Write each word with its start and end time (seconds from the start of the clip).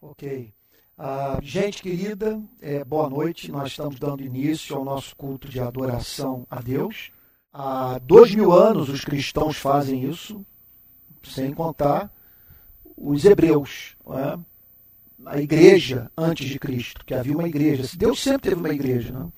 Ok. 0.00 0.52
Uh, 0.98 1.42
gente 1.42 1.82
querida, 1.82 2.40
é, 2.60 2.84
boa 2.84 3.08
noite. 3.08 3.50
Nós 3.50 3.68
estamos 3.68 3.98
dando 3.98 4.22
início 4.22 4.76
ao 4.76 4.84
nosso 4.84 5.16
culto 5.16 5.48
de 5.48 5.60
adoração 5.60 6.46
a 6.50 6.60
Deus. 6.60 7.10
Há 7.52 7.98
dois 7.98 8.34
mil 8.34 8.52
anos 8.52 8.88
os 8.88 9.04
cristãos 9.04 9.56
fazem 9.56 10.08
isso, 10.08 10.44
sem 11.22 11.52
contar 11.52 12.12
os 12.96 13.24
hebreus, 13.24 13.96
é? 14.10 14.38
a 15.24 15.40
igreja 15.40 16.10
antes 16.16 16.48
de 16.48 16.58
Cristo, 16.58 17.04
que 17.04 17.14
havia 17.14 17.36
uma 17.36 17.48
igreja. 17.48 17.88
Deus 17.96 18.22
sempre 18.22 18.50
teve 18.50 18.60
uma 18.60 18.72
igreja. 18.72 19.12
Né? 19.12 19.28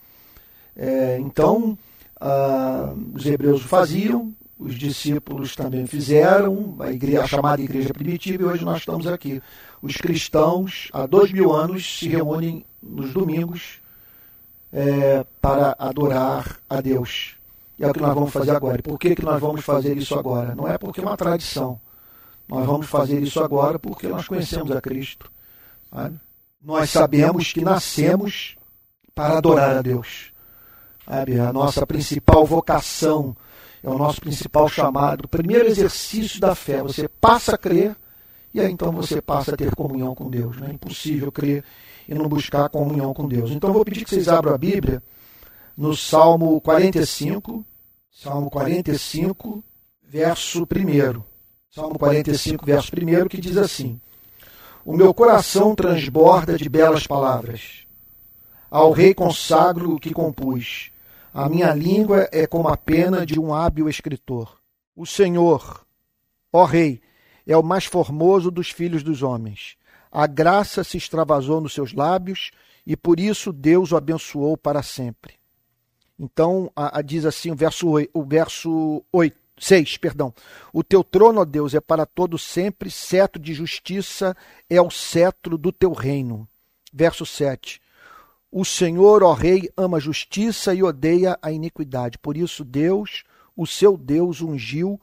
É, 0.77 1.19
então, 1.19 1.79
uh, 2.21 3.15
os 3.15 3.25
hebreus 3.27 3.63
faziam, 3.63 4.35
os 4.59 4.75
discípulos 4.75 5.55
também 5.55 5.87
fizeram, 5.87 6.77
a, 6.81 6.93
igreja, 6.93 7.23
a 7.23 7.27
chamada 7.27 7.63
igreja 7.63 7.93
primitiva, 7.95 8.43
e 8.43 8.47
hoje 8.47 8.65
nós 8.65 8.79
estamos 8.79 9.07
aqui. 9.07 9.41
Os 9.81 9.97
cristãos, 9.97 10.89
há 10.93 11.07
dois 11.07 11.33
mil 11.33 11.53
anos, 11.53 11.99
se 11.99 12.09
reúnem 12.09 12.65
nos 12.83 13.13
domingos 13.13 13.81
é, 14.73 15.25
para 15.41 15.77
adorar 15.79 16.59
a 16.69 16.81
Deus. 16.81 17.37
E 17.79 17.85
é 17.85 17.89
o 17.89 17.93
que 17.93 18.01
nós 18.01 18.15
vamos 18.15 18.33
fazer 18.33 18.51
agora. 18.51 18.79
E 18.79 18.83
por 18.83 18.99
que, 18.99 19.15
que 19.15 19.25
nós 19.25 19.41
vamos 19.41 19.65
fazer 19.65 19.97
isso 19.97 20.19
agora? 20.19 20.55
Não 20.55 20.67
é 20.67 20.77
porque 20.77 21.01
é 21.01 21.03
uma 21.03 21.17
tradição. 21.17 21.81
Nós 22.49 22.67
vamos 22.67 22.87
fazer 22.87 23.23
isso 23.23 23.41
agora 23.43 23.79
porque 23.79 24.09
nós 24.09 24.27
conhecemos 24.27 24.71
a 24.73 24.81
Cristo. 24.81 25.31
Sabe? 25.93 26.19
Nós 26.61 26.91
sabemos 26.91 27.53
que 27.53 27.63
nascemos 27.63 28.57
para 29.15 29.39
adorar 29.39 29.77
a 29.77 29.83
Deus. 29.83 30.33
Sabe? 31.05 31.39
A 31.39 31.53
nossa 31.53 31.87
principal 31.87 32.45
vocação 32.45 33.37
é 33.83 33.89
o 33.89 33.97
nosso 33.97 34.21
principal 34.21 34.69
chamado, 34.69 35.27
o 35.27 35.29
primeiro 35.29 35.67
exercício 35.67 36.41
da 36.41 36.55
fé. 36.55 36.83
Você 36.83 37.09
passa 37.09 37.55
a 37.55 37.59
crer 37.59 37.97
e 38.53 38.61
aí 38.61 38.71
então 38.71 38.91
você 38.93 39.21
passa 39.21 39.55
a 39.55 39.57
ter 39.57 39.75
comunhão 39.75 40.15
com 40.15 40.31
Deus. 40.31 40.57
Né? 40.57 40.69
É 40.71 40.73
impossível 40.73 41.31
crer 41.31 41.65
e 42.09 42.15
não 42.15 42.29
buscar 42.29 42.69
comunhão 42.69 43.13
com 43.13 43.29
Deus. 43.29 43.51
Então 43.51 43.71
eu 43.71 43.75
vou 43.75 43.85
pedir 43.85 44.05
que 44.05 44.11
vocês 44.11 44.29
abram 44.29 44.55
a 44.55 44.59
Bíblia 44.59 45.03
no 45.77 45.97
Salmo 45.97 46.61
45, 46.61 47.65
Salmo 48.11 48.51
45, 48.51 49.63
verso 50.03 50.63
1. 50.63 51.23
Salmo 51.71 51.99
45, 51.99 52.65
verso 52.65 52.93
1, 52.95 53.29
que 53.29 53.41
diz 53.41 53.57
assim: 53.57 54.01
O 54.85 54.97
meu 54.97 55.13
coração 55.13 55.75
transborda 55.75 56.57
de 56.57 56.69
belas 56.69 57.07
palavras. 57.07 57.87
Ao 58.71 58.91
rei 58.91 59.15
consagro 59.15 59.95
o 59.95 60.01
que 60.01 60.13
compus 60.13 60.91
a 61.33 61.49
minha 61.49 61.73
língua 61.73 62.29
é 62.33 62.47
como 62.47 62.69
a 62.69 62.77
pena 62.77 63.25
de 63.25 63.39
um 63.39 63.55
hábil 63.55 63.89
escritor. 63.89 64.59
O 64.97 65.07
Senhor, 65.07 65.87
ó 66.53 66.65
Rei, 66.65 67.01
é 67.49 67.57
o 67.57 67.63
mais 67.63 67.87
formoso 67.87 68.51
dos 68.51 68.71
filhos 68.71 69.03
dos 69.03 69.23
homens. 69.23 69.77
A 70.13 70.27
graça 70.27 70.85
se 70.85 70.99
extravasou 70.99 71.63
nos 71.63 71.73
seus 71.73 71.95
lábios 71.95 72.51
e 72.87 72.95
por 72.95 73.19
isso 73.19 73.53
Deus 73.53 73.91
o 73.91 73.97
abençoou 73.97 74.57
para 74.57 74.83
sempre. 74.83 75.35
Então, 76.19 76.71
a, 76.77 76.99
a 76.99 77.03
diz 77.03 77.25
assim 77.25 77.51
o 77.51 77.57
verso, 77.57 77.89
o 78.13 78.23
verso 78.23 79.03
8, 79.11 79.37
6, 79.59 79.97
perdão. 79.97 80.33
O 80.73 80.85
teu 80.85 81.03
trono, 81.03 81.41
ó 81.41 81.45
Deus, 81.45 81.75
é 81.75 81.81
para 81.81 82.05
todo 82.05 82.39
sempre, 82.39 82.91
cetro 82.91 83.41
de 83.41 83.55
justiça 83.55 84.37
é 84.69 84.81
o 84.81 84.91
cetro 84.91 85.57
do 85.57 85.73
teu 85.73 85.93
reino. 85.93 86.47
Verso 86.93 87.25
7. 87.25 87.81
O 88.53 88.65
Senhor, 88.65 89.23
ó 89.23 89.33
Rei, 89.33 89.71
ama 89.77 89.97
a 89.97 90.01
justiça 90.01 90.75
e 90.75 90.83
odeia 90.83 91.39
a 91.41 91.51
iniquidade. 91.51 92.19
Por 92.19 92.37
isso, 92.37 92.65
Deus, 92.65 93.25
o 93.57 93.67
seu 93.67 93.97
Deus, 93.97 94.41
ungiu 94.41 95.01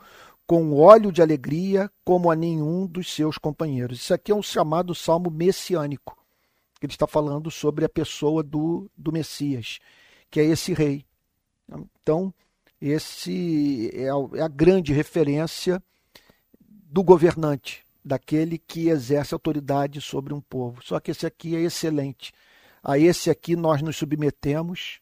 com 0.48 0.74
óleo 0.74 1.12
de 1.12 1.22
alegria 1.22 1.92
como 2.04 2.30
a 2.30 2.36
nenhum 2.36 2.86
dos 2.86 3.12
seus 3.12 3.38
companheiros. 3.38 4.00
Isso 4.00 4.14
aqui 4.14 4.32
é 4.32 4.36
um 4.36 4.44
chamado 4.44 4.94
salmo 4.94 5.30
messiânico. 5.30 6.18
Ele 6.82 6.92
está 6.92 7.08
falando 7.08 7.50
sobre 7.50 7.84
a 7.84 7.90
pessoa 7.90 8.44
do, 8.44 8.90
do 8.96 9.12
Messias, 9.12 9.80
que 10.30 10.40
é 10.40 10.44
esse 10.44 10.74
rei. 10.74 11.04
Então, 12.02 12.34
esse 12.80 13.90
é 13.94 14.10
a, 14.10 14.40
é 14.40 14.42
a 14.42 14.48
grande 14.48 14.94
referência 14.94 15.82
do 16.62 17.04
governante, 17.04 17.84
daquele 18.04 18.60
que 18.60 18.90
exerce 18.90 19.34
autoridade 19.34 20.00
sobre 20.00 20.34
um 20.34 20.42
povo. 20.42 20.84
Só 20.84 21.00
que 21.00 21.10
esse 21.10 21.26
aqui 21.26 21.56
é 21.56 21.62
excelente 21.62 22.32
a 22.86 23.00
esse 23.00 23.32
aqui 23.32 23.56
nós 23.56 23.82
nos 23.82 23.98
submetemos 23.98 25.00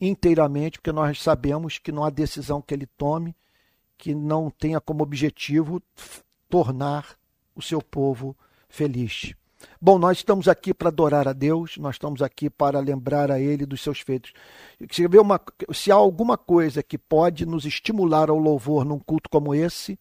inteiramente, 0.00 0.78
porque 0.78 0.90
nós 0.90 1.22
sabemos 1.22 1.78
que 1.78 1.92
não 1.92 2.02
há 2.02 2.10
decisão 2.10 2.60
que 2.60 2.74
ele 2.74 2.86
tome 2.98 3.36
que 3.96 4.14
não 4.14 4.50
tenha 4.50 4.80
como 4.80 5.02
objetivo 5.02 5.82
tornar 6.48 7.16
o 7.54 7.62
seu 7.62 7.80
povo 7.80 8.36
feliz. 8.68 9.34
Bom, 9.80 9.98
nós 9.98 10.18
estamos 10.18 10.48
aqui 10.48 10.74
para 10.74 10.88
adorar 10.88 11.28
a 11.28 11.32
Deus, 11.32 11.76
nós 11.78 11.94
estamos 11.94 12.22
aqui 12.22 12.50
para 12.50 12.80
lembrar 12.80 13.30
a 13.30 13.38
Ele 13.38 13.64
dos 13.66 13.80
seus 13.80 14.00
feitos. 14.00 14.32
Se, 14.90 15.06
uma, 15.06 15.40
se 15.72 15.90
há 15.90 15.94
alguma 15.94 16.36
coisa 16.36 16.82
que 16.82 16.98
pode 16.98 17.46
nos 17.46 17.64
estimular 17.64 18.28
ao 18.30 18.38
louvor 18.38 18.84
num 18.84 18.98
culto 18.98 19.28
como 19.30 19.54
esse, 19.54 19.98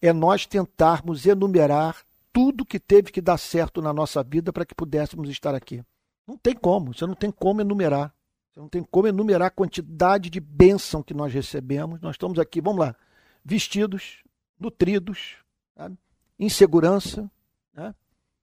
é 0.00 0.12
nós 0.12 0.46
tentarmos 0.46 1.26
enumerar 1.26 1.98
tudo 2.32 2.64
que 2.64 2.78
teve 2.78 3.10
que 3.10 3.20
dar 3.20 3.38
certo 3.38 3.82
na 3.82 3.92
nossa 3.92 4.22
vida 4.22 4.52
para 4.52 4.64
que 4.64 4.74
pudéssemos 4.74 5.28
estar 5.28 5.54
aqui. 5.54 5.82
Não 6.26 6.36
tem 6.36 6.54
como, 6.54 6.94
você 6.94 7.06
não 7.06 7.14
tem 7.14 7.30
como 7.30 7.60
enumerar. 7.60 8.14
Você 8.52 8.60
não 8.60 8.68
tem 8.68 8.82
como 8.82 9.06
enumerar 9.06 9.48
a 9.48 9.50
quantidade 9.50 10.28
de 10.28 10.40
bênção 10.40 11.02
que 11.02 11.14
nós 11.14 11.32
recebemos. 11.32 12.00
Nós 12.00 12.14
estamos 12.14 12.38
aqui, 12.38 12.60
vamos 12.60 12.80
lá, 12.80 12.96
vestidos, 13.44 14.22
nutridos, 14.58 15.36
sabe? 15.76 15.96
em 16.38 16.48
segurança. 16.48 17.30
Né? 17.74 17.94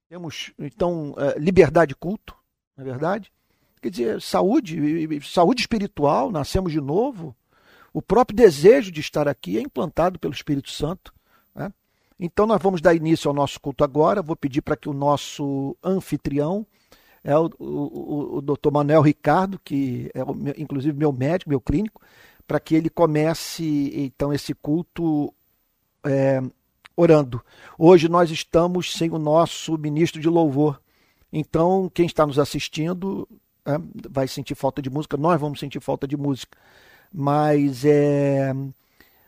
Temos, 0.08 0.52
então, 0.58 1.14
é, 1.18 1.38
liberdade 1.38 1.90
de 1.90 1.96
culto, 1.96 2.36
não 2.76 2.84
é 2.84 2.88
verdade? 2.88 3.32
Quer 3.80 3.90
dizer, 3.90 4.22
saúde, 4.22 4.78
saúde 5.22 5.60
espiritual, 5.60 6.30
nascemos 6.30 6.72
de 6.72 6.80
novo. 6.80 7.34
O 7.92 8.02
próprio 8.02 8.36
desejo 8.36 8.90
de 8.90 9.00
estar 9.00 9.28
aqui 9.28 9.56
é 9.56 9.60
implantado 9.60 10.18
pelo 10.18 10.34
Espírito 10.34 10.70
Santo. 10.70 11.12
Né? 11.54 11.72
Então, 12.18 12.46
nós 12.46 12.60
vamos 12.60 12.80
dar 12.80 12.94
início 12.94 13.28
ao 13.28 13.34
nosso 13.34 13.60
culto 13.60 13.84
agora. 13.84 14.22
Vou 14.22 14.34
pedir 14.34 14.62
para 14.62 14.76
que 14.76 14.88
o 14.88 14.92
nosso 14.92 15.76
anfitrião 15.82 16.66
é 17.22 17.36
o, 17.36 17.50
o, 17.58 18.36
o 18.38 18.40
doutor 18.40 18.72
Manuel 18.72 19.02
Ricardo, 19.02 19.60
que 19.62 20.10
é 20.14 20.22
o, 20.22 20.36
inclusive 20.56 20.96
meu 20.96 21.12
médico, 21.12 21.50
meu 21.50 21.60
clínico, 21.60 22.00
para 22.48 22.58
que 22.58 22.74
ele 22.74 22.88
comece 22.88 23.92
então 23.94 24.32
esse 24.32 24.54
culto 24.54 25.32
é, 26.02 26.40
orando. 26.96 27.44
Hoje 27.78 28.08
nós 28.08 28.30
estamos 28.30 28.94
sem 28.94 29.10
o 29.10 29.18
nosso 29.18 29.76
ministro 29.76 30.18
de 30.18 30.30
louvor. 30.30 30.80
Então, 31.30 31.90
quem 31.92 32.06
está 32.06 32.26
nos 32.26 32.38
assistindo 32.38 33.28
é, 33.66 33.72
vai 34.08 34.26
sentir 34.26 34.54
falta 34.54 34.80
de 34.80 34.88
música, 34.88 35.18
nós 35.18 35.38
vamos 35.38 35.60
sentir 35.60 35.78
falta 35.78 36.08
de 36.08 36.16
música. 36.16 36.56
Mas 37.12 37.84
é, 37.84 38.54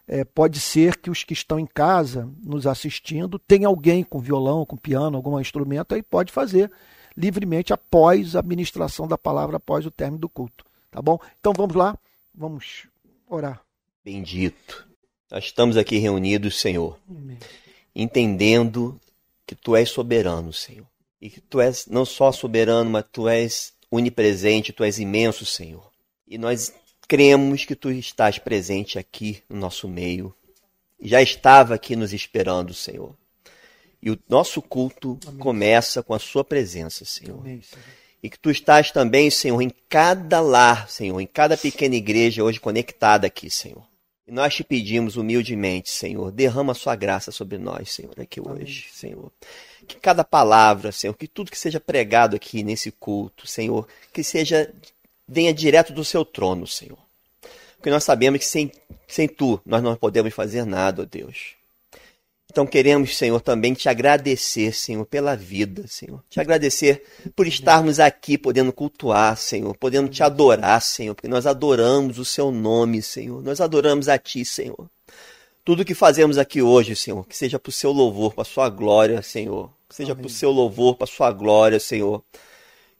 é, 0.09 0.25
pode 0.25 0.59
ser 0.59 0.97
que 0.97 1.11
os 1.11 1.23
que 1.23 1.35
estão 1.35 1.61
em 1.61 1.67
casa 1.67 2.27
nos 2.43 2.67
assistindo 2.67 3.39
tenham 3.39 3.71
alguém 3.71 4.03
com 4.03 4.19
violão, 4.19 4.65
com 4.65 4.79
piano, 4.79 5.19
algum 5.19 5.39
instrumento, 5.39 5.95
aí 5.95 6.03
pode 6.03 6.33
fazer 6.33 6.73
livremente 7.15 7.71
após 7.71 8.35
a 8.35 8.41
ministração 8.41 9.07
da 9.07 9.19
palavra, 9.19 9.59
após 9.59 9.85
o 9.85 9.91
término 9.91 10.23
do 10.23 10.29
culto. 10.29 10.65
Tá 10.91 11.03
bom? 11.03 11.19
Então 11.39 11.53
vamos 11.55 11.77
lá, 11.77 11.97
vamos 12.35 12.90
orar. 13.31 13.63
Bendito. 14.05 14.89
Nós 15.31 15.45
estamos 15.45 15.77
aqui 15.77 15.99
reunidos, 15.99 16.59
Senhor, 16.61 16.99
Amém. 17.09 17.39
entendendo 17.95 19.01
que 19.47 19.55
Tu 19.55 19.77
és 19.77 19.89
soberano, 19.89 20.53
Senhor. 20.53 20.87
E 21.21 21.31
que 21.31 21.41
Tu 21.41 21.61
és 21.61 21.87
não 21.87 22.05
só 22.05 22.33
soberano, 22.33 22.91
mas 22.91 23.05
Tu 23.13 23.29
és 23.29 23.73
onipresente, 23.91 24.73
Tu 24.73 24.83
és 24.83 24.99
imenso, 24.99 25.47
Senhor. 25.47 25.89
E 26.27 26.37
nós 26.37 26.73
cremos 27.07 27.65
que 27.65 27.77
Tu 27.77 27.93
estás 27.93 28.39
presente 28.39 28.99
aqui 28.99 29.43
no 29.49 29.57
nosso 29.57 29.89
meio. 29.89 30.35
Já 31.01 31.23
estava 31.23 31.75
aqui 31.75 31.95
nos 31.95 32.13
esperando, 32.13 32.75
Senhor. 32.75 33.15
E 34.03 34.11
o 34.11 34.19
nosso 34.29 34.61
culto 34.63 35.19
Amém. 35.27 35.39
começa 35.39 36.03
com 36.03 36.15
a 36.15 36.19
sua 36.19 36.43
presença, 36.43 37.05
Senhor. 37.05 37.39
Amém, 37.39 37.63
Senhor. 37.63 37.85
E 38.23 38.29
que 38.29 38.39
tu 38.39 38.51
estás 38.51 38.91
também, 38.91 39.31
Senhor, 39.31 39.61
em 39.63 39.71
cada 39.89 40.41
lar, 40.41 40.89
Senhor, 40.91 41.19
em 41.21 41.27
cada 41.27 41.57
pequena 41.57 41.95
igreja 41.95 42.45
hoje 42.45 42.61
conectada 42.61 43.27
aqui, 43.27 43.49
Senhor. 43.49 43.83
E 44.27 44.33
nós 44.33 44.55
te 44.55 44.63
pedimos 44.63 45.17
humildemente, 45.17 45.91
Senhor, 45.91 46.31
derrama 46.31 46.73
a 46.73 46.75
sua 46.75 46.95
graça 46.95 47.33
sobre 47.33 47.59
nós, 47.59 47.93
Senhor, 47.93 48.15
aqui 48.21 48.41
hoje, 48.41 48.87
Senhor. 48.93 49.33
Que 49.89 49.97
cada 49.97 50.23
palavra, 50.23 50.93
Senhor, 50.93 51.15
que 51.15 51.27
tudo 51.27 51.51
que 51.51 51.59
seja 51.59 51.81
pregado 51.81 52.37
aqui 52.37 52.63
nesse 52.63 52.93
culto, 52.93 53.47
Senhor, 53.47 53.89
que 54.13 54.23
seja 54.23 54.73
venha 55.27 55.55
direto 55.55 55.93
do 55.93 56.05
seu 56.05 56.25
trono, 56.25 56.67
Senhor. 56.67 56.99
Porque 57.77 57.91
nós 57.91 58.05
sabemos 58.05 58.41
que 58.41 58.47
sem, 58.47 58.71
sem 59.09 59.27
tu 59.27 59.61
nós 59.65 59.83
não 59.83 59.97
podemos 59.97 60.35
fazer 60.35 60.65
nada, 60.67 61.03
ó 61.03 61.05
Deus. 61.05 61.55
Então 62.51 62.67
queremos, 62.67 63.17
Senhor, 63.17 63.41
também 63.41 63.75
te 63.75 63.89
agradecer, 63.89 64.75
Senhor, 64.75 65.07
pela 65.07 65.37
vida, 65.37 65.87
Senhor. 65.87 66.21
Te 66.29 66.41
agradecer 66.41 67.05
por 67.37 67.47
estarmos 67.47 68.01
aqui, 68.01 68.37
podendo 68.37 68.73
cultuar, 68.73 69.37
Senhor, 69.37 69.77
podendo 69.77 70.09
te 70.09 70.21
adorar, 70.21 70.83
Senhor, 70.83 71.15
porque 71.15 71.29
nós 71.29 71.47
adoramos 71.47 72.19
o 72.19 72.25
seu 72.25 72.51
nome, 72.51 73.03
Senhor. 73.03 73.41
Nós 73.41 73.61
adoramos 73.61 74.09
a 74.09 74.19
ti, 74.19 74.45
Senhor. 74.45 74.91
Tudo 75.65 75.85
que 75.85 75.95
fazemos 75.95 76.39
aqui 76.39 76.61
hoje, 76.61 76.97
Senhor, 76.97 77.25
que 77.25 77.37
seja 77.37 77.57
para 77.57 77.71
o 77.71 77.73
seu 77.73 77.93
louvor, 77.93 78.35
para 78.35 78.43
a 78.43 78.45
sua 78.45 78.69
glória, 78.69 79.23
Senhor. 79.23 79.71
Que 79.89 79.95
seja 79.95 80.17
para 80.17 80.27
o 80.27 80.31
seu 80.31 80.51
louvor, 80.51 80.97
para 80.97 81.05
a 81.05 81.15
sua 81.15 81.31
glória, 81.31 81.79
Senhor. 81.79 82.21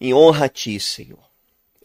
Em 0.01 0.15
honra 0.15 0.45
a 0.45 0.49
ti, 0.49 0.79
Senhor. 0.79 1.19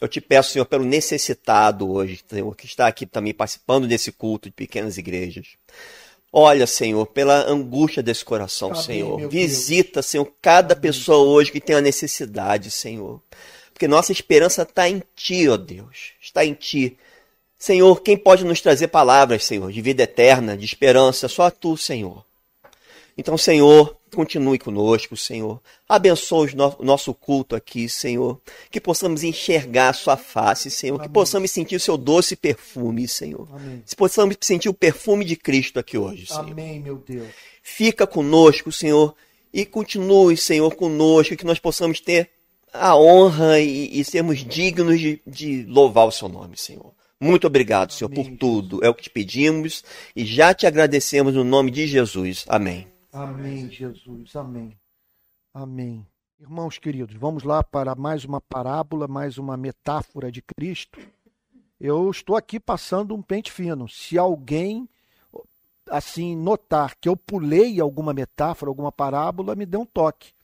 Eu 0.00 0.06
te 0.06 0.20
peço, 0.20 0.52
Senhor, 0.52 0.66
pelo 0.66 0.84
necessitado 0.84 1.90
hoje, 1.90 2.20
Senhor, 2.28 2.54
que 2.54 2.66
está 2.66 2.86
aqui 2.86 3.06
também 3.06 3.34
participando 3.34 3.88
desse 3.88 4.12
culto 4.12 4.48
de 4.48 4.54
pequenas 4.54 4.98
igrejas. 4.98 5.56
Olha, 6.32 6.66
Senhor, 6.66 7.06
pela 7.06 7.48
angústia 7.48 8.02
desse 8.02 8.24
coração, 8.24 8.70
Amém, 8.70 8.82
Senhor. 8.82 9.28
Visita, 9.28 9.94
Deus. 9.94 10.06
Senhor, 10.06 10.30
cada 10.42 10.74
Amém. 10.74 10.82
pessoa 10.82 11.18
hoje 11.18 11.50
que 11.50 11.60
tem 11.60 11.76
a 11.76 11.80
necessidade, 11.80 12.70
Senhor. 12.70 13.22
Porque 13.72 13.88
nossa 13.88 14.12
esperança 14.12 14.62
está 14.62 14.88
em 14.88 15.02
Ti, 15.14 15.48
ó 15.48 15.56
Deus. 15.56 16.12
Está 16.20 16.44
em 16.44 16.54
Ti. 16.54 16.98
Senhor, 17.58 18.02
quem 18.02 18.16
pode 18.16 18.44
nos 18.44 18.60
trazer 18.60 18.88
palavras, 18.88 19.44
Senhor, 19.44 19.72
de 19.72 19.80
vida 19.80 20.02
eterna, 20.02 20.56
de 20.56 20.64
esperança? 20.64 21.28
Só 21.28 21.50
Tu, 21.50 21.76
Senhor. 21.76 22.25
Então, 23.18 23.38
Senhor, 23.38 23.96
continue 24.14 24.58
conosco, 24.58 25.16
Senhor. 25.16 25.60
Abençoe 25.88 26.54
o 26.78 26.84
nosso 26.84 27.14
culto 27.14 27.56
aqui, 27.56 27.88
Senhor. 27.88 28.38
Que 28.70 28.78
possamos 28.78 29.22
enxergar 29.22 29.88
a 29.88 29.92
Sua 29.94 30.18
face, 30.18 30.70
Senhor. 30.70 30.96
Amém. 30.96 31.08
Que 31.08 31.14
possamos 31.14 31.50
sentir 31.50 31.76
o 31.76 31.80
Seu 31.80 31.96
doce 31.96 32.36
perfume, 32.36 33.08
Senhor. 33.08 33.48
Amém. 33.50 33.82
Que 33.86 33.96
possamos 33.96 34.36
sentir 34.40 34.68
o 34.68 34.74
perfume 34.74 35.24
de 35.24 35.34
Cristo 35.34 35.78
aqui 35.78 35.96
hoje, 35.96 36.26
Senhor. 36.26 36.50
Amém, 36.50 36.78
meu 36.78 36.96
Deus. 36.96 37.28
Fica 37.62 38.06
conosco, 38.06 38.70
Senhor. 38.70 39.14
E 39.52 39.64
continue, 39.64 40.36
Senhor, 40.36 40.74
conosco. 40.74 41.36
Que 41.36 41.46
nós 41.46 41.58
possamos 41.58 42.00
ter 42.00 42.30
a 42.70 42.94
honra 42.94 43.58
e, 43.60 43.98
e 43.98 44.04
sermos 44.04 44.44
dignos 44.44 45.00
de, 45.00 45.22
de 45.26 45.64
louvar 45.64 46.06
o 46.06 46.12
Seu 46.12 46.28
nome, 46.28 46.58
Senhor. 46.58 46.92
Muito 47.18 47.46
obrigado, 47.46 47.94
Senhor, 47.94 48.12
Amém. 48.12 48.24
por 48.24 48.36
tudo. 48.36 48.84
É 48.84 48.90
o 48.90 48.94
que 48.94 49.04
te 49.04 49.10
pedimos 49.10 49.82
e 50.14 50.22
já 50.26 50.52
te 50.52 50.66
agradecemos 50.66 51.34
no 51.34 51.44
nome 51.44 51.70
de 51.70 51.86
Jesus. 51.86 52.44
Amém. 52.46 52.86
Amém, 53.16 53.70
Jesus. 53.70 54.36
Amém. 54.36 54.78
Amém. 55.54 56.06
Irmãos 56.38 56.78
queridos, 56.78 57.16
vamos 57.16 57.44
lá 57.44 57.64
para 57.64 57.94
mais 57.94 58.26
uma 58.26 58.42
parábola, 58.42 59.08
mais 59.08 59.38
uma 59.38 59.56
metáfora 59.56 60.30
de 60.30 60.42
Cristo. 60.42 61.00
Eu 61.80 62.10
estou 62.10 62.36
aqui 62.36 62.60
passando 62.60 63.14
um 63.14 63.22
pente 63.22 63.50
fino. 63.50 63.88
Se 63.88 64.18
alguém 64.18 64.86
assim 65.90 66.36
notar 66.36 66.94
que 67.00 67.08
eu 67.08 67.16
pulei 67.16 67.80
alguma 67.80 68.12
metáfora, 68.12 68.70
alguma 68.70 68.92
parábola, 68.92 69.54
me 69.54 69.64
dê 69.64 69.78
um 69.78 69.86
toque. 69.86 70.34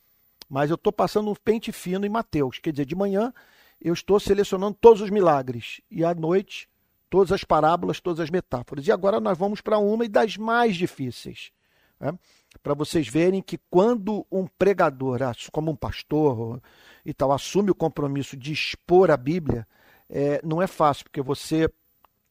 Mas 0.49 0.71
eu 0.71 0.75
estou 0.75 0.91
passando 0.91 1.29
um 1.29 1.35
pente 1.35 1.71
fino 1.71 2.07
em 2.07 2.09
Mateus. 2.09 2.57
Quer 2.57 2.71
dizer, 2.71 2.87
de 2.87 2.95
manhã 2.95 3.31
eu 3.79 3.93
estou 3.93 4.19
selecionando 4.19 4.75
todos 4.81 4.99
os 4.99 5.11
milagres 5.11 5.79
e 5.91 6.03
à 6.03 6.15
noite 6.15 6.67
todas 7.07 7.31
as 7.31 7.43
parábolas, 7.43 7.99
todas 7.99 8.19
as 8.19 8.31
metáforas. 8.31 8.87
E 8.87 8.91
agora 8.91 9.19
nós 9.19 9.37
vamos 9.37 9.61
para 9.61 9.77
uma 9.77 10.05
e 10.05 10.09
das 10.09 10.37
mais 10.37 10.75
difíceis. 10.75 11.51
Né? 11.99 12.17
Para 12.61 12.73
vocês 12.73 13.07
verem 13.07 13.41
que 13.41 13.59
quando 13.69 14.25
um 14.31 14.45
pregador, 14.45 15.19
como 15.51 15.71
um 15.71 15.75
pastor 15.75 16.61
e 17.05 17.13
tal, 17.13 17.31
assume 17.31 17.71
o 17.71 17.75
compromisso 17.75 18.37
de 18.37 18.53
expor 18.53 19.11
a 19.11 19.17
Bíblia, 19.17 19.67
é, 20.09 20.39
não 20.43 20.61
é 20.61 20.67
fácil, 20.67 21.05
porque 21.05 21.21
você, 21.21 21.69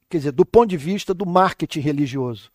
quer 0.08 0.18
dizer, 0.18 0.32
do 0.32 0.46
ponto 0.46 0.70
de 0.70 0.76
vista 0.76 1.12
do 1.12 1.26
marketing 1.26 1.80
religioso, 1.80 2.50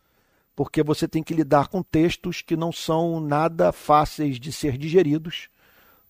porque 0.56 0.82
você 0.82 1.08
tem 1.08 1.22
que 1.22 1.34
lidar 1.34 1.68
com 1.68 1.84
textos 1.84 2.42
que 2.42 2.56
não 2.56 2.72
são 2.72 3.20
nada 3.20 3.72
fáceis 3.72 4.40
de 4.40 4.52
ser 4.52 4.78
digeridos 4.78 5.50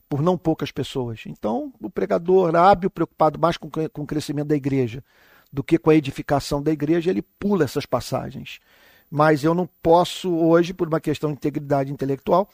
por 0.08 0.22
não 0.22 0.38
poucas 0.38 0.72
pessoas. 0.72 1.24
Então, 1.26 1.74
o 1.82 1.90
pregador 1.90 2.56
hábil, 2.56 2.90
preocupado 2.90 3.38
mais 3.38 3.58
com, 3.58 3.70
com 3.70 4.02
o 4.04 4.08
crescimento 4.08 4.48
da 4.48 4.56
igreja 4.56 5.04
do 5.52 5.64
que 5.64 5.78
com 5.78 5.90
a 5.90 5.96
edificação 5.96 6.62
da 6.62 6.72
igreja, 6.72 7.10
ele 7.10 7.22
pula 7.22 7.66
essas 7.66 7.86
passagens 7.86 8.60
mas 9.10 9.44
eu 9.44 9.54
não 9.54 9.68
posso 9.82 10.30
hoje, 10.30 10.74
por 10.74 10.88
uma 10.88 11.00
questão 11.00 11.30
de 11.30 11.38
integridade 11.38 11.92
intelectual, 11.92 12.50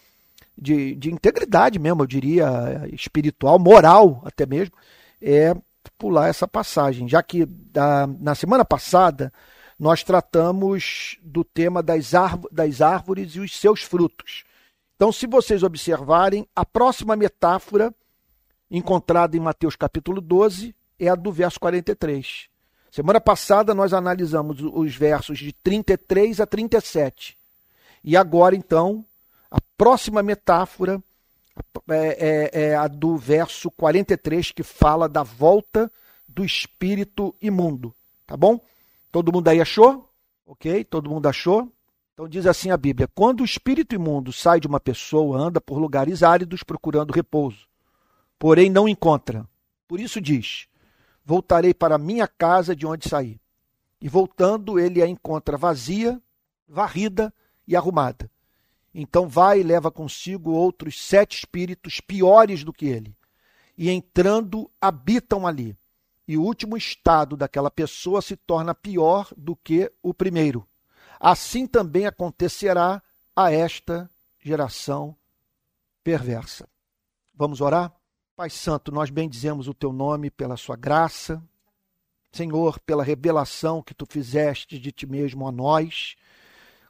de, 0.58 0.96
de 0.96 1.12
integridade 1.12 1.80
mesmo, 1.80 2.04
eu 2.04 2.08
diria, 2.08 2.88
espiritual, 2.92 3.58
moral 3.58 4.22
até 4.26 4.46
mesmo, 4.46 4.76
é 5.22 5.56
pular 5.98 6.28
essa 6.28 6.48
passagem, 6.48 7.08
já 7.08 7.22
que 7.24 7.46
da, 7.46 8.08
na 8.08 8.36
semana 8.36 8.64
passada 8.64 9.34
nós 9.80 10.04
tratamos 10.04 11.18
do 11.22 11.44
tema 11.44 11.82
das, 11.82 12.12
das 12.52 12.82
árvores 12.82 13.36
e 13.36 13.40
os 13.40 13.58
seus 13.58 13.82
frutos. 13.82 14.44
Então, 14.96 15.12
se 15.12 15.28
vocês 15.28 15.64
observarem, 15.64 16.48
a 16.56 16.66
próxima 16.66 17.16
metáfora 17.16 17.94
encontrada 18.70 19.36
em 19.36 19.40
Mateus 19.40 19.76
capítulo 19.76 20.22
12 20.22 20.76
é 21.00 21.10
a 21.10 21.16
do 21.16 21.32
verso 21.32 21.60
43. 21.60 22.53
Semana 22.94 23.20
passada 23.20 23.74
nós 23.74 23.92
analisamos 23.92 24.62
os 24.62 24.96
versos 24.96 25.40
de 25.40 25.52
33 25.52 26.40
a 26.40 26.46
37. 26.46 27.36
E 28.04 28.16
agora, 28.16 28.56
então, 28.56 29.04
a 29.50 29.58
próxima 29.76 30.22
metáfora 30.22 31.02
é, 31.90 32.52
é, 32.54 32.62
é 32.66 32.76
a 32.76 32.88
do 32.88 33.18
verso 33.18 33.72
43, 33.72 34.52
que 34.52 34.62
fala 34.62 35.10
da 35.10 35.24
volta 35.24 35.92
do 36.28 36.46
espírito 36.46 37.34
imundo. 37.42 37.96
Tá 38.28 38.38
bom? 38.38 38.60
Todo 39.12 39.34
mundo 39.34 39.48
aí 39.48 39.60
achou? 39.60 40.08
Ok? 40.46 40.84
Todo 40.84 41.10
mundo 41.10 41.28
achou? 41.28 41.74
Então 42.14 42.30
diz 42.30 42.46
assim 42.46 42.70
a 42.70 42.78
Bíblia: 42.78 43.10
quando 43.16 43.42
o 43.42 43.46
espírito 43.46 43.96
imundo 43.96 44.32
sai 44.32 44.60
de 44.60 44.68
uma 44.68 44.80
pessoa, 44.80 45.40
anda 45.40 45.60
por 45.60 45.80
lugares 45.80 46.22
áridos 46.22 46.62
procurando 46.62 47.12
repouso, 47.12 47.66
porém 48.38 48.70
não 48.70 48.88
encontra. 48.88 49.50
Por 49.88 50.00
isso 50.00 50.22
diz: 50.22 50.68
Voltarei 51.26 51.74
para 51.74 51.98
minha 51.98 52.28
casa 52.28 52.76
de 52.76 52.86
onde 52.86 53.08
saí. 53.08 53.40
E 54.02 54.10
voltando, 54.10 54.78
ele 54.78 55.02
a 55.02 55.08
encontra 55.08 55.58
vazia, 55.58 56.22
varrida 56.68 57.34
e 57.68 57.76
arrumada. 57.76 58.30
Então 58.94 59.28
vai 59.28 59.62
e 59.62 59.64
leva 59.64 59.90
consigo 59.90 60.52
outros 60.52 61.02
sete 61.02 61.38
espíritos 61.38 62.00
piores 62.00 62.64
do 62.64 62.74
que 62.74 62.86
ele. 62.86 63.16
E 63.78 63.90
entrando, 63.90 64.70
habitam 64.80 65.48
ali. 65.48 65.76
E 66.28 66.38
o 66.38 66.44
último 66.44 66.78
estado 66.78 67.36
daquela 67.36 67.72
pessoa 67.72 68.22
se 68.22 68.36
torna 68.36 68.76
pior 68.76 69.30
do 69.36 69.56
que 69.56 69.92
o 70.02 70.14
primeiro. 70.14 70.68
Assim 71.20 71.66
também 71.66 72.06
acontecerá 72.06 73.02
a 73.36 73.52
esta 73.52 74.10
geração 74.40 75.16
perversa. 76.04 76.68
Vamos 77.34 77.62
orar? 77.62 77.94
Pai 78.36 78.50
Santo, 78.50 78.92
nós 78.92 79.12
bendizemos 79.12 79.68
o 79.68 79.76
teu 79.76 79.94
nome 79.94 80.32
pela 80.32 80.58
sua 80.58 80.76
graça, 80.76 81.40
Senhor, 82.32 82.80
pela 82.80 83.04
revelação 83.04 83.80
que 83.80 83.94
tu 83.94 84.08
fizeste 84.08 84.80
de 84.80 84.92
ti 84.92 85.06
mesmo 85.06 85.48
a 85.48 85.52
nós, 85.52 86.16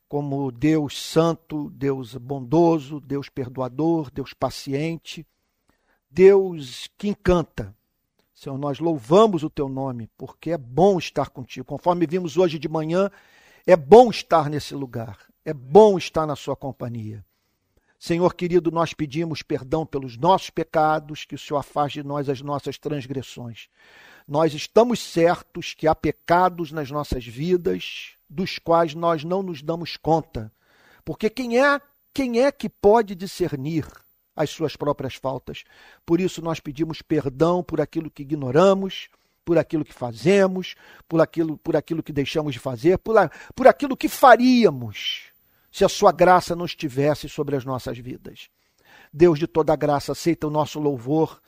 como 0.08 0.50
Deus 0.54 0.98
santo, 0.98 1.70
Deus 1.72 2.16
bondoso, 2.16 3.02
Deus 3.02 3.28
perdoador, 3.28 4.10
Deus 4.10 4.34
paciente, 4.34 5.28
Deus 6.10 6.90
que 6.98 7.10
encanta. 7.10 7.76
Senhor, 8.34 8.58
nós 8.58 8.80
louvamos 8.80 9.44
o 9.44 9.50
teu 9.50 9.68
nome, 9.68 10.10
porque 10.18 10.52
é 10.52 10.58
bom 10.58 10.98
estar 10.98 11.30
contigo. 11.30 11.66
Conforme 11.66 12.08
vimos 12.08 12.38
hoje 12.38 12.58
de 12.58 12.70
manhã, 12.70 13.12
é 13.68 13.76
bom 13.76 14.10
estar 14.10 14.50
nesse 14.50 14.74
lugar, 14.74 15.20
é 15.44 15.54
bom 15.54 15.98
estar 15.98 16.26
na 16.26 16.38
sua 16.38 16.56
companhia. 16.56 17.22
Senhor 18.06 18.36
querido, 18.36 18.70
nós 18.70 18.94
pedimos 18.94 19.42
perdão 19.42 19.86
pelos 19.86 20.18
nossos 20.18 20.50
pecados, 20.50 21.24
que 21.24 21.36
o 21.36 21.40
Senhor 21.40 21.58
afaste 21.58 22.02
de 22.02 22.06
nós 22.06 22.28
as 22.28 22.42
nossas 22.42 22.78
transgressões. 22.78 23.70
Nós 24.28 24.54
estamos 24.54 25.00
certos 25.00 25.74
que 25.74 25.88
há 25.88 25.96
pecados 25.96 26.70
nas 26.74 26.92
nossas 26.92 27.26
vidas 27.26 28.18
dos 28.30 28.60
quais 28.60 28.94
nós 28.94 29.24
não 29.24 29.42
nos 29.42 29.62
damos 29.62 29.96
conta. 29.96 30.52
Porque 31.06 31.30
quem 31.30 31.64
é, 31.64 31.80
quem 32.14 32.42
é 32.42 32.52
que 32.52 32.68
pode 32.68 33.16
discernir 33.16 33.88
as 34.36 34.50
suas 34.50 34.76
próprias 34.76 35.16
faltas? 35.16 35.64
Por 36.06 36.20
isso 36.20 36.42
nós 36.42 36.60
pedimos 36.60 37.02
perdão 37.02 37.64
por 37.64 37.80
aquilo 37.80 38.12
que 38.12 38.24
ignoramos, 38.24 39.08
por 39.46 39.58
aquilo 39.58 39.86
que 39.86 39.94
fazemos, 39.94 40.76
por 41.08 41.22
aquilo, 41.22 41.58
por 41.58 41.78
aquilo 41.78 42.04
que 42.04 42.12
deixamos 42.12 42.52
de 42.52 42.60
fazer, 42.60 42.98
por, 42.98 43.16
por 43.56 43.66
aquilo 43.66 43.96
que 43.96 44.10
faríamos 44.10 45.33
se 45.74 45.84
a 45.84 45.90
sua 45.90 46.12
graça 46.12 46.56
não 46.56 46.66
estivesse 46.66 47.28
sobre 47.28 47.56
as 47.56 47.66
nossas 47.66 47.98
vidas. 47.98 48.48
Deus 49.12 49.40
de 49.40 49.48
toda 49.48 49.76
graça, 49.76 50.12
aceita 50.12 50.46
o 50.46 50.52
nosso 50.52 50.80
louvor 50.80 51.42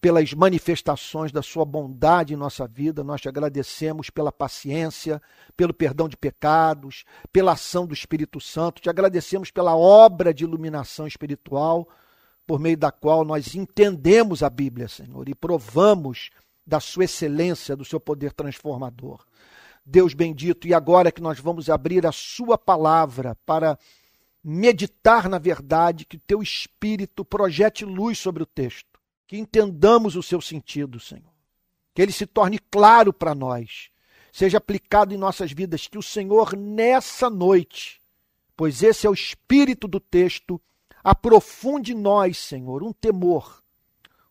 pelas 0.00 0.34
manifestações 0.34 1.30
da 1.30 1.42
sua 1.42 1.64
bondade 1.64 2.34
em 2.34 2.36
nossa 2.36 2.66
vida. 2.66 3.04
Nós 3.04 3.20
te 3.20 3.28
agradecemos 3.28 4.10
pela 4.10 4.32
paciência, 4.32 5.22
pelo 5.56 5.72
perdão 5.72 6.08
de 6.08 6.16
pecados, 6.16 7.04
pela 7.32 7.52
ação 7.52 7.86
do 7.86 7.94
Espírito 7.94 8.40
Santo. 8.40 8.82
Te 8.82 8.90
agradecemos 8.90 9.52
pela 9.52 9.76
obra 9.76 10.34
de 10.34 10.42
iluminação 10.42 11.06
espiritual, 11.06 11.88
por 12.44 12.58
meio 12.58 12.76
da 12.76 12.90
qual 12.90 13.24
nós 13.24 13.54
entendemos 13.54 14.42
a 14.42 14.50
Bíblia, 14.50 14.88
Senhor, 14.88 15.28
e 15.28 15.36
provamos 15.36 16.30
da 16.66 16.80
sua 16.80 17.04
excelência, 17.04 17.76
do 17.76 17.84
seu 17.84 18.00
poder 18.00 18.32
transformador. 18.32 19.24
Deus 19.90 20.12
bendito, 20.12 20.68
e 20.68 20.74
agora 20.74 21.10
que 21.10 21.22
nós 21.22 21.40
vamos 21.40 21.70
abrir 21.70 22.06
a 22.06 22.12
Sua 22.12 22.58
palavra 22.58 23.34
para 23.46 23.78
meditar 24.44 25.28
na 25.28 25.38
verdade, 25.38 26.04
que 26.04 26.18
Teu 26.18 26.42
Espírito 26.42 27.24
projete 27.24 27.86
luz 27.86 28.18
sobre 28.18 28.42
o 28.42 28.46
texto, 28.46 29.00
que 29.26 29.38
entendamos 29.38 30.14
o 30.14 30.22
seu 30.22 30.40
sentido, 30.40 31.00
Senhor, 31.00 31.32
que 31.94 32.02
ele 32.02 32.12
se 32.12 32.26
torne 32.26 32.58
claro 32.58 33.12
para 33.12 33.34
nós, 33.34 33.90
seja 34.30 34.58
aplicado 34.58 35.14
em 35.14 35.18
nossas 35.18 35.52
vidas, 35.52 35.88
que 35.88 35.98
o 35.98 36.02
Senhor, 36.02 36.54
nessa 36.54 37.30
noite, 37.30 38.00
pois 38.54 38.82
esse 38.82 39.06
é 39.06 39.10
o 39.10 39.14
espírito 39.14 39.88
do 39.88 39.98
texto, 39.98 40.60
aprofunde 41.02 41.92
em 41.92 41.98
nós, 41.98 42.36
Senhor, 42.36 42.82
um 42.82 42.92
temor, 42.92 43.62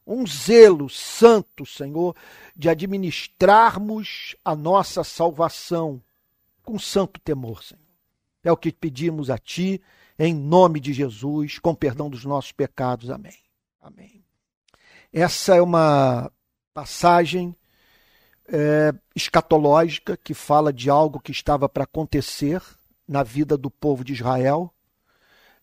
um 0.08 0.26
zelo 0.26 0.90
santo, 0.90 1.66
Senhor, 1.66 2.16
de 2.56 2.70
administrarmos 2.70 4.36
a 4.44 4.56
nossa 4.56 5.04
salvação 5.04 6.02
com 6.64 6.80
santo 6.80 7.20
temor, 7.20 7.62
Senhor. 7.62 7.84
É 8.44 8.52
o 8.52 8.58
que 8.58 8.72
pedimos 8.72 9.30
a 9.30 9.38
Ti, 9.38 9.82
em 10.18 10.34
nome 10.34 10.80
de 10.80 10.94
Jesus, 10.94 11.60
com 11.60 11.76
perdão 11.76 12.10
dos 12.10 12.24
nossos 12.24 12.54
pecados. 12.54 13.10
Amém. 13.10 13.38
Amém. 13.82 14.24
Essa 15.12 15.56
é 15.56 15.62
uma 15.62 16.32
passagem 16.74 17.56
é, 18.48 18.94
escatológica 19.14 20.16
que 20.16 20.34
fala 20.34 20.72
de 20.72 20.90
algo 20.90 21.20
que 21.20 21.32
estava 21.32 21.68
para 21.68 21.84
acontecer 21.84 22.62
na 23.06 23.24
vida 23.24 23.58
do 23.58 23.70
povo 23.70 24.04
de 24.04 24.14
Israel. 24.14 24.74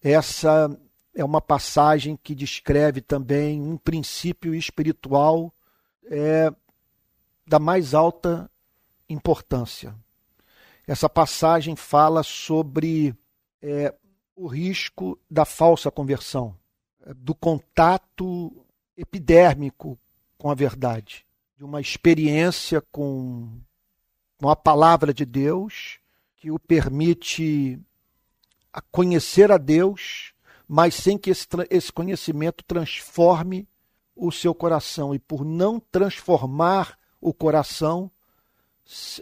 Essa 0.02 0.70
é 1.14 1.24
uma 1.24 1.40
passagem 1.40 2.16
que 2.16 2.34
descreve 2.34 3.00
também 3.00 3.60
um 3.60 3.76
princípio 3.76 4.54
espiritual 4.54 5.54
é, 6.06 6.52
da 7.46 7.58
mais 7.58 7.94
alta 7.94 8.50
importância. 9.08 9.94
Essa 10.86 11.08
passagem 11.08 11.76
fala 11.76 12.22
sobre 12.22 13.14
é, 13.62 13.94
o 14.36 14.46
risco 14.46 15.18
da 15.30 15.44
falsa 15.44 15.90
conversão, 15.90 16.56
do 17.16 17.34
contato 17.34 18.64
epidérmico 18.96 19.98
com 20.36 20.50
a 20.50 20.54
verdade, 20.54 21.24
de 21.56 21.64
uma 21.64 21.80
experiência 21.80 22.80
com, 22.80 23.48
com 24.38 24.48
a 24.48 24.56
palavra 24.56 25.14
de 25.14 25.24
Deus 25.24 25.98
que 26.36 26.50
o 26.50 26.58
permite 26.58 27.80
a 28.72 28.80
conhecer 28.80 29.50
a 29.50 29.56
Deus, 29.56 30.33
mas 30.68 30.94
sem 30.94 31.18
que 31.18 31.30
esse, 31.30 31.46
esse 31.70 31.92
conhecimento 31.92 32.64
transforme 32.64 33.68
o 34.16 34.30
seu 34.30 34.54
coração. 34.54 35.14
E 35.14 35.18
por 35.18 35.44
não 35.44 35.78
transformar 35.78 36.98
o 37.20 37.32
coração, 37.32 38.10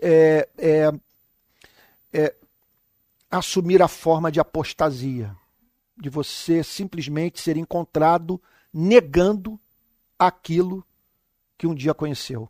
é, 0.00 0.48
é, 0.58 0.92
é, 2.12 2.34
assumir 3.30 3.82
a 3.82 3.88
forma 3.88 4.30
de 4.30 4.40
apostasia, 4.40 5.34
de 5.96 6.08
você 6.08 6.62
simplesmente 6.62 7.40
ser 7.40 7.56
encontrado 7.56 8.40
negando 8.72 9.58
aquilo 10.18 10.84
que 11.56 11.66
um 11.66 11.74
dia 11.74 11.94
conheceu. 11.94 12.48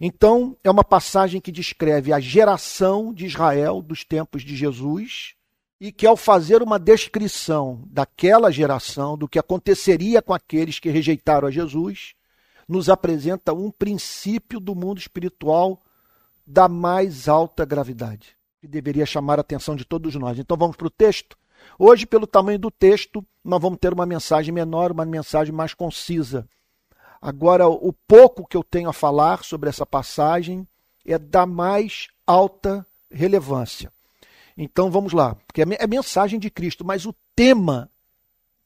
Então, 0.00 0.56
é 0.64 0.70
uma 0.70 0.84
passagem 0.84 1.40
que 1.40 1.52
descreve 1.52 2.12
a 2.12 2.20
geração 2.20 3.12
de 3.12 3.26
Israel 3.26 3.82
dos 3.82 4.04
tempos 4.04 4.42
de 4.42 4.56
Jesus 4.56 5.34
e 5.80 5.90
que, 5.92 6.06
ao 6.06 6.16
fazer 6.16 6.62
uma 6.62 6.78
descrição 6.78 7.82
daquela 7.86 8.50
geração, 8.50 9.18
do 9.18 9.28
que 9.28 9.38
aconteceria 9.38 10.22
com 10.22 10.32
aqueles 10.32 10.78
que 10.78 10.88
rejeitaram 10.88 11.48
a 11.48 11.50
Jesus, 11.50 12.14
nos 12.68 12.88
apresenta 12.88 13.52
um 13.52 13.70
princípio 13.70 14.58
do 14.58 14.74
mundo 14.74 14.98
espiritual 14.98 15.82
da 16.46 16.68
mais 16.68 17.28
alta 17.28 17.64
gravidade, 17.64 18.36
que 18.60 18.68
deveria 18.68 19.06
chamar 19.06 19.38
a 19.38 19.42
atenção 19.42 19.76
de 19.76 19.84
todos 19.84 20.14
nós. 20.14 20.38
Então, 20.38 20.56
vamos 20.56 20.76
para 20.76 20.86
o 20.86 20.90
texto? 20.90 21.36
Hoje, 21.78 22.06
pelo 22.06 22.26
tamanho 22.26 22.58
do 22.58 22.70
texto, 22.70 23.24
nós 23.42 23.60
vamos 23.60 23.78
ter 23.78 23.92
uma 23.92 24.06
mensagem 24.06 24.52
menor, 24.52 24.92
uma 24.92 25.04
mensagem 25.04 25.52
mais 25.52 25.74
concisa. 25.74 26.46
Agora, 27.20 27.66
o 27.66 27.92
pouco 28.06 28.46
que 28.46 28.56
eu 28.56 28.62
tenho 28.62 28.88
a 28.88 28.92
falar 28.92 29.42
sobre 29.44 29.68
essa 29.68 29.86
passagem 29.86 30.66
é 31.04 31.18
da 31.18 31.46
mais 31.46 32.08
alta 32.26 32.86
relevância. 33.10 33.92
Então 34.56 34.90
vamos 34.90 35.12
lá, 35.12 35.34
porque 35.46 35.62
é, 35.62 35.66
é 35.78 35.86
mensagem 35.86 36.38
de 36.38 36.50
Cristo, 36.50 36.84
mas 36.84 37.06
o 37.06 37.14
tema 37.34 37.90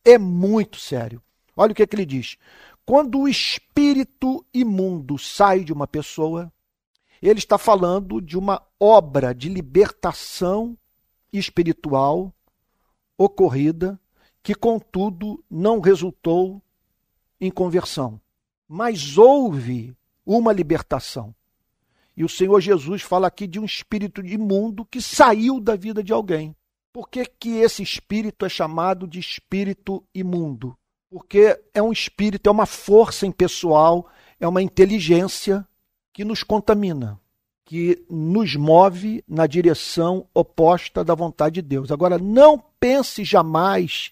é 0.04 0.18
muito 0.18 0.78
sério. 0.78 1.22
Olha 1.56 1.72
o 1.72 1.74
que, 1.74 1.82
é 1.82 1.86
que 1.86 1.96
ele 1.96 2.06
diz. 2.06 2.36
Quando 2.84 3.20
o 3.20 3.28
espírito 3.28 4.44
imundo 4.52 5.18
sai 5.18 5.64
de 5.64 5.72
uma 5.72 5.86
pessoa, 5.86 6.52
ele 7.20 7.38
está 7.38 7.58
falando 7.58 8.20
de 8.20 8.38
uma 8.38 8.62
obra 8.78 9.34
de 9.34 9.48
libertação 9.48 10.76
espiritual 11.32 12.32
ocorrida, 13.16 13.98
que 14.42 14.54
contudo 14.54 15.42
não 15.50 15.80
resultou 15.80 16.62
em 17.40 17.50
conversão 17.50 18.20
mas 18.68 19.16
houve 19.16 19.96
uma 20.26 20.52
libertação. 20.52 21.34
E 22.18 22.24
o 22.24 22.28
Senhor 22.28 22.60
Jesus 22.60 23.00
fala 23.00 23.28
aqui 23.28 23.46
de 23.46 23.60
um 23.60 23.64
espírito 23.64 24.26
imundo 24.26 24.84
que 24.84 25.00
saiu 25.00 25.60
da 25.60 25.76
vida 25.76 26.02
de 26.02 26.12
alguém. 26.12 26.52
Por 26.92 27.08
que, 27.08 27.24
que 27.24 27.58
esse 27.58 27.80
espírito 27.80 28.44
é 28.44 28.48
chamado 28.48 29.06
de 29.06 29.20
espírito 29.20 30.04
imundo? 30.12 30.76
Porque 31.08 31.56
é 31.72 31.80
um 31.80 31.92
espírito, 31.92 32.48
é 32.48 32.50
uma 32.50 32.66
força 32.66 33.24
impessoal, 33.24 34.10
é 34.40 34.48
uma 34.48 34.60
inteligência 34.60 35.64
que 36.12 36.24
nos 36.24 36.42
contamina, 36.42 37.20
que 37.64 38.04
nos 38.10 38.56
move 38.56 39.22
na 39.28 39.46
direção 39.46 40.26
oposta 40.34 41.04
da 41.04 41.14
vontade 41.14 41.62
de 41.62 41.68
Deus. 41.68 41.92
Agora, 41.92 42.18
não 42.18 42.60
pense 42.80 43.22
jamais 43.22 44.10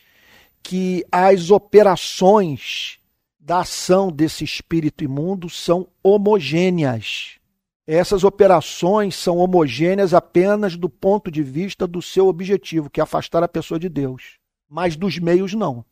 que 0.62 1.04
as 1.10 1.50
operações 1.50 3.00
da 3.36 3.62
ação 3.62 4.12
desse 4.12 4.44
espírito 4.44 5.02
imundo 5.02 5.50
são 5.50 5.88
homogêneas. 6.04 7.40
Essas 7.86 8.24
operações 8.24 9.14
são 9.14 9.36
homogêneas 9.36 10.12
apenas 10.12 10.76
do 10.76 10.88
ponto 10.88 11.30
de 11.30 11.42
vista 11.42 11.86
do 11.86 12.02
seu 12.02 12.26
objetivo, 12.26 12.90
que 12.90 13.00
é 13.00 13.02
afastar 13.02 13.42
a 13.42 13.48
pessoa 13.48 13.78
de 13.78 13.88
Deus. 13.88 14.38
Mas 14.68 14.96
dos 14.96 15.18
meios, 15.18 15.54
não. 15.54 15.84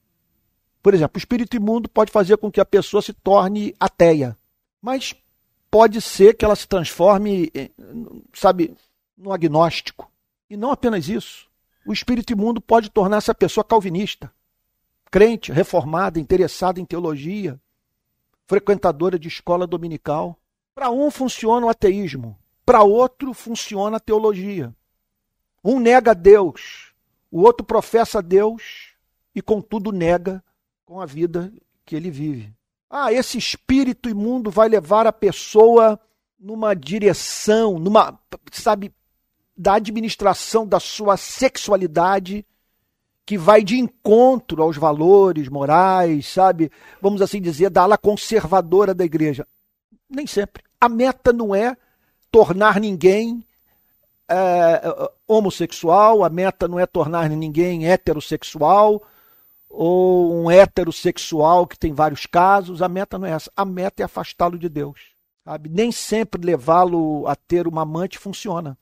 Por 0.82 0.92
exemplo, 0.92 1.16
o 1.16 1.18
espírito 1.18 1.56
imundo 1.56 1.88
pode 1.88 2.10
fazer 2.10 2.36
com 2.36 2.50
que 2.50 2.60
a 2.60 2.64
pessoa 2.64 3.00
se 3.00 3.12
torne 3.12 3.74
ateia. 3.78 4.36
Mas 4.82 5.14
pode 5.70 6.00
ser 6.00 6.34
que 6.34 6.44
ela 6.44 6.56
se 6.56 6.66
transforme, 6.66 7.50
sabe, 8.32 8.74
no 9.16 9.32
agnóstico. 9.32 10.10
E 10.50 10.56
não 10.56 10.72
apenas 10.72 11.08
isso. 11.08 11.48
O 11.86 11.92
espírito 11.92 12.32
imundo 12.32 12.60
pode 12.60 12.90
tornar 12.90 13.18
essa 13.18 13.34
pessoa 13.34 13.64
calvinista 13.64 14.32
crente, 15.14 15.52
reformada, 15.52 16.18
interessada 16.18 16.80
em 16.80 16.84
teologia, 16.84 17.56
frequentadora 18.48 19.16
de 19.16 19.28
escola 19.28 19.64
dominical. 19.64 20.36
Para 20.74 20.90
um 20.90 21.10
funciona 21.10 21.66
o 21.66 21.68
ateísmo, 21.68 22.36
para 22.66 22.82
outro 22.82 23.32
funciona 23.32 23.98
a 23.98 24.00
teologia. 24.00 24.74
Um 25.62 25.78
nega 25.78 26.14
Deus, 26.14 26.92
o 27.30 27.42
outro 27.42 27.64
professa 27.64 28.20
Deus 28.20 28.94
e, 29.34 29.40
contudo, 29.40 29.92
nega 29.92 30.42
com 30.84 31.00
a 31.00 31.06
vida 31.06 31.52
que 31.84 31.94
ele 31.94 32.10
vive. 32.10 32.52
Ah, 32.90 33.12
esse 33.12 33.38
espírito 33.38 34.08
imundo 34.08 34.50
vai 34.50 34.68
levar 34.68 35.06
a 35.06 35.12
pessoa 35.12 35.98
numa 36.38 36.74
direção, 36.74 37.78
numa, 37.78 38.18
sabe, 38.52 38.92
da 39.56 39.74
administração 39.74 40.66
da 40.66 40.80
sua 40.80 41.16
sexualidade 41.16 42.44
que 43.24 43.38
vai 43.38 43.62
de 43.62 43.78
encontro 43.78 44.62
aos 44.62 44.76
valores 44.76 45.48
morais, 45.48 46.26
sabe? 46.28 46.70
Vamos 47.00 47.22
assim 47.22 47.40
dizer, 47.40 47.70
da 47.70 47.82
ala 47.82 47.96
conservadora 47.96 48.92
da 48.92 49.04
igreja. 49.04 49.46
Nem 50.08 50.26
sempre. 50.26 50.62
A 50.80 50.88
meta 50.88 51.32
não 51.32 51.54
é 51.54 51.76
tornar 52.30 52.80
ninguém 52.80 53.44
é, 54.28 55.10
homossexual, 55.26 56.24
a 56.24 56.28
meta 56.28 56.66
não 56.68 56.78
é 56.78 56.86
tornar 56.86 57.28
ninguém 57.30 57.86
heterossexual 57.86 59.02
ou 59.68 60.34
um 60.34 60.50
heterossexual 60.50 61.66
que 61.66 61.78
tem 61.78 61.92
vários 61.92 62.26
casos. 62.26 62.82
A 62.82 62.88
meta 62.88 63.18
não 63.18 63.26
é 63.26 63.32
essa. 63.32 63.50
A 63.56 63.64
meta 63.64 64.02
é 64.02 64.04
afastá-lo 64.04 64.58
de 64.58 64.68
Deus. 64.68 65.14
Sabe? 65.44 65.68
Nem 65.68 65.92
sempre 65.92 66.44
levá-lo 66.44 67.26
a 67.26 67.36
ter 67.36 67.66
uma 67.66 67.82
amante 67.82 68.18
funciona, 68.18 68.78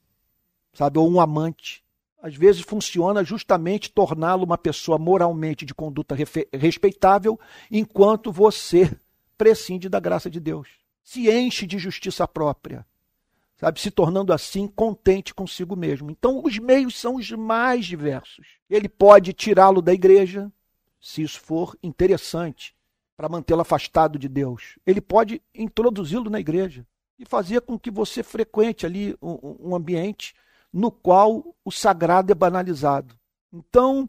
sabe? 0.73 0.99
Ou 0.99 1.11
um 1.11 1.21
amante 1.21 1.83
às 2.23 2.37
vezes 2.37 2.63
funciona 2.63 3.25
justamente 3.25 3.91
torná-lo 3.91 4.45
uma 4.45 4.57
pessoa 4.57 4.97
moralmente 4.97 5.67
de 5.67 5.75
conduta 5.75 6.15
respeitável, 6.53 7.39
enquanto 7.69 8.31
você 8.31 8.97
prescinde 9.37 9.89
da 9.89 9.99
graça 9.99 10.31
de 10.31 10.39
Deus. 10.39 10.69
Se 11.03 11.31
enche 11.31 11.67
de 11.67 11.79
justiça 11.79 12.27
própria, 12.27 12.87
sabe, 13.57 13.81
se 13.81 13.91
tornando 13.91 14.33
assim 14.33 14.67
contente 14.67 15.35
consigo 15.35 15.77
mesmo. 15.77 16.11
Então, 16.11 16.43
os 16.45 16.59
meios 16.59 16.99
são 16.99 17.17
os 17.17 17.31
mais 17.31 17.87
diversos. 17.87 18.59
Ele 18.69 18.89
pode 18.89 19.33
tirá-lo 19.33 19.83
da 19.83 19.93
igreja, 19.93 20.51
se 21.01 21.23
isso 21.23 21.41
for 21.41 21.77
interessante, 21.83 22.75
para 23.17 23.29
mantê-lo 23.29 23.61
afastado 23.61 24.19
de 24.19 24.29
Deus. 24.29 24.79
Ele 24.87 25.01
pode 25.01 25.43
introduzi-lo 25.55 26.31
na 26.31 26.41
igreja 26.41 26.87
e 27.19 27.25
fazer 27.25 27.61
com 27.61 27.79
que 27.79 27.91
você 27.91 28.23
frequente 28.23 28.85
ali 28.85 29.17
um, 29.23 29.69
um 29.69 29.77
ambiente 29.77 30.35
no 30.73 30.91
qual 30.91 31.55
o 31.65 31.71
sagrado 31.71 32.33
é 32.33 32.35
banalizado. 32.35 33.15
Então, 33.53 34.09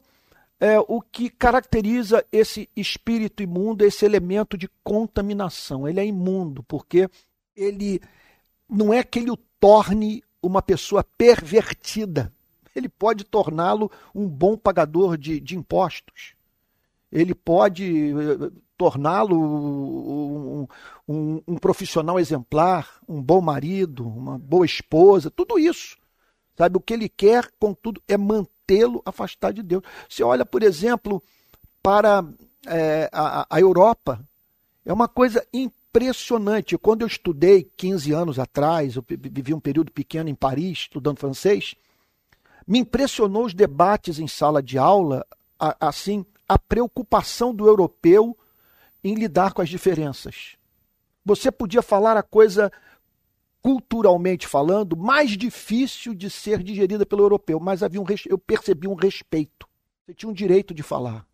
é, 0.63 0.79
o 0.79 1.01
que 1.01 1.29
caracteriza 1.29 2.25
esse 2.31 2.69
espírito 2.73 3.43
imundo 3.43 3.83
esse 3.83 4.05
elemento 4.05 4.57
de 4.57 4.69
contaminação. 4.81 5.85
Ele 5.85 5.99
é 5.99 6.05
imundo, 6.05 6.63
porque 6.63 7.09
ele 7.53 7.99
não 8.69 8.93
é 8.93 9.03
que 9.03 9.19
ele 9.19 9.29
o 9.29 9.35
torne 9.59 10.23
uma 10.41 10.61
pessoa 10.61 11.03
pervertida. 11.03 12.31
Ele 12.73 12.87
pode 12.87 13.25
torná-lo 13.25 13.91
um 14.15 14.25
bom 14.25 14.55
pagador 14.55 15.17
de, 15.17 15.37
de 15.37 15.57
impostos. 15.57 16.33
Ele 17.11 17.35
pode 17.35 18.11
eh, 18.11 18.51
torná-lo 18.77 19.35
um, 19.37 20.67
um, 21.05 21.41
um, 21.45 21.57
profissional 21.57 22.17
exemplar, 22.17 23.01
um 23.05 23.21
bom 23.21 23.41
marido, 23.41 24.07
uma 24.07 24.39
boa 24.39 24.65
esposa, 24.65 25.29
tudo 25.29 25.59
isso. 25.59 25.97
Sabe, 26.55 26.77
o 26.77 26.81
que 26.81 26.93
ele 26.93 27.09
quer, 27.09 27.51
contudo, 27.59 28.01
é 28.07 28.15
mantê-lo 28.73 29.01
afastado 29.05 29.55
de 29.55 29.63
Deus. 29.63 29.83
Você 30.09 30.23
olha, 30.23 30.45
por 30.45 30.63
exemplo, 30.63 31.21
para 31.81 32.25
é, 32.65 33.09
a, 33.11 33.45
a 33.49 33.59
Europa, 33.59 34.19
é 34.85 34.91
uma 34.91 35.07
coisa 35.07 35.45
impressionante. 35.53 36.77
Quando 36.77 37.01
eu 37.01 37.07
estudei 37.07 37.69
15 37.77 38.11
anos 38.11 38.39
atrás, 38.39 38.95
eu 38.95 39.05
vivi 39.07 39.53
um 39.53 39.59
período 39.59 39.91
pequeno 39.91 40.29
em 40.29 40.35
Paris, 40.35 40.79
estudando 40.79 41.19
francês, 41.19 41.75
me 42.65 42.79
impressionou 42.79 43.45
os 43.45 43.53
debates 43.53 44.19
em 44.19 44.27
sala 44.27 44.63
de 44.63 44.77
aula, 44.77 45.25
assim, 45.79 46.25
a 46.47 46.57
preocupação 46.57 47.53
do 47.53 47.67
europeu 47.67 48.37
em 49.03 49.15
lidar 49.15 49.53
com 49.53 49.61
as 49.61 49.69
diferenças. 49.69 50.55
Você 51.25 51.51
podia 51.51 51.81
falar 51.81 52.17
a 52.17 52.23
coisa 52.23 52.71
culturalmente 53.63 54.45
falando 54.45 54.97
mais 54.97 55.31
difícil 55.31 56.13
de 56.13 56.29
ser 56.29 56.61
digerida 56.61 57.05
pelo 57.05 57.23
europeu, 57.23 57.61
mas 57.61 57.81
havia 57.81 58.01
um, 58.01 58.05
eu 58.27 58.37
percebi 58.37 58.89
um 58.89 58.93
respeito. 58.93 59.65
Você 60.05 60.13
tinha 60.13 60.29
um 60.29 60.33
direito 60.33 60.73
de 60.73 60.83
falar. 60.83 61.25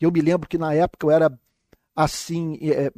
Eu 0.00 0.12
me 0.12 0.20
lembro 0.20 0.48
que 0.48 0.56
na 0.56 0.72
época 0.72 1.04
eu 1.04 1.10
era 1.10 1.36
assim 1.96 2.56
é, 2.62 2.92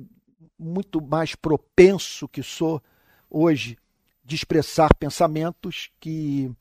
muito 0.59 1.01
mais 1.01 1.35
propenso 1.35 2.29
que 2.29 2.43
sou 2.43 2.83
hoje 3.31 3.79
de 4.23 4.37
expressar 4.37 4.95
pensamentos 4.95 5.91
que 5.99 6.53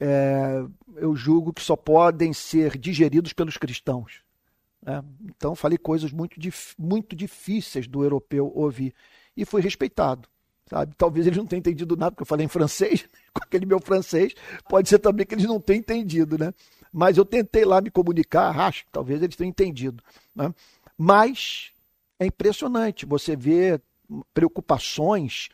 é, 0.00 0.64
eu 0.96 1.14
julgo 1.14 1.52
que 1.52 1.62
só 1.62 1.76
podem 1.76 2.32
ser 2.32 2.78
digeridos 2.78 3.34
pelos 3.34 3.58
cristãos. 3.58 4.22
Né? 4.80 5.04
Então 5.24 5.54
falei 5.54 5.76
coisas 5.76 6.10
muito, 6.10 6.36
muito 6.78 7.14
difíceis 7.14 7.86
do 7.86 8.02
europeu 8.02 8.50
ouvir 8.54 8.94
e 9.36 9.44
fui 9.44 9.60
respeitado. 9.60 10.26
Sabe? 10.68 10.94
Talvez 10.96 11.26
eles 11.26 11.38
não 11.38 11.46
tenham 11.46 11.60
entendido 11.60 11.96
nada, 11.96 12.12
porque 12.12 12.22
eu 12.22 12.26
falei 12.26 12.44
em 12.46 12.48
francês, 12.48 13.08
com 13.32 13.42
aquele 13.42 13.66
meu 13.66 13.80
francês, 13.80 14.34
pode 14.68 14.88
ser 14.88 14.98
também 14.98 15.26
que 15.26 15.34
eles 15.34 15.46
não 15.46 15.60
tenham 15.60 15.80
entendido, 15.80 16.38
né? 16.38 16.52
Mas 16.92 17.16
eu 17.16 17.24
tentei 17.24 17.64
lá 17.64 17.80
me 17.80 17.90
comunicar, 17.90 18.58
acho 18.58 18.84
que 18.84 18.92
talvez 18.92 19.22
eles 19.22 19.36
tenham 19.36 19.50
entendido. 19.50 20.02
Né? 20.34 20.52
Mas 20.96 21.70
é 22.18 22.26
impressionante 22.26 23.06
você 23.06 23.36
ver 23.36 23.80
preocupações 24.32 25.48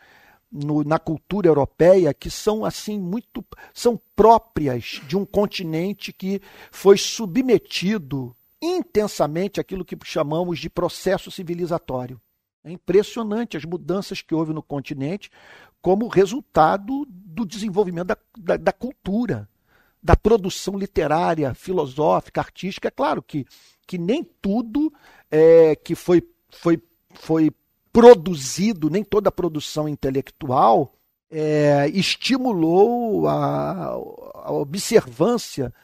no, 0.50 0.84
na 0.84 0.98
cultura 0.98 1.48
europeia 1.48 2.14
que 2.14 2.30
são 2.30 2.64
assim 2.64 3.00
muito 3.00 3.44
são 3.72 4.00
próprias 4.14 5.00
de 5.08 5.16
um 5.16 5.24
continente 5.24 6.12
que 6.12 6.40
foi 6.70 6.96
submetido 6.96 8.34
intensamente 8.62 9.60
àquilo 9.60 9.84
que 9.84 9.98
chamamos 10.04 10.58
de 10.60 10.70
processo 10.70 11.30
civilizatório. 11.30 12.20
É 12.64 12.72
impressionante 12.72 13.56
as 13.56 13.64
mudanças 13.64 14.22
que 14.22 14.34
houve 14.34 14.52
no 14.52 14.62
continente 14.62 15.30
como 15.82 16.08
resultado 16.08 17.06
do 17.08 17.44
desenvolvimento 17.44 18.06
da, 18.06 18.16
da, 18.38 18.56
da 18.56 18.72
cultura, 18.72 19.46
da 20.02 20.16
produção 20.16 20.78
literária, 20.78 21.54
filosófica, 21.54 22.40
artística. 22.40 22.88
É 22.88 22.90
claro 22.90 23.22
que, 23.22 23.44
que 23.86 23.98
nem 23.98 24.24
tudo 24.24 24.92
é, 25.30 25.76
que 25.76 25.94
foi, 25.94 26.26
foi, 26.50 26.82
foi 27.12 27.50
produzido, 27.92 28.88
nem 28.88 29.04
toda 29.04 29.28
a 29.28 29.32
produção 29.32 29.88
intelectual 29.88 30.94
é, 31.30 31.88
estimulou 31.88 33.26
a, 33.26 33.88
a 33.88 34.52
observância, 34.52 35.74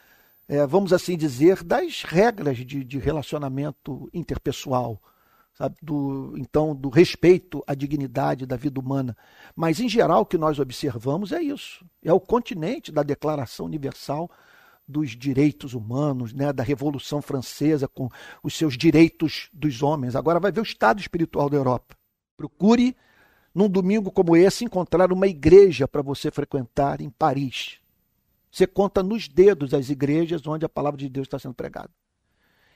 é, 0.47 0.65
vamos 0.65 0.93
assim 0.93 1.17
dizer, 1.17 1.61
das 1.61 2.03
regras 2.03 2.57
de, 2.57 2.83
de 2.83 2.97
relacionamento 2.97 4.09
interpessoal. 4.13 5.01
Sabe, 5.53 5.75
do, 5.81 6.33
então, 6.37 6.73
do 6.73 6.89
respeito 6.89 7.63
à 7.67 7.75
dignidade 7.75 8.45
da 8.45 8.55
vida 8.55 8.79
humana. 8.79 9.15
Mas, 9.55 9.79
em 9.79 9.89
geral, 9.89 10.21
o 10.21 10.25
que 10.25 10.37
nós 10.37 10.59
observamos 10.59 11.31
é 11.31 11.41
isso: 11.41 11.85
é 12.03 12.11
o 12.11 12.19
continente 12.19 12.91
da 12.91 13.03
Declaração 13.03 13.65
Universal 13.65 14.29
dos 14.87 15.11
Direitos 15.11 15.73
Humanos, 15.73 16.33
né, 16.33 16.51
da 16.51 16.63
Revolução 16.63 17.21
Francesa, 17.21 17.87
com 17.87 18.09
os 18.43 18.53
seus 18.55 18.77
direitos 18.77 19.49
dos 19.53 19.81
homens. 19.81 20.15
Agora 20.15 20.39
vai 20.39 20.51
ver 20.51 20.61
o 20.61 20.63
estado 20.63 20.99
espiritual 20.99 21.49
da 21.49 21.57
Europa. 21.57 21.95
Procure, 22.35 22.95
num 23.53 23.69
domingo 23.69 24.11
como 24.11 24.35
esse, 24.35 24.65
encontrar 24.65 25.11
uma 25.11 25.27
igreja 25.27 25.87
para 25.87 26.01
você 26.01 26.31
frequentar 26.31 27.01
em 27.01 27.09
Paris. 27.09 27.79
Você 28.51 28.67
conta 28.67 29.01
nos 29.01 29.27
dedos 29.27 29.73
as 29.73 29.89
igrejas 29.89 30.45
onde 30.45 30.65
a 30.65 30.69
palavra 30.69 30.97
de 30.97 31.07
Deus 31.07 31.25
está 31.25 31.39
sendo 31.39 31.53
pregada. 31.53 31.89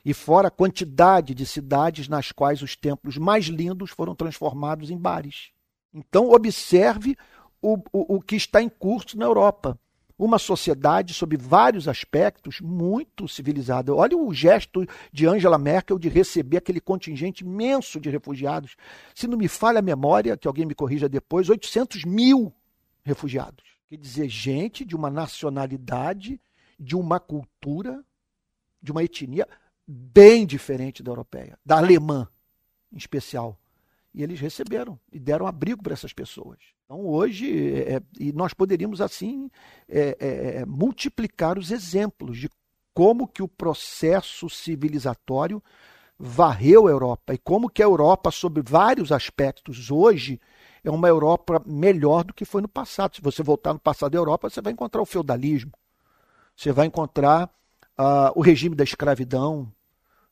E 0.05 0.13
fora 0.13 0.49
a 0.49 0.51
quantidade 0.51 1.33
de 1.33 1.45
cidades 1.45 2.07
nas 2.07 2.31
quais 2.31 2.61
os 2.61 2.75
templos 2.75 3.17
mais 3.17 3.45
lindos 3.45 3.89
foram 3.89 4.15
transformados 4.15 4.91
em 4.91 4.97
bares. 4.97 5.49
Então, 5.91 6.29
observe 6.29 7.17
o, 7.61 7.77
o, 7.91 8.17
o 8.17 8.21
que 8.21 8.35
está 8.35 8.61
em 8.61 8.69
curso 8.69 9.17
na 9.17 9.25
Europa 9.25 9.79
uma 10.17 10.39
sociedade 10.39 11.13
sob 11.13 11.35
vários 11.35 11.87
aspectos 11.87 12.61
muito 12.61 13.27
civilizada. 13.27 13.93
Olha 13.93 14.17
o 14.17 14.33
gesto 14.33 14.85
de 15.11 15.27
Angela 15.27 15.57
Merkel 15.57 15.99
de 15.99 16.07
receber 16.07 16.57
aquele 16.57 16.79
contingente 16.79 17.43
imenso 17.43 17.99
de 17.99 18.09
refugiados. 18.09 18.77
Se 19.13 19.27
não 19.27 19.37
me 19.37 19.47
falha 19.47 19.79
a 19.79 19.81
memória, 19.81 20.37
que 20.37 20.47
alguém 20.47 20.65
me 20.65 20.73
corrija 20.73 21.09
depois, 21.09 21.49
800 21.49 22.05
mil 22.05 22.53
refugiados. 23.03 23.63
Quer 23.89 23.97
dizer, 23.97 24.29
gente 24.29 24.85
de 24.85 24.95
uma 24.95 25.09
nacionalidade, 25.09 26.39
de 26.79 26.95
uma 26.95 27.19
cultura, 27.19 28.03
de 28.81 28.91
uma 28.91 29.03
etnia 29.03 29.47
bem 29.87 30.45
diferente 30.45 31.03
da 31.03 31.11
europeia, 31.11 31.57
da 31.65 31.77
alemã 31.77 32.27
em 32.91 32.97
especial. 32.97 33.59
E 34.13 34.23
eles 34.23 34.39
receberam 34.39 34.97
e 35.11 35.19
deram 35.19 35.45
abrigo 35.45 35.83
para 35.83 35.93
essas 35.93 36.13
pessoas. 36.13 36.57
Então, 36.85 37.05
hoje, 37.05 37.73
é, 37.73 37.95
é, 37.95 38.01
e 38.19 38.31
nós 38.31 38.53
poderíamos, 38.53 39.01
assim, 39.01 39.49
é, 39.89 40.17
é, 40.19 40.27
é, 40.57 40.65
multiplicar 40.65 41.57
os 41.57 41.71
exemplos 41.71 42.37
de 42.37 42.49
como 42.93 43.27
que 43.27 43.43
o 43.43 43.47
processo 43.47 44.49
civilizatório 44.49 45.61
varreu 46.17 46.87
a 46.87 46.91
Europa 46.91 47.33
e 47.33 47.37
como 47.37 47.69
que 47.69 47.83
a 47.83 47.85
Europa, 47.85 48.31
sob 48.31 48.61
vários 48.61 49.11
aspectos, 49.11 49.91
hoje 49.91 50.39
é 50.81 50.89
uma 50.89 51.09
Europa 51.09 51.61
melhor 51.65 52.23
do 52.23 52.33
que 52.33 52.45
foi 52.45 52.61
no 52.61 52.69
passado. 52.69 53.15
Se 53.15 53.21
você 53.21 53.43
voltar 53.43 53.73
no 53.73 53.79
passado 53.79 54.13
da 54.13 54.17
Europa, 54.17 54.49
você 54.49 54.61
vai 54.61 54.71
encontrar 54.71 55.01
o 55.01 55.05
feudalismo, 55.05 55.73
você 56.55 56.71
vai 56.71 56.85
encontrar 56.85 57.49
uh, 57.97 58.31
o 58.35 58.41
regime 58.41 58.75
da 58.75 58.83
escravidão, 58.83 59.71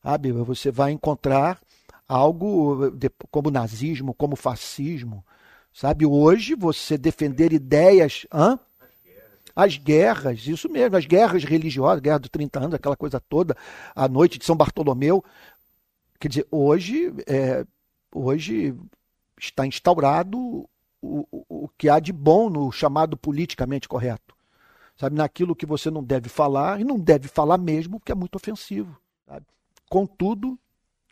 sabe? 0.02 0.32
Você 0.32 0.72
vai 0.72 0.92
encontrar 0.92 1.60
algo 2.08 2.92
de, 2.92 3.10
como 3.32 3.50
nazismo, 3.50 4.14
como 4.14 4.36
fascismo, 4.36 5.26
sabe? 5.74 6.06
Hoje 6.06 6.56
você 6.56 6.98
defender 6.98 7.54
ideias, 7.54 8.26
hã? 8.32 8.60
As 9.56 9.78
guerras, 9.78 10.48
isso 10.48 10.68
mesmo, 10.68 10.98
as 10.98 11.06
guerras 11.06 11.44
religiosas, 11.44 12.02
guerra 12.02 12.20
dos 12.20 12.30
30 12.30 12.60
anos, 12.60 12.74
aquela 12.74 12.98
coisa 12.98 13.20
toda, 13.20 13.56
a 13.96 14.08
noite 14.08 14.40
de 14.40 14.46
São 14.46 14.56
Bartolomeu. 14.56 15.24
Quer 16.20 16.28
dizer, 16.28 16.48
hoje, 16.50 17.14
é, 17.28 17.64
hoje 18.16 18.76
está 19.40 19.68
instaurado 19.68 20.68
o, 21.00 21.28
o, 21.32 21.66
o 21.66 21.70
que 21.78 21.88
há 21.88 22.00
de 22.00 22.12
bom 22.12 22.50
no 22.50 22.72
chamado 22.72 23.16
politicamente 23.16 23.88
correto. 23.88 24.33
Sabe, 24.96 25.16
naquilo 25.16 25.56
que 25.56 25.66
você 25.66 25.90
não 25.90 26.04
deve 26.04 26.30
falar, 26.30 26.80
e 26.80 26.84
não 26.84 27.00
deve 27.00 27.28
falar 27.28 27.58
mesmo, 27.58 28.00
porque 28.00 28.12
é 28.12 28.16
muito 28.16 28.36
ofensivo. 28.36 28.96
Sabe? 29.26 29.46
Contudo, 29.90 30.58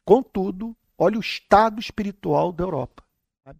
contudo, 0.05 0.75
olha 0.97 1.17
o 1.17 1.21
estado 1.21 1.79
espiritual 1.79 2.51
da 2.51 2.63
Europa. 2.63 3.03
Sabe? 3.43 3.59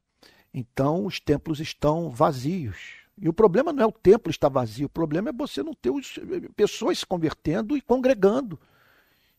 Então, 0.53 1.05
os 1.05 1.19
templos 1.19 1.59
estão 1.59 2.09
vazios. 2.09 3.01
E 3.21 3.29
o 3.29 3.33
problema 3.33 3.71
não 3.71 3.83
é 3.83 3.85
o 3.85 3.91
templo 3.91 4.31
estar 4.31 4.49
vazio, 4.49 4.87
o 4.87 4.89
problema 4.89 5.29
é 5.29 5.33
você 5.33 5.61
não 5.61 5.73
ter 5.73 5.91
os, 5.91 6.19
pessoas 6.55 6.99
se 6.99 7.05
convertendo 7.05 7.77
e 7.77 7.81
congregando 7.81 8.59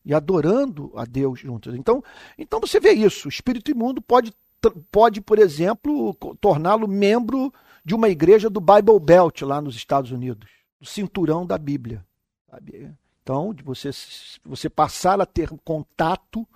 e 0.05 0.15
adorando 0.15 0.93
a 0.97 1.05
Deus 1.05 1.41
juntos. 1.41 1.75
Então, 1.75 2.03
então 2.37 2.61
você 2.61 2.79
vê 2.79 2.93
isso. 2.93 3.27
O 3.27 3.29
espírito 3.29 3.71
imundo 3.71 4.01
pode, 4.01 4.33
pode 4.91 5.21
por 5.21 5.39
exemplo, 5.39 6.15
torná-lo 6.41 6.87
membro 6.87 7.53
de 7.85 7.95
uma 7.95 8.09
igreja 8.09 8.49
do 8.49 8.61
Bible 8.61 9.01
Belt 9.01 9.43
lá 9.43 9.61
nos 9.61 9.75
Estados 9.75 10.13
Unidos, 10.13 10.49
do 10.83 10.89
cinturão 10.89 11.47
da 11.47 11.57
Bíblia. 11.57 12.05
Sabe? 12.51 12.93
Então, 13.23 13.55
de 13.55 13.63
você, 13.63 13.91
você 14.45 14.69
passar 14.69 15.21
a 15.21 15.25
ter 15.25 15.49
contato 15.65 16.47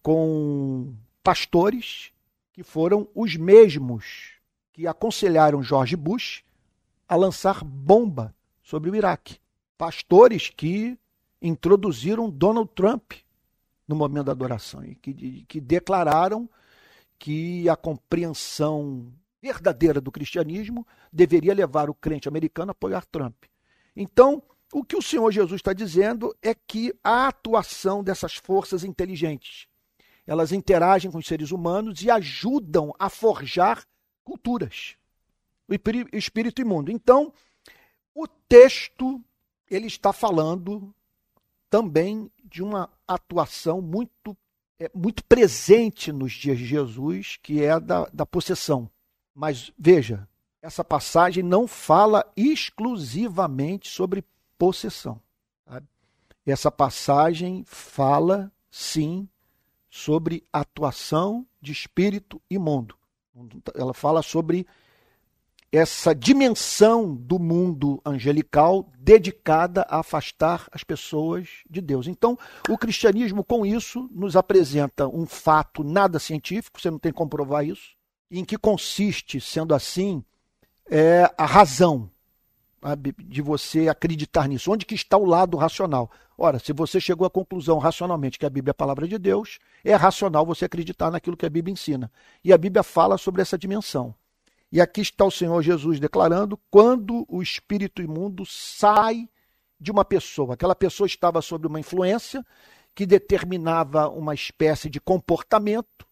com 0.00 0.94
pastores 1.20 2.12
que 2.52 2.62
foram 2.62 3.08
os 3.12 3.34
mesmos 3.34 4.34
que 4.72 4.86
aconselharam 4.86 5.64
George 5.64 5.96
Bush 5.96 6.44
a 7.08 7.16
lançar 7.16 7.64
bomba 7.64 8.32
sobre 8.62 8.88
o 8.88 8.94
Iraque. 8.94 9.38
Pastores 9.76 10.48
que 10.48 10.96
introduziram 11.42 12.30
Donald 12.30 12.70
Trump 12.72 13.14
no 13.88 13.96
momento 13.96 14.26
da 14.26 14.32
adoração 14.32 14.84
e 14.84 14.94
que, 14.94 15.44
que 15.48 15.60
declararam 15.60 16.48
que 17.18 17.68
a 17.68 17.74
compreensão 17.74 19.12
verdadeira 19.40 20.00
do 20.00 20.12
cristianismo 20.12 20.86
deveria 21.12 21.54
levar 21.54 21.88
o 21.88 21.94
crente 21.94 22.28
americano 22.28 22.70
a 22.70 22.72
apoiar 22.72 23.04
Trump. 23.06 23.44
Então, 23.96 24.42
o 24.72 24.84
que 24.84 24.96
o 24.96 25.02
Senhor 25.02 25.30
Jesus 25.32 25.58
está 25.58 25.72
dizendo 25.72 26.36
é 26.40 26.54
que 26.54 26.94
a 27.02 27.26
atuação 27.28 28.04
dessas 28.04 28.36
forças 28.36 28.84
inteligentes, 28.84 29.66
elas 30.26 30.52
interagem 30.52 31.10
com 31.10 31.18
os 31.18 31.26
seres 31.26 31.50
humanos 31.50 32.02
e 32.02 32.10
ajudam 32.10 32.94
a 32.98 33.08
forjar 33.08 33.84
culturas, 34.22 34.96
o 35.68 35.74
espírito 36.16 36.60
imundo. 36.60 36.90
Então, 36.90 37.32
o 38.14 38.26
texto 38.26 39.22
ele 39.68 39.86
está 39.86 40.12
falando 40.12 40.94
também 41.68 42.30
de 42.44 42.62
uma 42.62 42.90
atuação 43.06 43.80
muito 43.80 44.36
é, 44.80 44.90
muito 44.94 45.22
presente 45.24 46.10
nos 46.10 46.32
dias 46.32 46.58
de 46.58 46.64
Jesus, 46.64 47.38
que 47.42 47.62
é 47.62 47.72
a 47.72 47.78
da, 47.78 48.06
da 48.12 48.24
possessão. 48.24 48.90
Mas 49.34 49.72
veja, 49.78 50.28
essa 50.62 50.84
passagem 50.84 51.42
não 51.42 51.66
fala 51.66 52.24
exclusivamente 52.36 53.88
sobre 53.88 54.24
possessão. 54.58 55.20
Sabe? 55.66 55.86
Essa 56.44 56.70
passagem 56.70 57.64
fala, 57.66 58.52
sim, 58.70 59.28
sobre 59.88 60.44
atuação 60.52 61.46
de 61.60 61.72
espírito 61.72 62.40
imundo. 62.50 62.94
Ela 63.74 63.94
fala 63.94 64.22
sobre 64.22 64.66
essa 65.72 66.12
dimensão 66.14 67.14
do 67.14 67.38
mundo 67.38 68.02
angelical 68.04 68.90
dedicada 68.98 69.82
a 69.88 70.00
afastar 70.00 70.66
as 70.72 70.82
pessoas 70.82 71.48
de 71.68 71.80
Deus. 71.80 72.08
Então, 72.08 72.36
o 72.68 72.76
cristianismo, 72.76 73.44
com 73.44 73.64
isso, 73.64 74.10
nos 74.12 74.34
apresenta 74.34 75.06
um 75.06 75.26
fato 75.26 75.84
nada 75.84 76.18
científico, 76.18 76.80
você 76.80 76.90
não 76.90 76.98
tem 76.98 77.12
como 77.12 77.30
provar 77.30 77.62
isso, 77.64 77.94
em 78.30 78.44
que 78.44 78.56
consiste, 78.56 79.40
sendo 79.40 79.74
assim, 79.74 80.24
é 80.88 81.32
a 81.36 81.46
razão 81.46 82.10
de 83.18 83.42
você 83.42 83.88
acreditar 83.88 84.48
nisso. 84.48 84.72
Onde 84.72 84.86
que 84.86 84.94
está 84.94 85.16
o 85.16 85.24
lado 85.24 85.56
racional? 85.56 86.10
Ora, 86.38 86.58
se 86.58 86.72
você 86.72 86.98
chegou 86.98 87.26
à 87.26 87.30
conclusão 87.30 87.78
racionalmente 87.78 88.38
que 88.38 88.46
a 88.46 88.50
Bíblia 88.50 88.70
é 88.70 88.72
a 88.72 88.74
palavra 88.74 89.06
de 89.06 89.18
Deus, 89.18 89.58
é 89.84 89.94
racional 89.94 90.46
você 90.46 90.64
acreditar 90.64 91.10
naquilo 91.10 91.36
que 91.36 91.44
a 91.44 91.50
Bíblia 91.50 91.72
ensina. 91.72 92.10
E 92.42 92.52
a 92.52 92.58
Bíblia 92.58 92.82
fala 92.82 93.18
sobre 93.18 93.42
essa 93.42 93.58
dimensão. 93.58 94.14
E 94.72 94.80
aqui 94.80 95.00
está 95.00 95.24
o 95.24 95.30
Senhor 95.30 95.60
Jesus 95.62 96.00
declarando 96.00 96.58
quando 96.70 97.26
o 97.28 97.42
espírito 97.42 98.00
imundo 98.00 98.46
sai 98.46 99.28
de 99.78 99.90
uma 99.90 100.04
pessoa. 100.04 100.54
Aquela 100.54 100.74
pessoa 100.74 101.06
estava 101.06 101.42
sob 101.42 101.66
uma 101.66 101.80
influência 101.80 102.44
que 102.94 103.04
determinava 103.04 104.08
uma 104.08 104.32
espécie 104.32 104.88
de 104.88 105.00
comportamento 105.00 106.06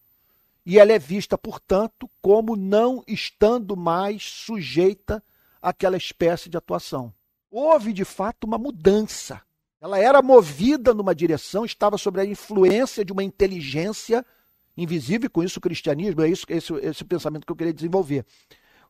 e 0.69 0.79
ela 0.79 0.93
é 0.93 0.99
vista, 0.99 1.39
portanto, 1.39 2.11
como 2.21 2.55
não 2.55 3.03
estando 3.09 3.75
mais 3.75 4.23
sujeita 4.23 5.25
àquela 5.63 5.97
espécie 5.97 6.51
de 6.51 6.59
atuação. 6.59 7.11
Houve, 7.51 7.91
de 7.91 8.05
fato, 8.05 8.45
uma 8.45 8.59
mudança. 8.59 9.41
Ela 9.81 9.99
era 9.99 10.21
movida 10.21 10.93
numa 10.93 11.15
direção, 11.15 11.65
estava 11.65 11.97
sob 11.97 12.21
a 12.21 12.25
influência 12.27 13.03
de 13.03 13.15
uma 13.15 13.25
inteligência 13.25 14.23
invisível, 14.77 15.31
com 15.31 15.43
isso 15.43 15.59
o 15.59 15.63
cristianismo, 15.63 16.21
é 16.21 16.29
isso, 16.29 16.45
esse, 16.51 16.71
esse 16.75 17.03
pensamento 17.03 17.47
que 17.47 17.53
eu 17.53 17.57
queria 17.57 17.73
desenvolver. 17.73 18.27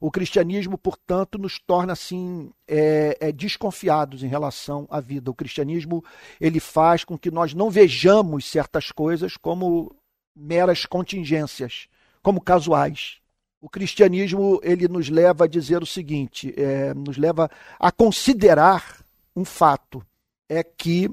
O 0.00 0.10
cristianismo, 0.10 0.76
portanto, 0.76 1.38
nos 1.38 1.60
torna 1.60 1.92
assim 1.92 2.50
é, 2.66 3.16
é, 3.20 3.30
desconfiados 3.30 4.24
em 4.24 4.28
relação 4.28 4.84
à 4.90 4.98
vida. 4.98 5.30
O 5.30 5.34
cristianismo 5.34 6.04
ele 6.40 6.58
faz 6.58 7.04
com 7.04 7.16
que 7.16 7.30
nós 7.30 7.54
não 7.54 7.70
vejamos 7.70 8.46
certas 8.46 8.90
coisas 8.90 9.36
como 9.36 9.94
meras 10.38 10.86
contingências, 10.86 11.88
como 12.22 12.40
casuais. 12.40 13.18
O 13.60 13.68
cristianismo 13.68 14.60
ele 14.62 14.86
nos 14.86 15.08
leva 15.08 15.44
a 15.44 15.48
dizer 15.48 15.82
o 15.82 15.86
seguinte, 15.86 16.54
é, 16.56 16.94
nos 16.94 17.16
leva 17.16 17.50
a 17.78 17.90
considerar 17.90 19.04
um 19.34 19.44
fato 19.44 20.04
é 20.48 20.62
que 20.62 21.10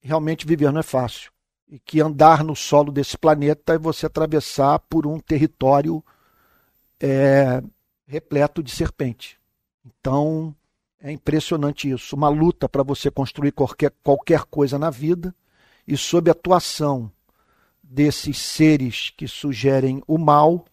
realmente 0.00 0.46
viver 0.46 0.72
não 0.72 0.80
é 0.80 0.82
fácil 0.82 1.32
e 1.68 1.78
que 1.78 2.00
andar 2.00 2.44
no 2.44 2.54
solo 2.54 2.92
desse 2.92 3.16
planeta 3.16 3.74
é 3.74 3.78
você 3.78 4.06
atravessar 4.06 4.78
por 4.80 5.06
um 5.06 5.18
território 5.18 6.04
é, 7.00 7.62
repleto 8.06 8.62
de 8.62 8.70
serpente. 8.70 9.38
Então, 9.84 10.54
é 11.00 11.10
impressionante 11.10 11.90
isso. 11.90 12.14
Uma 12.14 12.28
luta 12.28 12.68
para 12.68 12.82
você 12.82 13.10
construir 13.10 13.52
qualquer, 13.52 13.92
qualquer 14.02 14.44
coisa 14.44 14.78
na 14.78 14.90
vida 14.90 15.34
e 15.86 15.96
sob 15.96 16.30
a 16.30 16.32
atuação 16.32 17.10
desses 17.90 18.38
seres 18.38 19.12
que 19.16 19.28
sugerem 19.28 20.02
o 20.06 20.18
mal, 20.18 20.64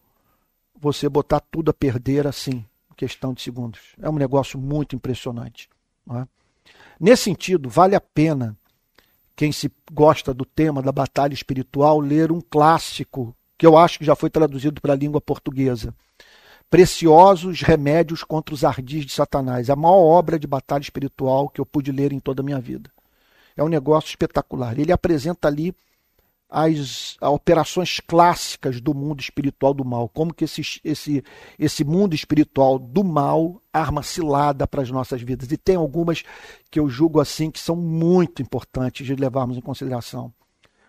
você 0.80 1.08
botar 1.08 1.40
tudo 1.40 1.70
a 1.70 1.74
perder 1.74 2.26
assim, 2.26 2.64
em 2.90 2.94
questão 2.96 3.32
de 3.32 3.42
segundos. 3.42 3.80
É 4.00 4.08
um 4.08 4.16
negócio 4.16 4.58
muito 4.58 4.96
impressionante. 4.96 5.68
É? 6.10 6.26
Nesse 6.98 7.24
sentido, 7.24 7.68
vale 7.68 7.94
a 7.94 8.00
pena 8.00 8.56
quem 9.36 9.52
se 9.52 9.70
gosta 9.92 10.34
do 10.34 10.44
tema 10.44 10.82
da 10.82 10.92
batalha 10.92 11.34
espiritual, 11.34 12.00
ler 12.00 12.32
um 12.32 12.40
clássico 12.40 13.34
que 13.56 13.66
eu 13.66 13.76
acho 13.76 13.98
que 13.98 14.04
já 14.04 14.16
foi 14.16 14.28
traduzido 14.28 14.80
para 14.80 14.92
a 14.92 14.96
língua 14.96 15.20
portuguesa. 15.20 15.94
Preciosos 16.68 17.60
Remédios 17.60 18.24
contra 18.24 18.54
os 18.54 18.64
Ardis 18.64 19.04
de 19.06 19.12
Satanás. 19.12 19.70
A 19.70 19.76
maior 19.76 19.98
obra 19.98 20.38
de 20.38 20.46
batalha 20.46 20.82
espiritual 20.82 21.48
que 21.48 21.60
eu 21.60 21.66
pude 21.66 21.92
ler 21.92 22.12
em 22.12 22.18
toda 22.18 22.42
a 22.42 22.44
minha 22.44 22.58
vida. 22.58 22.90
É 23.56 23.62
um 23.62 23.68
negócio 23.68 24.08
espetacular. 24.08 24.78
Ele 24.78 24.90
apresenta 24.90 25.48
ali 25.48 25.74
as 26.54 27.16
operações 27.22 27.98
clássicas 27.98 28.78
do 28.78 28.92
mundo 28.92 29.20
espiritual 29.20 29.72
do 29.72 29.86
mal, 29.86 30.06
como 30.06 30.34
que 30.34 30.44
esse, 30.44 30.60
esse, 30.84 31.24
esse 31.58 31.82
mundo 31.82 32.14
espiritual 32.14 32.78
do 32.78 33.02
mal 33.02 33.62
arma 33.72 34.02
cilada 34.02 34.66
para 34.66 34.82
as 34.82 34.90
nossas 34.90 35.22
vidas. 35.22 35.50
E 35.50 35.56
tem 35.56 35.76
algumas 35.76 36.22
que 36.70 36.78
eu 36.78 36.90
julgo 36.90 37.20
assim 37.20 37.50
que 37.50 37.58
são 37.58 37.74
muito 37.74 38.42
importantes 38.42 39.06
de 39.06 39.14
levarmos 39.14 39.56
em 39.56 39.62
consideração. 39.62 40.30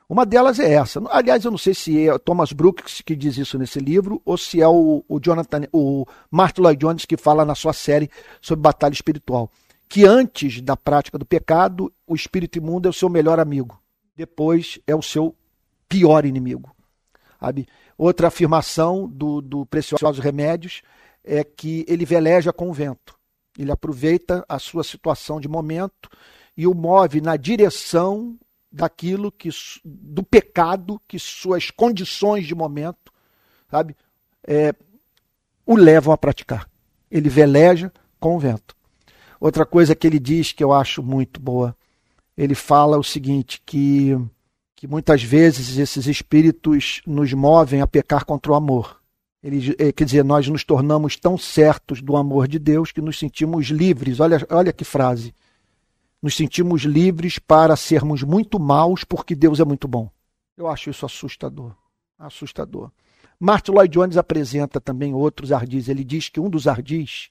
Uma 0.10 0.26
delas 0.26 0.60
é 0.60 0.74
essa. 0.74 1.02
Aliás, 1.10 1.46
eu 1.46 1.52
não 1.52 1.58
sei 1.58 1.74
se 1.74 2.10
é 2.10 2.20
Thomas 2.20 2.52
Brooks 2.52 3.00
que 3.00 3.16
diz 3.16 3.38
isso 3.38 3.58
nesse 3.58 3.80
livro 3.80 4.22
ou 4.26 4.38
se 4.38 4.62
é 4.62 4.68
o, 4.68 5.06
o 5.08 5.18
Jonathan, 5.18 5.62
o 5.72 6.06
Martin 6.30 6.60
Lloyd 6.60 6.86
Jones 6.86 7.06
que 7.06 7.16
fala 7.16 7.46
na 7.46 7.56
sua 7.56 7.72
série 7.72 8.10
sobre 8.42 8.64
batalha 8.64 8.94
espiritual, 8.94 9.50
que 9.88 10.06
antes 10.06 10.62
da 10.62 10.76
prática 10.76 11.18
do 11.18 11.26
pecado, 11.26 11.92
o 12.06 12.16
espírito 12.16 12.58
imundo 12.58 12.86
é 12.88 12.90
o 12.90 12.94
seu 12.94 13.08
melhor 13.08 13.40
amigo. 13.40 13.80
Depois 14.14 14.78
é 14.86 14.94
o 14.94 15.02
seu 15.02 15.34
pior 15.94 16.26
inimigo. 16.26 16.76
Sabe? 17.40 17.68
Outra 17.96 18.30
afirmação 18.30 19.08
do, 19.08 19.42
do 19.42 19.64
Preciosos 19.68 20.18
Remédios 20.18 20.82
é 21.24 21.44
que 21.44 21.86
ele 21.88 22.04
veleja 22.04 22.52
com 22.52 22.68
o 22.70 22.74
vento. 22.74 23.16
Ele 23.58 23.72
aproveita 23.72 24.44
a 24.50 24.58
sua 24.58 24.84
situação 24.84 25.40
de 25.40 25.48
momento 25.48 26.10
e 26.58 26.66
o 26.66 26.74
move 26.74 27.22
na 27.22 27.38
direção 27.38 28.36
daquilo 28.72 29.32
que 29.32 29.50
do 29.86 30.24
pecado 30.24 31.00
que 31.08 31.20
suas 31.20 31.70
condições 31.70 32.48
de 32.48 32.56
momento, 32.56 33.14
sabe, 33.70 33.96
é, 34.48 34.74
o 35.64 35.76
levam 35.76 36.12
a 36.12 36.18
praticar. 36.18 36.68
Ele 37.12 37.30
veleja 37.30 37.94
com 38.20 38.36
o 38.36 38.40
vento. 38.40 38.76
Outra 39.40 39.64
coisa 39.64 39.94
que 39.94 40.08
ele 40.08 40.20
diz 40.20 40.52
que 40.52 40.64
eu 40.64 40.74
acho 40.74 41.04
muito 41.04 41.40
boa, 41.40 41.78
ele 42.36 42.56
fala 42.56 42.98
o 42.98 43.04
seguinte 43.04 43.62
que 43.64 44.18
que 44.84 44.88
muitas 44.88 45.24
vezes 45.24 45.78
esses 45.78 46.08
espíritos 46.08 47.02
nos 47.08 47.32
movem 47.32 47.80
a 47.80 47.88
pecar 47.88 48.26
contra 48.26 48.52
o 48.52 48.56
amor. 48.56 49.02
Ele, 49.42 49.74
eh, 49.80 49.94
quer 49.94 50.04
dizer, 50.04 50.26
nós 50.26 50.46
nos 50.50 50.66
tornamos 50.66 51.16
tão 51.16 51.38
certos 51.38 52.02
do 52.02 52.18
amor 52.18 52.50
de 52.50 52.60
Deus 52.60 52.92
que 52.92 53.00
nos 53.00 53.18
sentimos 53.18 53.68
livres. 53.68 54.20
Olha, 54.20 54.46
olha 54.50 54.74
que 54.74 54.84
frase. 54.84 55.34
Nos 56.22 56.36
sentimos 56.36 56.82
livres 56.82 57.40
para 57.40 57.78
sermos 57.78 58.24
muito 58.24 58.60
maus 58.60 59.06
porque 59.06 59.34
Deus 59.34 59.62
é 59.62 59.64
muito 59.64 59.88
bom. 59.88 60.12
Eu 60.58 60.68
acho 60.68 60.90
isso 60.90 61.06
assustador. 61.06 61.74
Assustador. 62.20 62.92
Martin 63.40 63.72
Lloyd 63.72 63.94
Jones 63.94 64.18
apresenta 64.18 64.82
também 64.82 65.14
outros 65.14 65.54
ardis. 65.54 65.88
Ele 65.88 66.04
diz 66.04 66.28
que 66.28 66.42
um 66.42 66.50
dos 66.50 66.68
ardis 66.68 67.30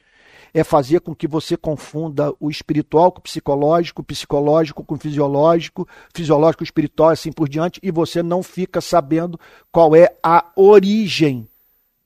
é 0.54 0.62
fazer 0.62 1.00
com 1.00 1.14
que 1.14 1.26
você 1.26 1.56
confunda 1.56 2.32
o 2.38 2.50
espiritual 2.50 3.10
com 3.10 3.20
o 3.20 3.22
psicológico, 3.22 4.02
o 4.02 4.04
psicológico 4.04 4.84
com 4.84 4.94
o 4.94 4.98
fisiológico, 4.98 5.88
fisiológico 6.14 6.62
espiritual, 6.62 7.10
assim 7.10 7.32
por 7.32 7.48
diante, 7.48 7.80
e 7.82 7.90
você 7.90 8.22
não 8.22 8.42
fica 8.42 8.80
sabendo 8.80 9.38
qual 9.70 9.96
é 9.96 10.14
a 10.22 10.50
origem 10.54 11.48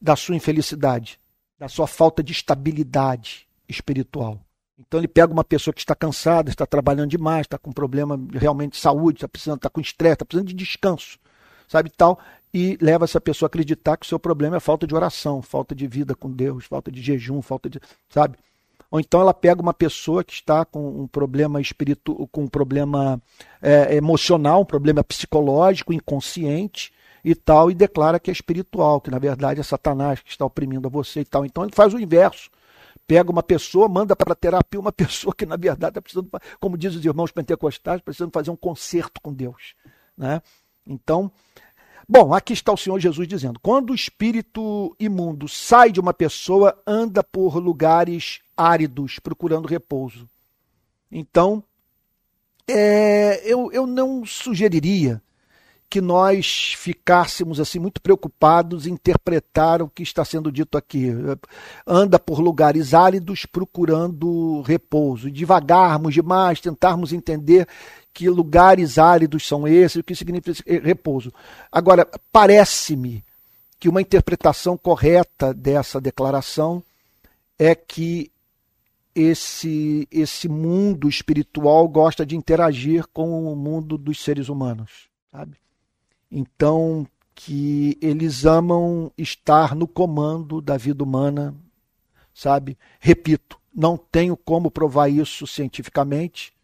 da 0.00 0.14
sua 0.14 0.36
infelicidade, 0.36 1.18
da 1.58 1.68
sua 1.68 1.86
falta 1.86 2.22
de 2.22 2.32
estabilidade 2.32 3.48
espiritual. 3.68 4.40
Então 4.78 5.00
ele 5.00 5.08
pega 5.08 5.32
uma 5.32 5.44
pessoa 5.44 5.74
que 5.74 5.80
está 5.80 5.94
cansada, 5.94 6.50
está 6.50 6.66
trabalhando 6.66 7.10
demais, 7.10 7.46
está 7.46 7.58
com 7.58 7.72
problema 7.72 8.20
realmente 8.32 8.72
de 8.72 8.78
saúde, 8.78 9.18
está 9.18 9.28
precisando, 9.28 9.56
está 9.56 9.70
com 9.70 9.80
estresse, 9.80 10.14
está 10.14 10.24
precisando 10.24 10.48
de 10.48 10.54
descanso, 10.54 11.18
sabe 11.68 11.90
tal, 11.90 12.18
e 12.52 12.78
leva 12.80 13.04
essa 13.04 13.20
pessoa 13.20 13.46
a 13.46 13.48
acreditar 13.48 13.96
que 13.96 14.06
o 14.06 14.08
seu 14.08 14.18
problema 14.18 14.56
é 14.56 14.60
falta 14.60 14.86
de 14.86 14.94
oração, 14.94 15.42
falta 15.42 15.74
de 15.74 15.86
vida 15.86 16.14
com 16.14 16.30
Deus, 16.30 16.64
falta 16.64 16.90
de 16.90 17.02
jejum, 17.02 17.42
falta 17.42 17.68
de. 17.68 17.80
sabe? 18.08 18.38
Ou 18.90 19.00
então 19.00 19.20
ela 19.20 19.34
pega 19.34 19.60
uma 19.60 19.74
pessoa 19.74 20.22
que 20.22 20.32
está 20.32 20.64
com 20.64 21.02
um 21.02 21.06
problema 21.06 21.60
espiritual, 21.60 22.26
com 22.28 22.44
um 22.44 22.48
problema 22.48 23.20
é, 23.60 23.96
emocional, 23.96 24.62
um 24.62 24.64
problema 24.64 25.02
psicológico, 25.02 25.92
inconsciente, 25.92 26.92
e 27.26 27.34
tal, 27.34 27.72
e 27.72 27.74
declara 27.74 28.20
que 28.20 28.30
é 28.30 28.32
espiritual, 28.32 29.00
que 29.00 29.10
na 29.10 29.18
verdade 29.18 29.58
é 29.58 29.62
Satanás 29.64 30.20
que 30.20 30.30
está 30.30 30.44
oprimindo 30.44 30.86
a 30.86 30.90
você 30.90 31.22
e 31.22 31.24
tal. 31.24 31.44
Então 31.44 31.64
ele 31.64 31.72
faz 31.74 31.92
o 31.92 31.98
inverso. 31.98 32.48
Pega 33.04 33.32
uma 33.32 33.42
pessoa, 33.42 33.88
manda 33.88 34.14
para 34.14 34.32
terapia 34.32 34.78
uma 34.78 34.92
pessoa 34.94 35.34
que 35.34 35.44
na 35.44 35.56
verdade 35.56 35.90
está 35.90 36.00
precisando, 36.00 36.30
como 36.60 36.78
dizem 36.78 37.00
os 37.00 37.04
irmãos 37.04 37.32
pentecostais, 37.32 38.00
precisando 38.00 38.30
fazer 38.30 38.52
um 38.52 38.56
concerto 38.56 39.20
com 39.20 39.32
Deus. 39.32 39.74
Né? 40.16 40.40
Então, 40.86 41.30
bom, 42.08 42.32
aqui 42.32 42.52
está 42.52 42.72
o 42.72 42.76
Senhor 42.76 42.98
Jesus 43.00 43.26
dizendo: 43.26 43.58
quando 43.60 43.90
o 43.90 43.94
espírito 43.94 44.94
imundo 44.98 45.48
sai 45.48 45.90
de 45.90 46.00
uma 46.00 46.14
pessoa, 46.14 46.80
anda 46.86 47.24
por 47.24 47.56
lugares 47.56 48.40
áridos, 48.56 49.18
procurando 49.18 49.66
repouso. 49.66 50.28
Então, 51.10 51.62
é, 52.68 53.40
eu, 53.44 53.70
eu 53.72 53.86
não 53.86 54.24
sugeriria 54.24 55.22
que 55.88 56.00
nós 56.00 56.74
ficássemos 56.76 57.60
assim 57.60 57.78
muito 57.78 58.00
preocupados 58.02 58.86
em 58.86 58.92
interpretar 58.92 59.80
o 59.80 59.88
que 59.88 60.02
está 60.02 60.24
sendo 60.24 60.50
dito 60.50 60.76
aqui. 60.76 61.10
Anda 61.86 62.18
por 62.18 62.40
lugares 62.40 62.92
áridos 62.92 63.46
procurando 63.46 64.62
repouso, 64.62 65.30
devagarmos 65.30 66.12
demais, 66.12 66.60
tentarmos 66.60 67.12
entender 67.12 67.68
que 68.16 68.30
lugares 68.30 68.96
áridos 68.96 69.46
são 69.46 69.68
esses, 69.68 69.96
o 69.96 70.02
que 70.02 70.14
significa 70.14 70.62
repouso. 70.82 71.30
Agora, 71.70 72.08
parece-me 72.32 73.22
que 73.78 73.90
uma 73.90 74.00
interpretação 74.00 74.74
correta 74.74 75.52
dessa 75.52 76.00
declaração 76.00 76.82
é 77.58 77.74
que 77.74 78.32
esse, 79.14 80.08
esse 80.10 80.48
mundo 80.48 81.10
espiritual 81.10 81.86
gosta 81.86 82.24
de 82.24 82.34
interagir 82.34 83.06
com 83.12 83.52
o 83.52 83.54
mundo 83.54 83.98
dos 83.98 84.24
seres 84.24 84.48
humanos, 84.48 85.10
sabe? 85.30 85.58
Então, 86.32 87.06
que 87.34 87.98
eles 88.00 88.46
amam 88.46 89.12
estar 89.18 89.74
no 89.74 89.86
comando 89.86 90.62
da 90.62 90.78
vida 90.78 91.04
humana, 91.04 91.54
sabe? 92.32 92.78
Repito, 92.98 93.58
não 93.74 93.98
tenho 93.98 94.38
como 94.38 94.70
provar 94.70 95.10
isso 95.10 95.46
cientificamente, 95.46 96.55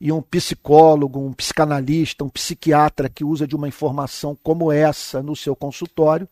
e 0.00 0.12
um 0.12 0.20
psicólogo, 0.20 1.18
um 1.18 1.32
psicanalista, 1.32 2.24
um 2.24 2.28
psiquiatra 2.28 3.08
que 3.08 3.24
usa 3.24 3.46
de 3.46 3.56
uma 3.56 3.68
informação 3.68 4.36
como 4.42 4.70
essa 4.70 5.22
no 5.22 5.34
seu 5.34 5.56
consultório 5.56 6.28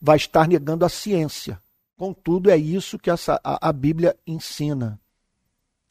vai 0.00 0.16
estar 0.16 0.46
negando 0.46 0.84
a 0.84 0.88
ciência. 0.88 1.60
Contudo, 1.96 2.50
é 2.50 2.56
isso 2.56 2.98
que 2.98 3.10
essa, 3.10 3.40
a, 3.42 3.68
a 3.68 3.72
Bíblia 3.72 4.14
ensina. 4.26 5.00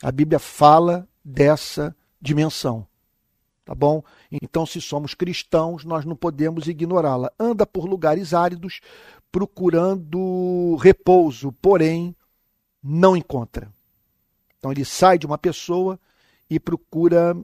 A 0.04 0.12
Bíblia 0.12 0.38
fala 0.38 1.08
dessa 1.24 1.96
dimensão. 2.22 2.88
Tá 3.64 3.74
bom? 3.74 4.04
Então, 4.32 4.64
se 4.64 4.80
somos 4.80 5.16
cristãos, 5.16 5.84
nós 5.84 6.06
não 6.06 6.16
podemos 6.16 6.68
ignorá-la. 6.68 7.32
Anda 7.40 7.66
por 7.66 7.86
lugares 7.86 8.32
áridos 8.32 8.80
procurando 9.32 10.76
repouso, 10.76 11.52
porém 11.54 12.16
não 12.84 13.18
encontra. 13.18 13.74
Então, 14.60 14.72
ele 14.72 14.86
sai 14.86 15.18
de 15.18 15.26
uma 15.26 15.40
pessoa 15.40 16.00
e 16.50 16.60
procura 16.60 17.36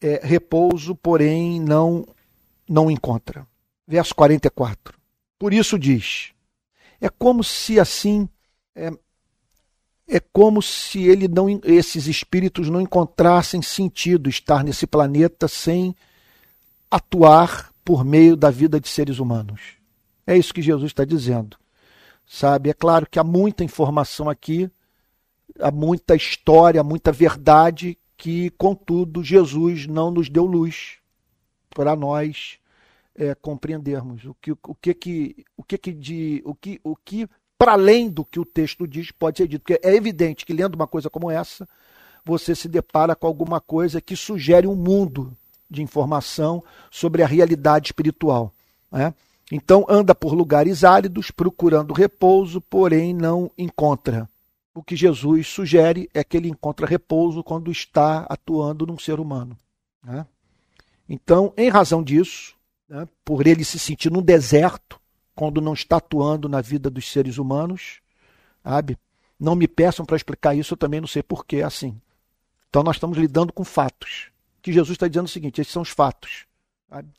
é, 0.00 0.20
repouso, 0.22 0.94
porém 0.94 1.60
não 1.60 2.06
não 2.68 2.90
encontra. 2.90 3.46
Verso 3.86 4.14
44. 4.14 4.98
Por 5.38 5.52
isso 5.52 5.78
diz: 5.78 6.32
é 7.00 7.08
como 7.08 7.44
se 7.44 7.78
assim 7.78 8.28
é, 8.74 8.90
é 10.08 10.20
como 10.20 10.62
se 10.62 11.02
ele 11.02 11.28
não, 11.28 11.60
esses 11.64 12.06
espíritos 12.06 12.68
não 12.68 12.80
encontrassem 12.80 13.60
sentido 13.62 14.28
estar 14.28 14.64
nesse 14.64 14.86
planeta 14.86 15.46
sem 15.48 15.94
atuar 16.90 17.72
por 17.84 18.04
meio 18.04 18.36
da 18.36 18.50
vida 18.50 18.80
de 18.80 18.88
seres 18.88 19.18
humanos. 19.18 19.76
É 20.26 20.36
isso 20.36 20.54
que 20.54 20.62
Jesus 20.62 20.90
está 20.90 21.04
dizendo. 21.04 21.56
Sabe? 22.26 22.70
É 22.70 22.74
claro 22.74 23.06
que 23.10 23.18
há 23.18 23.24
muita 23.24 23.64
informação 23.64 24.28
aqui, 24.28 24.70
há 25.58 25.70
muita 25.70 26.14
história, 26.14 26.82
muita 26.82 27.10
verdade 27.10 27.98
que, 28.22 28.50
contudo, 28.50 29.24
Jesus 29.24 29.88
não 29.88 30.08
nos 30.12 30.28
deu 30.28 30.46
luz 30.46 30.98
para 31.70 31.96
nós 31.96 32.56
é, 33.16 33.34
compreendermos 33.34 34.24
o 34.24 34.32
que 34.40 34.52
o 34.52 34.74
que 34.80 34.94
que 34.94 35.44
o 35.56 35.64
que 35.64 35.76
que 35.76 35.92
de 35.92 36.40
o 36.44 36.54
que 36.54 36.80
o 36.84 36.94
que 36.94 37.28
para 37.58 37.72
além 37.72 38.08
do 38.08 38.24
que 38.24 38.38
o 38.38 38.44
texto 38.44 38.86
diz, 38.86 39.10
pode 39.10 39.38
ser 39.38 39.48
dito. 39.48 39.62
Porque 39.62 39.84
é 39.84 39.92
evidente 39.96 40.46
que 40.46 40.52
lendo 40.52 40.76
uma 40.76 40.86
coisa 40.86 41.10
como 41.10 41.32
essa, 41.32 41.68
você 42.24 42.54
se 42.54 42.68
depara 42.68 43.16
com 43.16 43.26
alguma 43.26 43.60
coisa 43.60 44.00
que 44.00 44.14
sugere 44.14 44.68
um 44.68 44.76
mundo 44.76 45.36
de 45.68 45.82
informação 45.82 46.62
sobre 46.92 47.24
a 47.24 47.26
realidade 47.26 47.88
espiritual. 47.88 48.52
Né? 48.88 49.12
Então 49.50 49.84
anda 49.88 50.14
por 50.14 50.32
lugares 50.32 50.84
áridos, 50.84 51.32
procurando 51.32 51.92
repouso, 51.92 52.60
porém 52.60 53.12
não 53.12 53.50
encontra. 53.58 54.28
O 54.74 54.82
que 54.82 54.96
Jesus 54.96 55.48
sugere 55.48 56.08
é 56.14 56.24
que 56.24 56.36
ele 56.36 56.48
encontra 56.48 56.86
repouso 56.86 57.44
quando 57.44 57.70
está 57.70 58.26
atuando 58.28 58.86
num 58.86 58.98
ser 58.98 59.20
humano. 59.20 59.56
Né? 60.02 60.26
Então, 61.08 61.52
em 61.56 61.68
razão 61.68 62.02
disso, 62.02 62.54
né, 62.88 63.06
por 63.24 63.46
ele 63.46 63.64
se 63.64 63.78
sentir 63.78 64.10
num 64.10 64.22
deserto, 64.22 65.00
quando 65.34 65.60
não 65.60 65.74
está 65.74 65.96
atuando 65.96 66.48
na 66.48 66.60
vida 66.60 66.90
dos 66.90 67.10
seres 67.10 67.38
humanos, 67.38 68.00
sabe? 68.62 68.98
Não 69.38 69.54
me 69.54 69.66
peçam 69.66 70.04
para 70.04 70.16
explicar 70.16 70.54
isso, 70.54 70.74
eu 70.74 70.78
também 70.78 71.00
não 71.00 71.08
sei 71.08 71.22
porquê 71.22 71.56
é 71.56 71.62
assim. 71.64 72.00
Então 72.68 72.82
nós 72.82 72.96
estamos 72.96 73.18
lidando 73.18 73.52
com 73.52 73.64
fatos. 73.64 74.30
Que 74.62 74.72
Jesus 74.72 74.94
está 74.94 75.08
dizendo 75.08 75.26
o 75.26 75.28
seguinte: 75.28 75.60
esses 75.60 75.72
são 75.72 75.82
os 75.82 75.88
fatos. 75.88 76.46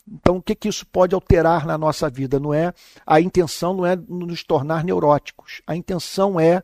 Então 0.07 0.37
o 0.37 0.41
que, 0.41 0.55
que 0.55 0.69
isso 0.69 0.85
pode 0.85 1.13
alterar 1.15 1.65
na 1.65 1.77
nossa 1.77 2.09
vida? 2.09 2.39
Não 2.39 2.53
é 2.53 2.73
a 3.05 3.19
intenção 3.19 3.73
não 3.73 3.85
é 3.85 3.95
nos 3.95 4.43
tornar 4.43 4.83
neuróticos. 4.83 5.61
A 5.65 5.75
intenção 5.75 6.39
é 6.39 6.63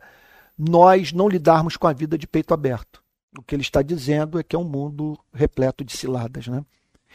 nós 0.60 1.12
não 1.12 1.26
lidarmos 1.26 1.76
com 1.76 1.86
a 1.86 1.92
vida 1.92 2.18
de 2.18 2.26
peito 2.26 2.52
aberto. 2.52 3.02
O 3.38 3.42
que 3.42 3.54
ele 3.54 3.62
está 3.62 3.80
dizendo 3.80 4.38
é 4.38 4.42
que 4.42 4.54
é 4.54 4.58
um 4.58 4.64
mundo 4.64 5.18
repleto 5.32 5.84
de 5.84 5.96
ciladas, 5.96 6.48
né? 6.48 6.64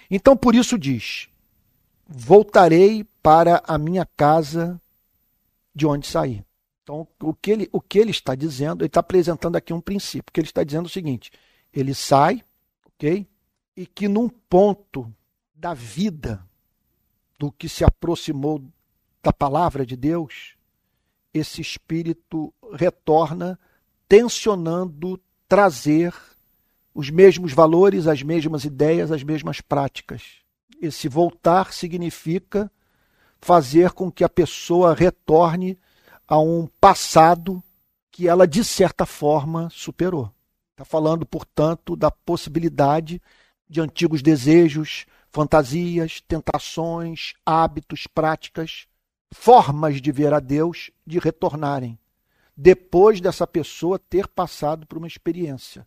Então 0.09 0.35
por 0.35 0.55
isso 0.55 0.79
diz: 0.79 1.27
voltarei 2.07 3.05
para 3.21 3.61
a 3.67 3.77
minha 3.77 4.05
casa 4.17 4.81
de 5.75 5.85
onde 5.85 6.07
saí. 6.07 6.43
Então, 6.81 7.07
o 7.21 7.33
que 7.33 7.51
ele, 7.51 7.69
o 7.71 7.81
que 7.81 7.99
ele 7.99 8.11
está 8.11 8.35
dizendo, 8.35 8.81
ele 8.81 8.87
está 8.87 8.99
apresentando 8.99 9.55
aqui 9.55 9.73
um 9.73 9.81
princípio, 9.81 10.31
que 10.31 10.39
ele 10.39 10.47
está 10.47 10.63
dizendo 10.63 10.85
o 10.85 10.89
seguinte: 10.89 11.31
ele 11.73 11.93
sai, 11.93 12.43
ok? 12.87 13.27
E 13.75 13.85
que 13.85 14.07
num 14.07 14.29
ponto 14.29 15.13
da 15.53 15.73
vida 15.73 16.43
do 17.37 17.51
que 17.51 17.67
se 17.67 17.83
aproximou 17.83 18.63
da 19.21 19.33
palavra 19.33 19.85
de 19.85 19.95
Deus, 19.95 20.54
esse 21.35 21.59
espírito 21.61 22.53
retorna 22.71 23.59
tensionando 24.07 25.19
trazer 25.49 26.13
os 26.93 27.09
mesmos 27.09 27.51
valores, 27.51 28.07
as 28.07 28.23
mesmas 28.23 28.63
ideias, 28.63 29.11
as 29.11 29.21
mesmas 29.21 29.59
práticas. 29.59 30.37
Esse 30.81 31.09
voltar 31.09 31.73
significa 31.73 32.71
fazer 33.41 33.91
com 33.91 34.09
que 34.09 34.23
a 34.23 34.29
pessoa 34.29 34.95
retorne 34.95 35.77
a 36.25 36.39
um 36.39 36.67
passado 36.79 37.61
que 38.09 38.29
ela, 38.29 38.47
de 38.47 38.63
certa 38.63 39.05
forma, 39.05 39.69
superou. 39.69 40.31
Está 40.71 40.85
falando, 40.85 41.25
portanto, 41.25 41.97
da 41.97 42.09
possibilidade 42.09 43.21
de 43.67 43.81
antigos 43.81 44.21
desejos, 44.21 45.05
fantasias, 45.29 46.21
tentações, 46.21 47.33
hábitos, 47.45 48.07
práticas, 48.07 48.87
formas 49.31 50.01
de 50.01 50.11
ver 50.11 50.33
a 50.33 50.39
Deus 50.39 50.91
de 51.05 51.19
retornarem, 51.19 51.97
depois 52.55 53.19
dessa 53.19 53.45
pessoa 53.45 53.99
ter 53.99 54.27
passado 54.27 54.87
por 54.87 54.97
uma 54.97 55.07
experiência 55.07 55.85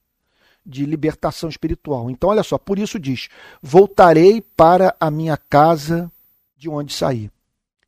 de 0.65 0.85
libertação 0.85 1.49
espiritual. 1.49 2.11
Então, 2.11 2.29
olha 2.29 2.43
só, 2.43 2.59
por 2.59 2.79
isso 2.79 2.99
diz: 2.99 3.29
voltarei 3.63 4.41
para 4.41 4.95
a 5.01 5.11
minha 5.11 5.37
casa 5.37 6.13
de 6.57 6.69
onde 6.69 6.93
saí. 6.93 7.31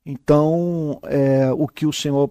Então, 0.05 0.99
é, 1.05 1.53
o 1.53 1.69
que 1.69 1.87
o 1.87 1.93
Senhor. 1.93 2.31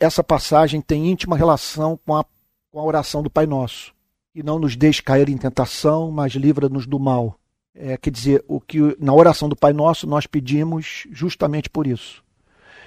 Essa 0.00 0.24
passagem 0.24 0.80
tem 0.80 1.10
íntima 1.10 1.36
relação 1.36 1.98
com 2.06 2.16
a, 2.16 2.24
com 2.70 2.80
a 2.80 2.84
oração 2.84 3.22
do 3.22 3.28
Pai 3.28 3.44
Nosso. 3.44 3.92
E 4.34 4.42
não 4.42 4.58
nos 4.58 4.76
deixe 4.76 5.02
cair 5.02 5.28
em 5.28 5.36
tentação, 5.36 6.10
mas 6.10 6.32
livra-nos 6.32 6.86
do 6.86 6.98
mal. 6.98 7.38
É, 7.74 7.96
quer 7.98 8.10
dizer, 8.10 8.44
o 8.48 8.60
que 8.60 8.78
na 8.98 9.12
oração 9.12 9.48
do 9.48 9.54
Pai 9.54 9.72
Nosso 9.72 10.06
nós 10.06 10.26
pedimos 10.26 11.06
justamente 11.10 11.68
por 11.68 11.86
isso. 11.86 12.23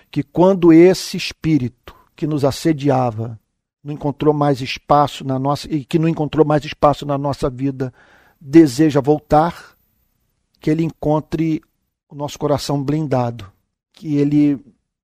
Que 0.10 0.24
quando 0.24 0.72
esse 0.72 1.18
espírito 1.18 1.96
que 2.16 2.26
nos 2.26 2.44
assediava 2.44 3.40
não 3.84 3.94
encontrou 3.94 4.34
mais 4.34 4.62
espaço 4.62 5.24
na 5.24 5.38
nossa 5.40 5.72
e 5.72 5.86
que 5.86 6.00
não 6.00 6.08
encontrou 6.08 6.46
mais 6.46 6.66
espaço 6.66 7.06
na 7.06 7.18
nossa 7.18 7.50
vida, 7.50 7.94
deseja 8.40 9.00
voltar, 9.00 9.78
que 10.60 10.70
ele 10.70 10.84
encontre 10.84 11.62
o 12.10 12.16
nosso 12.16 12.38
coração 12.38 12.84
blindado, 12.84 13.52
que 13.94 14.18
ele 14.18 14.60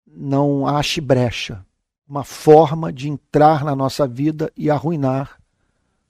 não 0.05 0.67
ache 0.67 1.01
brecha, 1.01 1.65
uma 2.07 2.23
forma 2.23 2.91
de 2.91 3.09
entrar 3.09 3.63
na 3.63 3.75
nossa 3.75 4.07
vida 4.07 4.51
e 4.55 4.69
arruinar 4.69 5.39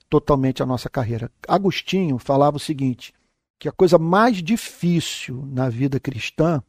totalmente 0.08 0.62
a 0.62 0.66
nossa 0.66 0.88
carreira. 0.88 1.30
Agostinho 1.48 2.18
falava 2.18 2.56
o 2.56 2.60
seguinte, 2.60 3.12
que 3.58 3.68
a 3.68 3.72
coisa 3.72 3.98
mais 3.98 4.42
difícil 4.42 5.44
na 5.50 5.68
vida 5.68 5.98
cristã 5.98 6.62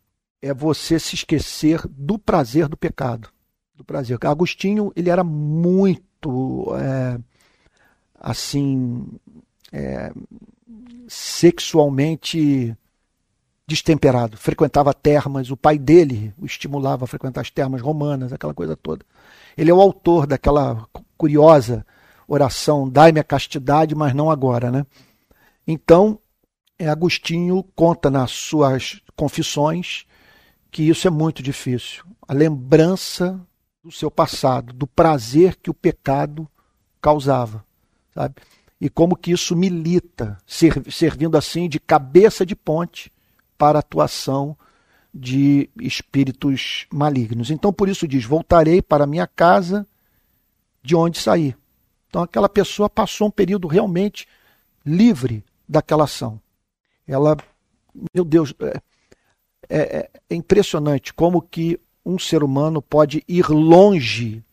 é 0.46 0.54
você 0.54 1.00
se 1.00 1.16
esquecer 1.16 1.82
do 1.88 2.20
prazer 2.20 2.68
do 2.68 2.78
pecado. 2.78 3.30
Do 3.74 3.84
prazer. 3.84 4.18
Agostinho, 4.22 4.94
ele 4.96 5.10
era 5.10 5.24
muito 5.24 6.68
é, 6.80 7.20
assim 8.20 9.08
é, 9.72 10.14
sexualmente 11.08 12.78
destemperado, 13.68 14.38
frequentava 14.38 14.94
termas, 14.94 15.50
o 15.50 15.58
pai 15.58 15.80
dele 15.80 16.32
o 16.38 16.46
estimulava 16.46 17.06
a 17.06 17.08
frequentar 17.08 17.42
as 17.42 17.50
termas 17.50 17.82
romanas, 17.82 18.32
aquela 18.32 18.54
coisa 18.54 18.78
toda. 18.78 19.04
Ele 19.58 19.72
é 19.72 19.74
o 19.74 19.82
autor 19.82 20.28
daquela 20.28 20.88
curiosa 21.18 21.84
oração, 22.28 22.88
dai-me 22.88 23.20
a 23.20 23.24
castidade, 23.24 23.96
mas 23.96 24.14
não 24.14 24.30
agora, 24.30 24.70
né? 24.70 24.86
Então, 25.66 26.20
é, 26.78 26.88
Agostinho 26.88 27.64
conta 27.76 28.12
nas 28.12 28.30
suas 28.30 29.02
confissões 29.16 30.06
que 30.76 30.84
isso 30.84 31.08
é 31.08 31.10
muito 31.10 31.42
difícil. 31.42 32.04
A 32.28 32.34
lembrança 32.34 33.40
do 33.82 33.90
seu 33.90 34.12
passado, 34.12 34.74
do 34.74 34.86
prazer 34.86 35.56
que 35.56 35.70
o 35.70 35.74
pecado 35.74 36.46
causava, 37.00 37.64
sabe? 38.14 38.36
E 38.82 38.90
como 38.90 39.16
que 39.16 39.32
isso 39.32 39.56
milita, 39.56 40.38
servindo 40.46 41.38
assim 41.38 41.70
de 41.70 41.80
cabeça 41.80 42.46
de 42.46 42.58
ponte 42.58 43.10
para 43.58 43.78
a 43.78 43.80
atuação 43.80 44.58
de 45.14 45.70
espíritos 45.80 46.88
malignos. 46.92 47.52
Então, 47.52 47.72
por 47.72 47.88
isso 47.88 48.06
diz: 48.06 48.26
voltarei 48.26 48.82
para 48.82 49.08
minha 49.08 49.28
casa 49.28 49.88
de 50.84 50.94
onde 50.94 51.22
saí. 51.22 51.56
Então, 52.10 52.22
aquela 52.22 52.50
pessoa 52.50 52.90
passou 52.90 53.30
um 53.30 53.32
período 53.32 53.70
realmente 53.70 54.28
livre 54.86 55.42
daquela 55.70 56.04
ação. 56.04 56.38
Ela, 57.08 57.38
meu 58.14 58.26
Deus, 58.26 58.54
é, 59.70 59.98
é, 59.98 60.10
é 60.30 60.36
impressionante 60.36 61.14
como 61.14 61.42
que 61.42 61.80
um 62.06 62.20
ser 62.20 62.44
humano 62.44 62.82
pode 62.82 63.24
ir 63.28 63.50
longe 63.50 64.44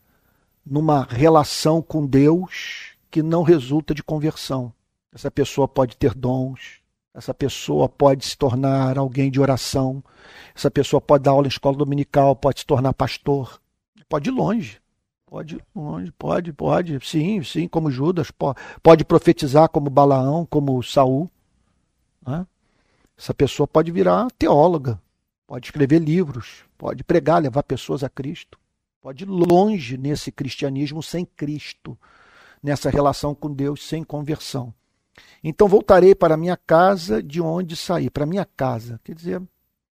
numa 0.64 1.02
relação 1.04 1.82
com 1.82 2.06
Deus 2.06 2.94
que 3.10 3.22
não 3.22 3.42
resulta 3.42 3.94
de 3.94 4.02
conversão. 4.02 4.72
Essa 5.12 5.30
pessoa 5.30 5.68
pode 5.68 5.96
ter 5.96 6.14
dons, 6.14 6.82
essa 7.14 7.34
pessoa 7.34 7.88
pode 7.88 8.24
se 8.24 8.36
tornar 8.36 8.96
alguém 8.96 9.30
de 9.30 9.38
oração. 9.38 10.02
Essa 10.54 10.70
pessoa 10.70 11.00
pode 11.00 11.24
dar 11.24 11.32
aula 11.32 11.46
em 11.46 11.48
escola 11.48 11.76
dominical, 11.76 12.34
pode 12.34 12.60
se 12.60 12.66
tornar 12.66 12.94
pastor. 12.94 13.60
Pode 14.08 14.30
ir 14.30 14.32
longe. 14.32 14.80
Pode 15.26 15.56
ir 15.56 15.64
longe, 15.74 16.12
pode, 16.12 16.52
pode. 16.52 16.98
Sim, 17.06 17.42
sim, 17.42 17.68
como 17.68 17.90
Judas. 17.90 18.30
Pode, 18.82 19.04
profetizar 19.04 19.68
como 19.68 19.90
Balaão, 19.90 20.46
como 20.46 20.82
Saul. 20.82 21.30
Né? 22.26 22.46
Essa 23.16 23.34
pessoa 23.34 23.66
pode 23.66 23.92
virar 23.92 24.28
teóloga. 24.38 25.00
Pode 25.52 25.66
escrever 25.66 25.98
livros. 25.98 26.64
Pode 26.78 27.04
pregar, 27.04 27.42
levar 27.42 27.62
pessoas 27.62 28.02
a 28.02 28.08
Cristo. 28.08 28.58
Pode 29.02 29.24
ir 29.24 29.28
longe 29.28 29.98
nesse 29.98 30.32
cristianismo 30.32 31.02
sem 31.02 31.26
Cristo. 31.26 31.94
Nessa 32.62 32.88
relação 32.88 33.34
com 33.34 33.52
Deus 33.52 33.86
sem 33.86 34.02
conversão. 34.02 34.72
Então 35.44 35.68
voltarei 35.68 36.14
para 36.14 36.38
minha 36.38 36.56
casa 36.56 37.22
de 37.22 37.38
onde 37.38 37.76
saí, 37.76 38.08
para 38.08 38.24
minha 38.24 38.46
casa, 38.46 38.98
quer 39.04 39.14
dizer, 39.14 39.42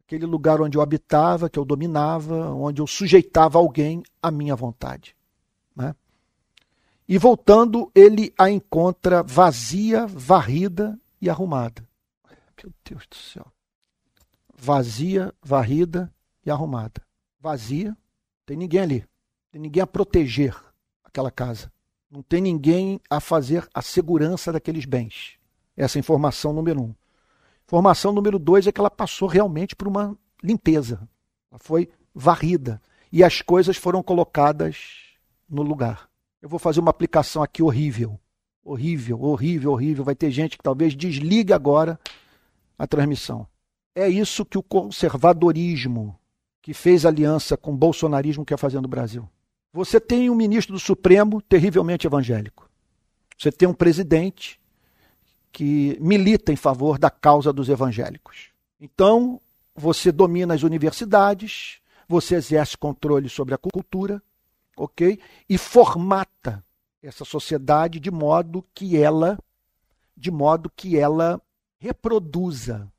aquele 0.03 0.25
lugar 0.25 0.59
onde 0.59 0.79
eu 0.79 0.81
habitava, 0.81 1.47
que 1.47 1.59
eu 1.59 1.63
dominava, 1.63 2.49
onde 2.55 2.81
eu 2.81 2.87
sujeitava 2.87 3.59
alguém 3.59 4.01
à 4.19 4.31
minha 4.31 4.55
vontade. 4.55 5.15
Né? 5.75 5.93
E 7.07 7.19
voltando, 7.19 7.91
ele 7.93 8.33
a 8.35 8.49
encontra 8.49 9.21
vazia, 9.21 10.07
varrida 10.07 10.99
e 11.21 11.29
arrumada. 11.29 11.87
Meu 12.63 12.73
Deus 12.83 13.05
do 13.07 13.15
céu. 13.15 13.45
Vazia, 14.63 15.33
varrida 15.41 16.13
e 16.45 16.51
arrumada. 16.51 17.01
Vazia, 17.39 17.97
tem 18.45 18.55
ninguém 18.55 18.81
ali. 18.81 19.05
Tem 19.51 19.59
ninguém 19.59 19.81
a 19.81 19.87
proteger 19.87 20.55
aquela 21.03 21.31
casa. 21.31 21.73
Não 22.11 22.21
tem 22.21 22.39
ninguém 22.39 23.01
a 23.09 23.19
fazer 23.19 23.67
a 23.73 23.81
segurança 23.81 24.51
daqueles 24.51 24.85
bens. 24.85 25.39
Essa 25.75 25.97
é 25.97 25.99
a 25.99 26.01
informação 26.01 26.53
número 26.53 26.79
um. 26.79 26.93
Informação 27.65 28.11
número 28.11 28.37
dois 28.37 28.67
é 28.67 28.71
que 28.71 28.79
ela 28.79 28.91
passou 28.91 29.27
realmente 29.27 29.75
por 29.75 29.87
uma 29.87 30.15
limpeza. 30.43 31.09
Ela 31.49 31.57
foi 31.57 31.89
varrida. 32.13 32.79
E 33.11 33.23
as 33.23 33.41
coisas 33.41 33.77
foram 33.77 34.03
colocadas 34.03 35.15
no 35.49 35.63
lugar. 35.63 36.07
Eu 36.39 36.47
vou 36.47 36.59
fazer 36.59 36.81
uma 36.81 36.91
aplicação 36.91 37.41
aqui 37.41 37.63
horrível. 37.63 38.19
Horrível, 38.63 39.23
horrível, 39.23 39.71
horrível. 39.71 40.03
Vai 40.03 40.13
ter 40.13 40.29
gente 40.29 40.55
que 40.55 40.63
talvez 40.63 40.95
desligue 40.95 41.51
agora 41.51 41.99
a 42.77 42.85
transmissão. 42.85 43.47
É 43.93 44.07
isso 44.07 44.45
que 44.45 44.57
o 44.57 44.63
conservadorismo, 44.63 46.17
que 46.61 46.73
fez 46.73 47.05
aliança 47.05 47.57
com 47.57 47.73
o 47.73 47.77
bolsonarismo, 47.77 48.45
quer 48.45 48.57
fazer 48.57 48.79
no 48.79 48.87
Brasil. 48.87 49.27
Você 49.73 49.99
tem 49.99 50.29
um 50.29 50.35
ministro 50.35 50.73
do 50.73 50.79
Supremo 50.79 51.41
terrivelmente 51.41 52.07
evangélico. 52.07 52.69
Você 53.37 53.51
tem 53.51 53.67
um 53.67 53.73
presidente 53.73 54.59
que 55.51 55.97
milita 55.99 56.53
em 56.53 56.55
favor 56.55 56.97
da 56.97 57.09
causa 57.09 57.51
dos 57.51 57.67
evangélicos. 57.67 58.51
Então, 58.79 59.41
você 59.75 60.11
domina 60.11 60.53
as 60.53 60.63
universidades, 60.63 61.81
você 62.07 62.35
exerce 62.35 62.77
controle 62.77 63.27
sobre 63.27 63.53
a 63.53 63.57
cultura, 63.57 64.21
ok? 64.77 65.19
E 65.49 65.57
formata 65.57 66.63
essa 67.03 67.25
sociedade 67.25 67.99
de 67.99 68.11
modo 68.11 68.65
que 68.73 68.95
ela, 68.95 69.37
de 70.15 70.31
modo 70.31 70.69
que 70.69 70.97
ela 70.97 71.41
reproduza 71.79 72.91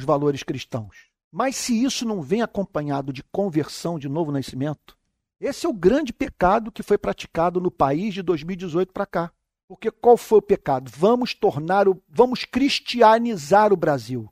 os 0.00 0.04
valores 0.04 0.42
cristãos. 0.42 1.08
Mas 1.30 1.54
se 1.54 1.84
isso 1.84 2.04
não 2.04 2.20
vem 2.20 2.42
acompanhado 2.42 3.12
de 3.12 3.22
conversão 3.22 3.98
de 3.98 4.08
novo 4.08 4.32
nascimento, 4.32 4.98
esse 5.40 5.64
é 5.64 5.68
o 5.68 5.74
grande 5.74 6.12
pecado 6.12 6.72
que 6.72 6.82
foi 6.82 6.98
praticado 6.98 7.60
no 7.60 7.70
país 7.70 8.12
de 8.14 8.22
2018 8.22 8.92
para 8.92 9.06
cá. 9.06 9.32
Porque 9.68 9.90
qual 9.90 10.16
foi 10.16 10.38
o 10.38 10.42
pecado? 10.42 10.90
Vamos 10.94 11.32
tornar 11.32 11.86
o, 11.86 12.02
vamos 12.08 12.44
cristianizar 12.44 13.72
o 13.72 13.76
Brasil. 13.76 14.28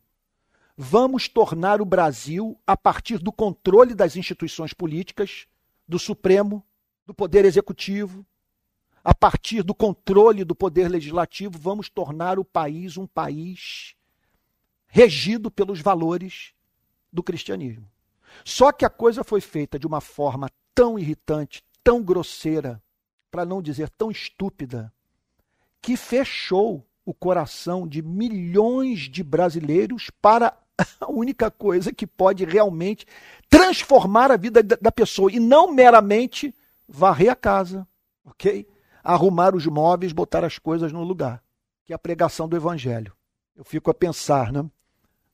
Vamos 0.76 1.28
tornar 1.28 1.81
o 1.81 1.85
Brasil 1.85 2.59
a 2.66 2.76
partir 2.76 3.18
do 3.18 3.31
controle 3.31 3.94
das 3.94 4.16
instituições 4.16 4.72
políticas, 4.72 5.46
do 5.87 5.98
Supremo, 5.98 6.64
do 7.07 7.14
Poder 7.14 7.44
Executivo, 7.44 8.26
a 9.02 9.14
partir 9.14 9.62
do 9.62 9.74
controle 9.74 10.44
do 10.44 10.54
Poder 10.54 10.88
Legislativo, 10.88 11.59
vamos 11.59 11.88
tornar 11.88 12.38
o 12.38 12.44
país 12.44 12.96
um 12.98 13.07
país 13.07 13.94
regido 14.88 15.51
pelos 15.51 15.81
valores 15.81 16.53
do 17.12 17.22
cristianismo. 17.22 17.88
Só 18.44 18.72
que 18.72 18.85
a 18.85 18.90
coisa 18.90 19.22
foi 19.22 19.40
feita 19.40 19.79
de 19.79 19.87
uma 19.87 20.01
forma 20.01 20.51
tão 20.74 20.98
irritante, 20.98 21.62
tão 21.83 22.03
grosseira, 22.03 22.83
para 23.31 23.44
não 23.44 23.61
dizer 23.61 23.90
tão 23.90 24.11
estúpida, 24.11 24.92
que 25.81 25.96
fechou 25.96 26.87
o 27.05 27.14
coração 27.14 27.87
de 27.87 28.03
milhões 28.03 29.01
de 29.01 29.22
brasileiros 29.22 30.11
para 30.20 30.57
a 31.01 31.11
única 31.11 31.51
coisa 31.51 31.92
que 31.92 32.07
pode 32.07 32.44
realmente 32.44 33.07
transformar 33.48 34.31
a 34.31 34.37
vida 34.37 34.62
da 34.62 34.92
pessoa 34.92 35.33
e 35.33 35.40
não 35.40 35.72
meramente 35.72 36.55
varrer 36.87 37.31
a 37.31 37.37
casa, 37.37 37.87
ok? 38.24 38.66
Arrumar 39.03 39.55
os 39.55 39.66
móveis, 39.66 40.12
botar 40.12 40.44
as 40.44 40.59
coisas 40.59 40.92
no 40.92 41.03
lugar, 41.03 41.42
que 41.87 41.92
é 41.92 41.96
a 41.96 41.98
pregação 41.98 42.48
do 42.48 42.57
evangelho. 42.57 43.12
Eu 43.57 43.64
fico 43.64 43.90
a 43.90 43.94
pensar, 43.94 44.53
né? 44.53 44.68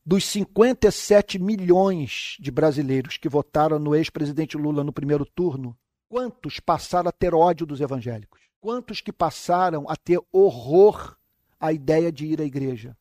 Dos 0.05 0.25
57 0.27 1.38
milhões 1.38 2.37
de 2.38 2.51
brasileiros 2.51 3.17
que 3.17 3.29
votaram 3.29 3.79
no 3.79 3.95
ex-presidente 3.95 4.57
Lula 4.57 4.85
no 4.85 4.93
primeiro 4.93 5.25
turno, 5.25 5.77
quantos 6.09 6.61
passaram 6.61 7.09
a 7.09 7.12
ter 7.12 7.35
ódio 7.35 7.67
dos 7.67 7.81
evangélicos? 7.81 8.40
Quantos 8.61 9.01
que 9.01 9.12
passaram 9.12 9.87
a 9.88 9.97
ter 9.97 10.21
horror 10.33 11.17
à 11.59 11.73
ideia 11.73 12.12
de 12.12 12.27
ir 12.27 12.40
à 12.40 12.45
igreja? 12.45 12.97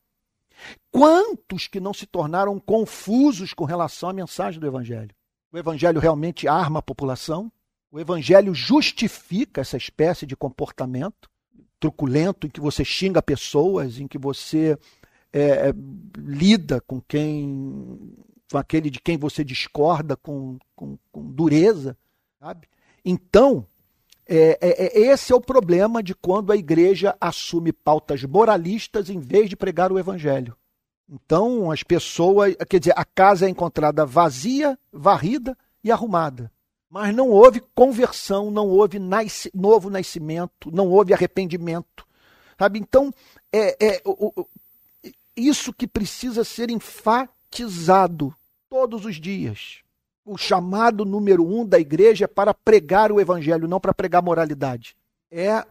Quantos 0.90 1.66
que 1.66 1.80
não 1.80 1.92
se 1.92 2.06
tornaram 2.06 2.58
confusos 2.58 3.52
com 3.52 3.64
relação 3.64 4.08
à 4.08 4.12
mensagem 4.12 4.60
do 4.60 4.66
evangelho? 4.66 5.14
O 5.52 5.58
evangelho 5.58 6.00
realmente 6.00 6.48
arma 6.48 6.78
a 6.78 6.82
população? 6.82 7.50
O 7.90 8.00
evangelho 8.00 8.54
justifica 8.54 9.60
essa 9.60 9.76
espécie 9.76 10.26
de 10.26 10.36
comportamento 10.36 11.28
truculento 11.78 12.46
em 12.46 12.50
que 12.50 12.60
você 12.60 12.82
xinga 12.82 13.20
pessoas, 13.20 13.98
em 13.98 14.08
que 14.08 14.16
você 14.16 14.78
é, 15.34 15.68
é, 15.68 15.74
lida 16.16 16.80
com 16.82 17.00
quem, 17.00 18.14
com 18.48 18.56
aquele 18.56 18.88
de 18.88 19.00
quem 19.00 19.18
você 19.18 19.42
discorda 19.42 20.16
com, 20.16 20.56
com, 20.76 20.96
com 21.10 21.22
dureza, 21.32 21.98
sabe? 22.38 22.68
Então, 23.04 23.66
é, 24.28 24.56
é, 24.60 24.86
é, 24.86 25.00
esse 25.12 25.32
é 25.32 25.36
o 25.36 25.40
problema 25.40 26.04
de 26.04 26.14
quando 26.14 26.52
a 26.52 26.56
igreja 26.56 27.16
assume 27.20 27.72
pautas 27.72 28.22
moralistas 28.22 29.10
em 29.10 29.18
vez 29.18 29.50
de 29.50 29.56
pregar 29.56 29.90
o 29.90 29.98
evangelho. 29.98 30.56
Então, 31.10 31.68
as 31.72 31.82
pessoas, 31.82 32.54
quer 32.68 32.78
dizer, 32.78 32.94
a 32.96 33.04
casa 33.04 33.46
é 33.46 33.48
encontrada 33.48 34.06
vazia, 34.06 34.78
varrida 34.92 35.58
e 35.82 35.90
arrumada. 35.90 36.50
Mas 36.88 37.12
não 37.12 37.28
houve 37.28 37.60
conversão, 37.74 38.52
não 38.52 38.68
houve 38.68 39.00
nasce, 39.00 39.50
novo 39.52 39.90
nascimento, 39.90 40.70
não 40.72 40.88
houve 40.88 41.12
arrependimento. 41.12 42.06
Sabe? 42.56 42.78
Então, 42.78 43.12
é, 43.52 43.76
é, 43.84 44.02
o, 44.04 44.46
isso 45.36 45.72
que 45.72 45.86
precisa 45.86 46.44
ser 46.44 46.70
enfatizado. 46.70 48.34
todos 48.68 49.04
os 49.04 49.20
dias. 49.20 49.84
O 50.24 50.36
chamado 50.36 51.04
número 51.04 51.46
um 51.46 51.64
da 51.64 51.78
igreja 51.78 52.24
é 52.24 52.28
para 52.28 52.52
pregar 52.52 53.12
o 53.12 53.20
evangelho, 53.20 53.68
não 53.68 53.78
para 53.78 53.94
pregar 53.94 54.20
moralidade. 54.20 54.96
É 55.30 55.64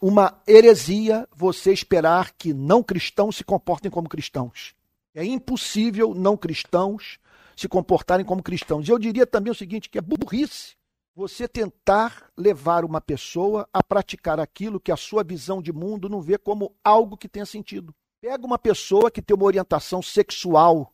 uma 0.00 0.40
heresia 0.46 1.28
você 1.36 1.72
esperar 1.72 2.32
que 2.32 2.54
não 2.54 2.82
cristãos 2.82 3.36
se 3.36 3.44
comportem 3.44 3.90
como 3.90 4.08
cristãos. 4.08 4.74
É 5.14 5.24
impossível 5.24 6.14
não 6.14 6.36
cristãos 6.36 7.18
se 7.56 7.68
comportarem 7.68 8.24
como 8.24 8.42
cristãos. 8.42 8.86
E 8.86 8.90
eu 8.90 8.98
diria 8.98 9.26
também 9.26 9.50
o 9.50 9.54
seguinte, 9.54 9.90
que 9.90 9.98
é 9.98 10.02
burrice 10.02 10.76
você 11.14 11.48
tentar 11.48 12.30
levar 12.36 12.84
uma 12.84 13.00
pessoa 13.00 13.66
a 13.72 13.82
praticar 13.82 14.38
aquilo 14.38 14.78
que 14.78 14.92
a 14.92 14.96
sua 14.96 15.24
visão 15.24 15.62
de 15.62 15.72
mundo 15.72 16.10
não 16.10 16.20
vê 16.20 16.36
como 16.36 16.74
algo 16.84 17.16
que 17.16 17.28
tenha 17.28 17.46
sentido. 17.46 17.94
Pega 18.28 18.44
uma 18.44 18.58
pessoa 18.58 19.08
que 19.08 19.22
tem 19.22 19.36
uma 19.36 19.46
orientação 19.46 20.02
sexual 20.02 20.92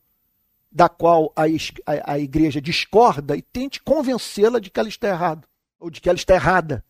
da 0.70 0.86
qual 0.86 1.32
a, 1.34 1.44
a, 1.44 2.12
a 2.12 2.18
igreja 2.18 2.60
discorda 2.60 3.34
e 3.34 3.40
tente 3.40 3.80
convencê-la 3.82 4.60
de 4.60 4.68
que 4.68 4.78
ela 4.78 4.90
está 4.90 5.08
errada 5.08 5.48
ou 5.80 5.88
de 5.88 5.98
que 5.98 6.10
ela 6.10 6.18
está 6.18 6.34
errada. 6.34 6.84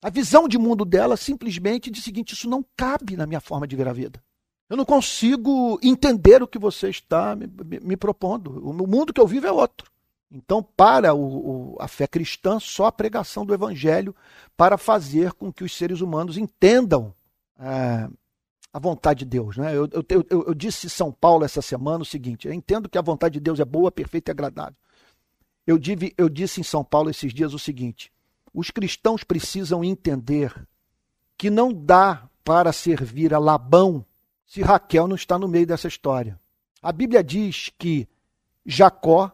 A 0.00 0.08
visão 0.08 0.46
de 0.46 0.56
mundo 0.56 0.84
dela 0.84 1.16
simplesmente 1.16 1.90
diz 1.90 2.02
o 2.02 2.04
seguinte: 2.04 2.32
isso 2.32 2.48
não 2.48 2.64
cabe 2.76 3.16
na 3.16 3.26
minha 3.26 3.40
forma 3.40 3.66
de 3.66 3.74
ver 3.74 3.88
a 3.88 3.92
vida. 3.92 4.22
Eu 4.70 4.76
não 4.76 4.84
consigo 4.84 5.80
entender 5.82 6.44
o 6.44 6.46
que 6.46 6.60
você 6.60 6.90
está 6.90 7.34
me, 7.34 7.48
me, 7.48 7.80
me 7.80 7.96
propondo. 7.96 8.52
O 8.70 8.72
mundo 8.72 9.12
que 9.12 9.20
eu 9.20 9.26
vivo 9.26 9.48
é 9.48 9.52
outro. 9.52 9.90
Então, 10.30 10.62
para 10.62 11.12
o, 11.12 11.72
o, 11.72 11.76
a 11.80 11.88
fé 11.88 12.06
cristã, 12.06 12.60
só 12.60 12.86
a 12.86 12.92
pregação 12.92 13.44
do 13.44 13.52
evangelho 13.52 14.14
para 14.56 14.78
fazer 14.78 15.32
com 15.32 15.52
que 15.52 15.64
os 15.64 15.76
seres 15.76 16.00
humanos 16.00 16.38
entendam 16.38 17.12
é, 17.58 18.08
a 18.72 18.78
vontade 18.78 19.20
de 19.20 19.24
Deus. 19.26 19.56
Né? 19.56 19.74
Eu, 19.74 19.88
eu, 19.92 20.04
eu, 20.08 20.44
eu 20.48 20.54
disse 20.54 20.88
São 20.90 21.12
Paulo 21.12 21.44
essa 21.44 21.62
semana 21.62 22.02
o 22.02 22.06
seguinte: 22.06 22.46
eu 22.46 22.52
entendo 22.52 22.88
que 22.88 22.98
a 22.98 23.02
vontade 23.02 23.34
de 23.34 23.40
Deus 23.40 23.60
é 23.60 23.64
boa, 23.64 23.90
perfeita 23.90 24.30
e 24.30 24.32
agradável. 24.32 24.76
Eu, 25.66 25.78
dive, 25.78 26.14
eu 26.16 26.28
disse 26.28 26.60
em 26.60 26.64
São 26.64 26.84
Paulo 26.84 27.10
esses 27.10 27.32
dias 27.32 27.54
o 27.54 27.58
seguinte: 27.58 28.12
os 28.52 28.70
cristãos 28.70 29.24
precisam 29.24 29.84
entender 29.84 30.66
que 31.36 31.50
não 31.50 31.72
dá 31.72 32.28
para 32.42 32.72
servir 32.72 33.34
a 33.34 33.38
Labão 33.38 34.04
se 34.46 34.62
Raquel 34.62 35.06
não 35.06 35.16
está 35.16 35.38
no 35.38 35.46
meio 35.46 35.66
dessa 35.66 35.86
história. 35.86 36.40
A 36.80 36.90
Bíblia 36.90 37.22
diz 37.22 37.70
que 37.78 38.08
Jacó 38.64 39.30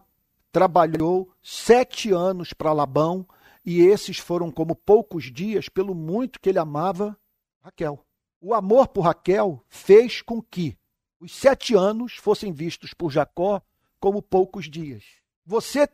trabalhou 0.51 1.31
sete 1.43 2.11
anos 2.11 2.53
para 2.53 2.73
Labão 2.73 3.27
e 3.65 3.81
esses 3.81 4.19
foram 4.19 4.51
como 4.51 4.75
poucos 4.75 5.33
dias, 5.33 5.69
pelo 5.69 5.95
muito 5.95 6.41
que 6.41 6.49
ele 6.49 6.59
amava 6.59 7.17
Raquel. 7.63 8.05
O 8.47 8.53
amor 8.53 8.89
por 8.89 9.07
Raquel 9.07 9.65
fez 9.71 10.21
com 10.21 10.43
que 10.43 10.77
os 11.19 11.35
sete 11.35 11.75
anos 11.75 12.17
fossem 12.17 12.53
vistos 12.53 12.93
por 12.93 13.11
Jacó 13.11 13.63
como 13.99 14.21
poucos 14.21 14.69
dias. 14.69 15.03
Você, 15.47 15.89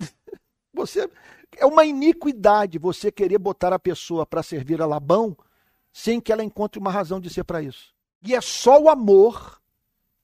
você 0.74 1.08
é 1.56 1.64
uma 1.64 1.84
iniquidade 1.84 2.76
você 2.76 3.12
querer 3.12 3.38
botar 3.38 3.72
a 3.72 3.78
pessoa 3.78 4.26
para 4.26 4.42
servir 4.42 4.82
a 4.82 4.86
Labão 4.86 5.36
sem 5.92 6.20
que 6.20 6.32
ela 6.32 6.42
encontre 6.42 6.80
uma 6.80 6.90
razão 6.90 7.20
de 7.20 7.30
ser 7.30 7.44
para 7.44 7.62
isso. 7.62 7.94
E 8.20 8.34
é 8.34 8.40
só 8.40 8.82
o 8.82 8.88
amor 8.88 9.62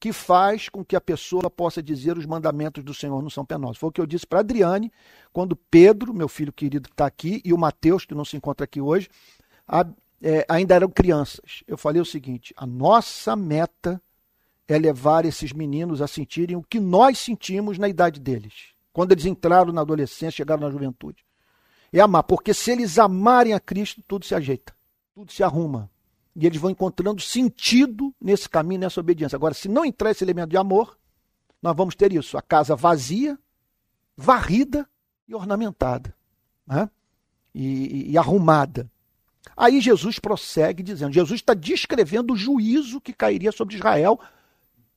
que 0.00 0.12
faz 0.12 0.68
com 0.68 0.84
que 0.84 0.96
a 0.96 1.00
pessoa 1.00 1.48
possa 1.48 1.80
dizer 1.80 2.18
os 2.18 2.26
mandamentos 2.26 2.82
do 2.82 2.92
Senhor 2.92 3.22
não 3.22 3.30
são 3.30 3.46
penosos. 3.46 3.78
Foi 3.78 3.88
o 3.90 3.92
que 3.92 4.00
eu 4.00 4.06
disse 4.06 4.26
para 4.26 4.40
Adriane, 4.40 4.90
quando 5.32 5.54
Pedro, 5.54 6.12
meu 6.12 6.26
filho 6.26 6.52
querido 6.52 6.88
que 6.88 6.94
está 6.94 7.06
aqui, 7.06 7.40
e 7.44 7.52
o 7.52 7.58
Mateus, 7.58 8.04
que 8.04 8.16
não 8.16 8.24
se 8.24 8.36
encontra 8.36 8.64
aqui 8.64 8.80
hoje, 8.80 9.08
é, 10.22 10.44
ainda 10.48 10.74
eram 10.74 10.88
crianças. 10.88 11.62
Eu 11.66 11.78
falei 11.78 12.00
o 12.00 12.06
seguinte: 12.06 12.52
a 12.56 12.66
nossa 12.66 13.36
meta 13.36 14.00
é 14.66 14.78
levar 14.78 15.24
esses 15.24 15.52
meninos 15.52 16.02
a 16.02 16.06
sentirem 16.06 16.56
o 16.56 16.62
que 16.62 16.78
nós 16.78 17.18
sentimos 17.18 17.78
na 17.78 17.88
idade 17.88 18.20
deles, 18.20 18.74
quando 18.92 19.12
eles 19.12 19.24
entraram 19.24 19.72
na 19.72 19.80
adolescência, 19.80 20.36
chegaram 20.36 20.62
na 20.62 20.70
juventude. 20.70 21.24
É 21.92 22.00
amar, 22.00 22.22
porque 22.24 22.52
se 22.52 22.70
eles 22.70 22.98
amarem 22.98 23.54
a 23.54 23.60
Cristo, 23.60 24.02
tudo 24.06 24.26
se 24.26 24.34
ajeita, 24.34 24.74
tudo 25.14 25.32
se 25.32 25.42
arruma. 25.42 25.90
E 26.36 26.46
eles 26.46 26.60
vão 26.60 26.70
encontrando 26.70 27.20
sentido 27.20 28.14
nesse 28.20 28.48
caminho, 28.48 28.82
nessa 28.82 29.00
obediência. 29.00 29.36
Agora, 29.36 29.54
se 29.54 29.68
não 29.68 29.84
entrar 29.84 30.10
esse 30.10 30.22
elemento 30.22 30.50
de 30.50 30.56
amor, 30.56 30.98
nós 31.62 31.74
vamos 31.74 31.94
ter 31.94 32.12
isso: 32.12 32.36
a 32.36 32.42
casa 32.42 32.76
vazia, 32.76 33.38
varrida 34.16 34.88
e 35.26 35.34
ornamentada. 35.34 36.14
Né? 36.66 36.88
E, 37.54 37.64
e, 37.64 38.10
e 38.12 38.18
arrumada. 38.18 38.88
Aí 39.58 39.80
Jesus 39.80 40.20
prossegue 40.20 40.84
dizendo: 40.84 41.12
Jesus 41.12 41.40
está 41.40 41.52
descrevendo 41.52 42.32
o 42.32 42.36
juízo 42.36 43.00
que 43.00 43.12
cairia 43.12 43.50
sobre 43.50 43.74
Israel. 43.74 44.20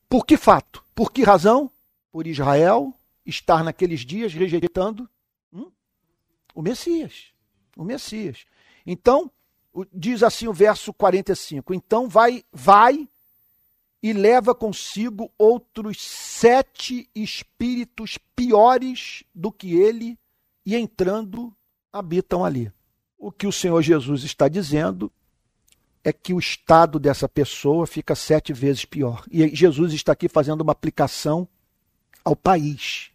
Por 0.07 0.23
que 0.23 0.37
fato? 0.37 0.85
Por 0.93 1.11
que 1.11 1.23
razão? 1.23 1.71
Por 2.11 2.27
Israel 2.27 2.93
estar 3.25 3.63
naqueles 3.63 4.01
dias 4.01 4.31
rejeitando 4.33 5.09
hum, 5.51 5.71
o 6.53 6.61
Messias. 6.61 7.33
O 7.75 7.83
Messias. 7.83 8.45
Então, 8.85 9.31
diz 9.91 10.21
assim 10.21 10.47
o 10.47 10.53
verso 10.53 10.93
45: 10.93 11.73
Então 11.73 12.07
vai, 12.07 12.43
vai 12.53 13.09
e 14.03 14.13
leva 14.13 14.53
consigo 14.53 15.31
outros 15.39 15.99
sete 15.99 17.09
espíritos 17.15 18.19
piores 18.35 19.23
do 19.33 19.51
que 19.51 19.73
ele, 19.73 20.19
e 20.63 20.75
entrando 20.75 21.51
habitam 21.91 22.45
ali. 22.45 22.71
O 23.21 23.31
que 23.31 23.45
o 23.45 23.51
Senhor 23.51 23.79
Jesus 23.83 24.23
está 24.23 24.47
dizendo 24.47 25.11
é 26.03 26.11
que 26.11 26.33
o 26.33 26.39
estado 26.39 26.97
dessa 26.97 27.29
pessoa 27.29 27.85
fica 27.85 28.15
sete 28.15 28.51
vezes 28.51 28.83
pior. 28.83 29.23
E 29.29 29.55
Jesus 29.55 29.93
está 29.93 30.13
aqui 30.13 30.27
fazendo 30.27 30.61
uma 30.61 30.71
aplicação 30.71 31.47
ao 32.25 32.35
país, 32.35 33.11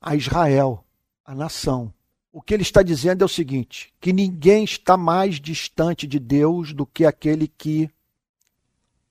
a 0.00 0.14
Israel, 0.14 0.84
a 1.24 1.34
nação. 1.34 1.92
O 2.32 2.40
que 2.40 2.54
ele 2.54 2.62
está 2.62 2.84
dizendo 2.84 3.22
é 3.22 3.24
o 3.24 3.28
seguinte: 3.28 3.92
que 4.00 4.12
ninguém 4.12 4.62
está 4.62 4.96
mais 4.96 5.40
distante 5.40 6.06
de 6.06 6.20
Deus 6.20 6.72
do 6.72 6.86
que 6.86 7.04
aquele 7.04 7.48
que 7.48 7.90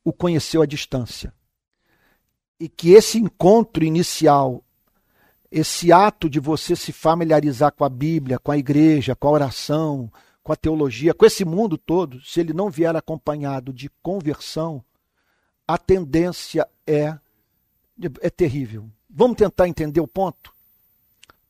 o 0.01 0.13
conheceu 0.13 0.61
à 0.61 0.66
distância. 0.66 1.34
E 2.57 2.70
que 2.70 2.91
esse 2.91 3.18
encontro 3.18 3.84
inicial, 3.84 4.63
esse 5.57 5.91
ato 5.91 6.29
de 6.29 6.39
você 6.39 6.75
se 6.75 6.91
familiarizar 6.91 7.71
com 7.71 7.83
a 7.83 7.89
Bíblia, 7.89 8.37
com 8.39 8.51
a 8.51 8.57
igreja, 8.57 9.15
com 9.15 9.27
a 9.27 9.31
oração, 9.31 10.11
com 10.43 10.51
a 10.51 10.55
teologia, 10.55 11.13
com 11.13 11.25
esse 11.25 11.45
mundo 11.45 11.77
todo, 11.77 12.21
se 12.21 12.39
ele 12.39 12.53
não 12.53 12.69
vier 12.69 12.95
acompanhado 12.95 13.71
de 13.71 13.89
conversão, 14.03 14.83
a 15.67 15.77
tendência 15.77 16.67
é, 16.85 17.17
é 18.21 18.29
terrível. 18.29 18.89
Vamos 19.09 19.37
tentar 19.37 19.67
entender 19.67 20.01
o 20.01 20.07
ponto? 20.07 20.55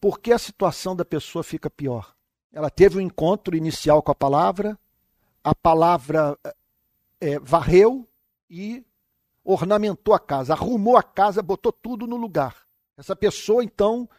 por 0.05 0.19
que 0.19 0.31
a 0.31 0.37
situação 0.37 0.95
da 0.95 1.03
pessoa 1.03 1.43
fica 1.43 1.67
pior? 1.67 2.13
Ela 2.53 2.69
teve 2.69 2.99
um 2.99 3.01
encontro 3.01 3.57
inicial 3.57 4.03
com 4.03 4.11
a 4.11 4.15
palavra, 4.15 4.77
a 5.43 5.55
palavra 5.55 6.37
é, 7.19 7.39
varreu 7.39 8.07
e 8.47 8.85
ornamentou 9.43 10.13
a 10.13 10.19
casa, 10.19 10.53
arrumou 10.53 10.95
a 10.95 11.01
casa, 11.01 11.41
botou 11.41 11.71
tudo 11.71 12.05
no 12.05 12.17
lugar. 12.17 12.64
Essa 12.97 13.15
pessoa, 13.15 13.63
então, 13.63 14.09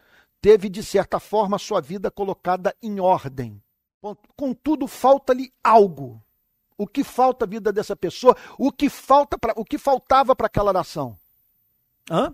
teve, 0.41 0.69
de 0.69 0.83
certa 0.83 1.19
forma, 1.19 1.55
a 1.55 1.59
sua 1.59 1.81
vida 1.81 2.11
colocada 2.11 2.75
em 2.81 2.99
ordem. 2.99 3.61
Contudo, 4.35 4.87
falta-lhe 4.87 5.51
algo. 5.63 6.21
O 6.77 6.85
que 6.85 7.03
falta 7.03 7.45
à 7.45 7.47
vida 7.47 7.73
dessa 7.73 7.95
pessoa? 7.95 8.37
O 8.57 8.71
que 8.71 8.87
falta 8.89 9.37
para 9.37 9.53
o 9.59 9.65
que 9.65 9.79
faltava 9.79 10.35
para 10.35 10.45
aquela 10.45 10.71
nação? 10.71 11.19
Hã? 12.09 12.33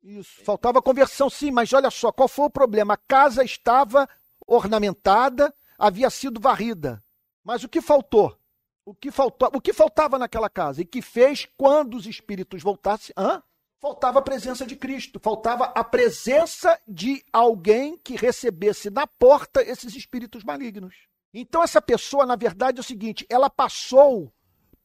Isso, 0.00 0.42
faltava 0.44 0.80
conversão, 0.80 1.28
sim, 1.28 1.50
mas 1.50 1.72
olha 1.72 1.90
só, 1.90 2.12
qual 2.12 2.28
foi 2.28 2.46
o 2.46 2.50
problema? 2.50 2.94
A 2.94 2.96
casa 2.96 3.44
estava 3.44 4.08
ornamentada, 4.46 5.52
havia 5.76 6.08
sido 6.08 6.40
varrida. 6.40 7.02
Mas 7.44 7.64
o 7.64 7.68
que 7.68 7.80
faltou? 7.80 8.38
O 8.84 8.94
que, 8.94 9.10
faltou, 9.10 9.50
o 9.52 9.60
que 9.60 9.72
faltava 9.72 10.18
naquela 10.18 10.48
casa? 10.48 10.80
E 10.80 10.84
que 10.84 11.02
fez 11.02 11.46
quando 11.58 11.94
os 11.94 12.06
espíritos 12.06 12.62
voltassem? 12.62 13.12
Hã? 13.18 13.42
Faltava 13.80 14.18
a 14.18 14.22
presença 14.22 14.66
de 14.66 14.74
Cristo, 14.74 15.20
faltava 15.22 15.66
a 15.66 15.84
presença 15.84 16.80
de 16.86 17.24
alguém 17.32 17.96
que 17.96 18.16
recebesse 18.16 18.90
na 18.90 19.06
porta 19.06 19.62
esses 19.62 19.94
espíritos 19.94 20.42
malignos. 20.42 20.94
Então, 21.32 21.62
essa 21.62 21.80
pessoa, 21.80 22.26
na 22.26 22.34
verdade, 22.34 22.78
é 22.78 22.80
o 22.80 22.84
seguinte: 22.84 23.24
ela 23.30 23.48
passou 23.48 24.32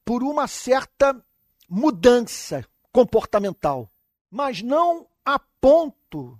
por 0.05 0.21
uma 0.21 0.47
certa 0.47 1.19
mudança 1.67 2.63
comportamental, 2.91 3.91
mas 4.29 4.61
não 4.61 5.07
a 5.25 5.39
ponto 5.39 6.39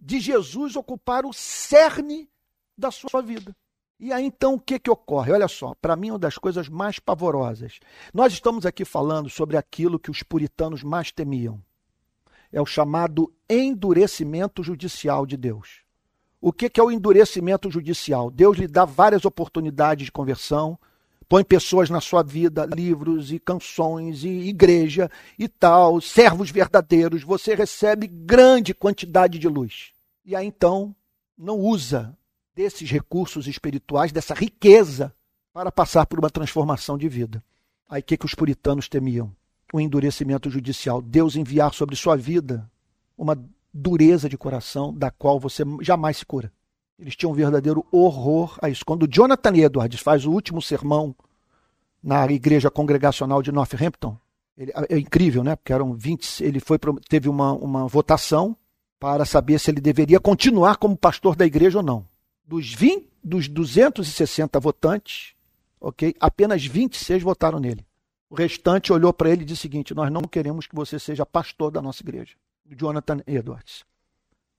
de 0.00 0.18
Jesus 0.18 0.74
ocupar 0.74 1.24
o 1.24 1.32
cerne 1.32 2.28
da 2.76 2.90
sua 2.90 3.22
vida. 3.22 3.54
E 4.00 4.12
aí 4.12 4.24
então 4.24 4.54
o 4.54 4.60
que, 4.60 4.78
que 4.78 4.90
ocorre? 4.90 5.32
Olha 5.32 5.46
só, 5.46 5.74
para 5.80 5.94
mim 5.94 6.10
uma 6.10 6.18
das 6.18 6.36
coisas 6.36 6.68
mais 6.68 6.98
pavorosas. 6.98 7.78
Nós 8.12 8.32
estamos 8.32 8.66
aqui 8.66 8.84
falando 8.84 9.30
sobre 9.30 9.56
aquilo 9.56 9.98
que 9.98 10.10
os 10.10 10.22
puritanos 10.22 10.82
mais 10.82 11.12
temiam. 11.12 11.62
É 12.54 12.62
o 12.62 12.66
chamado 12.66 13.32
endurecimento 13.50 14.62
judicial 14.62 15.26
de 15.26 15.36
Deus. 15.36 15.82
O 16.40 16.52
que, 16.52 16.70
é 16.78 16.82
o 16.84 16.90
endurecimento 16.92 17.68
judicial? 17.68 18.30
Deus 18.30 18.56
lhe 18.56 18.68
dá 18.68 18.84
várias 18.84 19.24
oportunidades 19.24 20.04
de 20.04 20.12
conversão, 20.12 20.78
põe 21.28 21.42
pessoas 21.42 21.90
na 21.90 22.00
sua 22.00 22.22
vida, 22.22 22.64
livros 22.64 23.32
e 23.32 23.40
canções 23.40 24.22
e 24.22 24.28
igreja 24.28 25.10
e 25.36 25.48
tal, 25.48 26.00
servos 26.00 26.48
verdadeiros, 26.48 27.24
você 27.24 27.56
recebe 27.56 28.06
grande 28.06 28.72
quantidade 28.72 29.36
de 29.36 29.48
luz. 29.48 29.92
E 30.24 30.36
aí 30.36 30.46
então 30.46 30.94
não 31.36 31.58
usa 31.58 32.16
desses 32.54 32.88
recursos 32.88 33.48
espirituais, 33.48 34.12
dessa 34.12 34.32
riqueza, 34.32 35.12
para 35.52 35.72
passar 35.72 36.06
por 36.06 36.20
uma 36.20 36.30
transformação 36.30 36.96
de 36.96 37.08
vida. 37.08 37.42
Aí 37.88 38.00
o 38.00 38.04
que, 38.04 38.16
que 38.16 38.26
os 38.26 38.34
puritanos 38.36 38.88
temiam? 38.88 39.34
O 39.74 39.80
endurecimento 39.80 40.48
judicial. 40.48 41.02
Deus 41.02 41.34
enviar 41.34 41.74
sobre 41.74 41.96
sua 41.96 42.16
vida 42.16 42.70
uma 43.18 43.36
dureza 43.72 44.28
de 44.28 44.38
coração 44.38 44.94
da 44.94 45.10
qual 45.10 45.40
você 45.40 45.64
jamais 45.80 46.18
se 46.18 46.24
cura. 46.24 46.52
Eles 46.96 47.16
tinham 47.16 47.32
um 47.32 47.34
verdadeiro 47.34 47.84
horror 47.90 48.56
a 48.62 48.68
isso. 48.68 48.84
Quando 48.84 49.08
Jonathan 49.12 49.56
Edwards 49.56 50.00
faz 50.00 50.24
o 50.24 50.30
último 50.30 50.62
sermão 50.62 51.12
na 52.00 52.24
igreja 52.30 52.70
congregacional 52.70 53.42
de 53.42 53.50
Northampton, 53.50 54.16
ele, 54.56 54.72
é 54.88 54.96
incrível, 54.96 55.42
né? 55.42 55.56
Porque 55.56 55.72
eram 55.72 55.92
20, 55.92 56.44
ele 56.44 56.60
foi 56.60 56.78
teve 57.08 57.28
uma, 57.28 57.52
uma 57.52 57.88
votação 57.88 58.56
para 59.00 59.24
saber 59.24 59.58
se 59.58 59.72
ele 59.72 59.80
deveria 59.80 60.20
continuar 60.20 60.76
como 60.76 60.96
pastor 60.96 61.34
da 61.34 61.44
igreja 61.44 61.78
ou 61.78 61.84
não. 61.84 62.06
Dos 62.46 62.72
20, 62.72 63.08
dos 63.24 63.48
260 63.48 64.60
votantes, 64.60 65.34
OK? 65.80 66.14
Apenas 66.20 66.64
26 66.64 67.24
votaram 67.24 67.58
nele. 67.58 67.84
O 68.34 68.36
restante 68.36 68.92
olhou 68.92 69.12
para 69.12 69.30
ele 69.30 69.42
e 69.42 69.44
disse 69.44 69.60
o 69.60 69.62
seguinte: 69.62 69.94
"Nós 69.94 70.10
não 70.10 70.22
queremos 70.22 70.66
que 70.66 70.74
você 70.74 70.98
seja 70.98 71.24
pastor 71.24 71.70
da 71.70 71.80
nossa 71.80 72.02
igreja." 72.02 72.34
Jonathan 72.66 73.20
Edwards. 73.28 73.84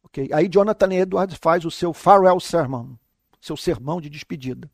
Okay? 0.01 0.29
Aí 0.31 0.47
Jonathan 0.47 0.93
Edwards 0.93 1.37
faz 1.41 1.65
o 1.65 1.69
seu 1.69 1.91
farewell 1.91 2.39
sermon, 2.39 2.95
seu 3.41 3.57
sermão 3.57 3.99
de 3.99 4.09
despedida. 4.09 4.71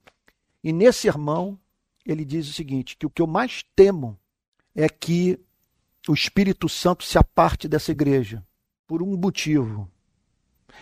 E 0.63 0.71
nesse 0.71 0.99
sermão 0.99 1.57
ele 2.05 2.23
diz 2.23 2.47
o 2.47 2.53
seguinte, 2.53 2.95
que 2.95 3.07
o 3.07 3.09
que 3.09 3.23
eu 3.23 3.25
mais 3.25 3.65
temo 3.75 4.19
é 4.75 4.87
que 4.87 5.39
o 6.07 6.13
Espírito 6.13 6.69
Santo 6.69 7.03
se 7.03 7.17
aparte 7.17 7.67
dessa 7.67 7.91
igreja 7.91 8.45
por 8.85 9.01
um 9.01 9.17
motivo. 9.17 9.89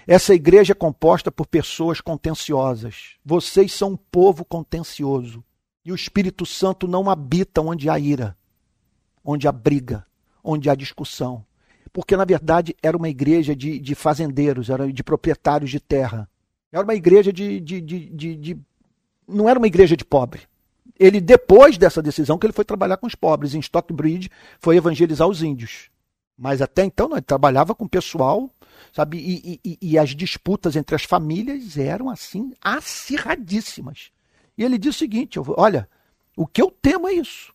Essa 0.05 0.35
igreja 0.35 0.73
é 0.73 0.75
composta 0.75 1.31
por 1.31 1.47
pessoas 1.47 2.01
contenciosas. 2.01 3.15
Vocês 3.23 3.71
são 3.71 3.91
um 3.91 3.97
povo 3.97 4.43
contencioso. 4.43 5.41
E 5.83 5.91
o 5.91 5.95
Espírito 5.95 6.45
Santo 6.45 6.87
não 6.87 7.09
habita 7.09 7.61
onde 7.61 7.89
há 7.89 7.97
ira, 7.97 8.37
onde 9.23 9.47
há 9.47 9.51
briga, 9.51 10.05
onde 10.43 10.69
há 10.69 10.75
discussão 10.75 11.45
porque 11.91 12.15
na 12.15 12.25
verdade 12.25 12.75
era 12.81 12.95
uma 12.95 13.09
igreja 13.09 13.55
de, 13.55 13.79
de 13.79 13.95
fazendeiros, 13.95 14.69
era 14.69 14.91
de 14.91 15.03
proprietários 15.03 15.71
de 15.71 15.79
terra. 15.79 16.29
Era 16.71 16.83
uma 16.83 16.95
igreja 16.95 17.33
de, 17.33 17.59
de, 17.59 17.81
de, 17.81 18.35
de, 18.35 18.57
Não 19.27 19.49
era 19.49 19.57
uma 19.57 19.67
igreja 19.67 19.97
de 19.97 20.05
pobre. 20.05 20.41
Ele, 20.99 21.19
depois 21.19 21.77
dessa 21.77 22.01
decisão, 22.01 22.37
que 22.37 22.45
ele 22.45 22.53
foi 22.53 22.65
trabalhar 22.65 22.97
com 22.97 23.07
os 23.07 23.15
pobres. 23.15 23.55
Em 23.55 23.59
Stockbridge, 23.59 24.29
foi 24.59 24.75
evangelizar 24.75 25.27
os 25.27 25.41
índios. 25.41 25.89
Mas 26.37 26.61
até 26.61 26.83
então, 26.83 27.09
não, 27.09 27.17
ele 27.17 27.25
trabalhava 27.25 27.73
com 27.73 27.85
o 27.85 27.89
pessoal, 27.89 28.49
sabe? 28.93 29.17
E, 29.17 29.59
e, 29.63 29.77
e, 29.81 29.97
as 29.97 30.11
disputas 30.11 30.75
entre 30.75 30.95
as 30.95 31.03
famílias 31.03 31.77
eram, 31.77 32.09
assim, 32.09 32.53
acirradíssimas. 32.61 34.11
E 34.59 34.63
ele 34.63 34.77
disse 34.77 34.97
o 34.97 34.99
seguinte: 34.99 35.39
olha, 35.55 35.89
o 36.35 36.45
que 36.45 36.61
eu 36.61 36.69
temo 36.69 37.07
é 37.07 37.13
isso 37.13 37.53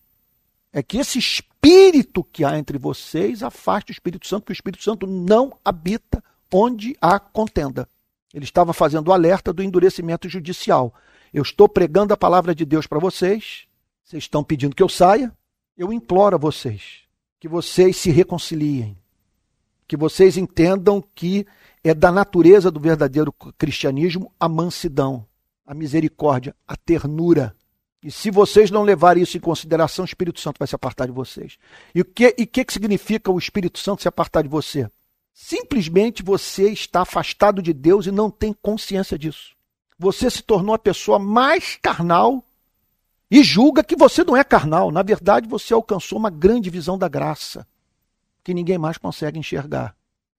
é 0.73 0.83
que 0.83 0.99
esse 0.99 1.21
espírito 1.21 2.25
que 2.25 2.45
há 2.45 2.59
entre 2.59 2.79
vocês 2.79 3.45
afaste 3.45 3.93
o 3.93 3.95
Espírito 3.95 4.27
Santo, 4.27 4.47
que 4.47 4.51
o 4.51 4.53
Espírito 4.53 4.83
Santo 4.83 5.07
não 5.07 5.57
habita 5.65 6.23
onde 6.53 6.97
há 7.01 7.21
contenda. 7.21 7.89
Ele 8.33 8.45
estava 8.45 8.73
fazendo 8.73 9.07
o 9.07 9.13
alerta 9.13 9.53
do 9.53 9.63
endurecimento 9.63 10.29
judicial. 10.29 10.93
Eu 11.33 11.43
estou 11.43 11.69
pregando 11.69 12.13
a 12.13 12.17
palavra 12.17 12.53
de 12.57 12.65
Deus 12.65 12.89
para 12.89 12.99
vocês, 12.99 13.67
vocês 14.03 14.25
estão 14.25 14.43
pedindo 14.43 14.75
que 14.75 14.83
eu 14.83 14.89
saia, 14.89 15.33
eu 15.79 15.93
imploro 15.93 16.35
a 16.35 16.39
vocês 16.39 17.05
que 17.39 17.49
vocês 17.49 17.99
se 17.99 18.11
reconciliem, 18.11 18.97
que 19.87 19.97
vocês 19.97 20.39
entendam 20.39 21.05
que 21.15 21.47
é 21.85 21.93
da 21.93 22.11
natureza 22.11 22.71
do 22.71 22.81
verdadeiro 22.81 23.31
cristianismo 23.59 24.33
a 24.41 24.49
mansidão, 24.49 25.27
a 25.67 25.75
misericórdia, 25.75 26.55
a 26.67 26.77
ternura, 26.77 27.55
e 28.05 28.11
se 28.11 28.31
vocês 28.31 28.71
não 28.71 28.83
levarem 28.83 29.23
isso 29.23 29.39
em 29.39 29.41
consideração, 29.41 30.03
o 30.03 30.07
Espírito 30.07 30.39
Santo 30.39 30.59
vai 30.59 30.69
se 30.69 30.75
apartar 30.75 31.07
de 31.07 31.13
vocês. 31.13 31.57
E 31.95 32.03
o 32.03 32.05
que, 32.05 32.35
e 32.37 32.45
que, 32.45 32.63
que 32.63 32.73
significa 32.73 33.31
o 33.31 33.39
Espírito 33.39 33.79
Santo 33.79 34.03
se 34.03 34.09
apartar 34.09 34.43
de 34.43 34.49
você? 34.49 34.91
Simplesmente 35.33 36.23
você 36.23 36.71
está 36.71 37.01
afastado 37.01 37.63
de 37.63 37.73
Deus 37.73 38.07
e 38.07 38.11
não 38.11 38.31
tem 38.31 38.53
consciência 38.53 39.19
disso. 39.19 39.55
Você 39.99 40.29
se 40.31 40.43
tornou 40.43 40.75
a 40.75 40.79
pessoa 40.79 41.19
mais 41.19 41.79
carnal 41.81 42.45
e 43.31 43.43
julga 43.43 43.83
que 43.83 43.97
você 43.97 44.23
não 44.23 44.37
é 44.37 44.45
carnal. 44.45 44.91
Na 44.91 45.03
verdade, 45.03 45.49
você 45.49 45.73
alcançou 45.73 46.19
uma 46.19 46.31
grande 46.31 46.69
visão 46.69 46.99
da 46.99 47.09
graça 47.09 47.67
que 48.45 48.53
ninguém 48.53 48.77
mais 48.77 48.99
consegue 48.99 49.39
enxergar. 49.39 49.97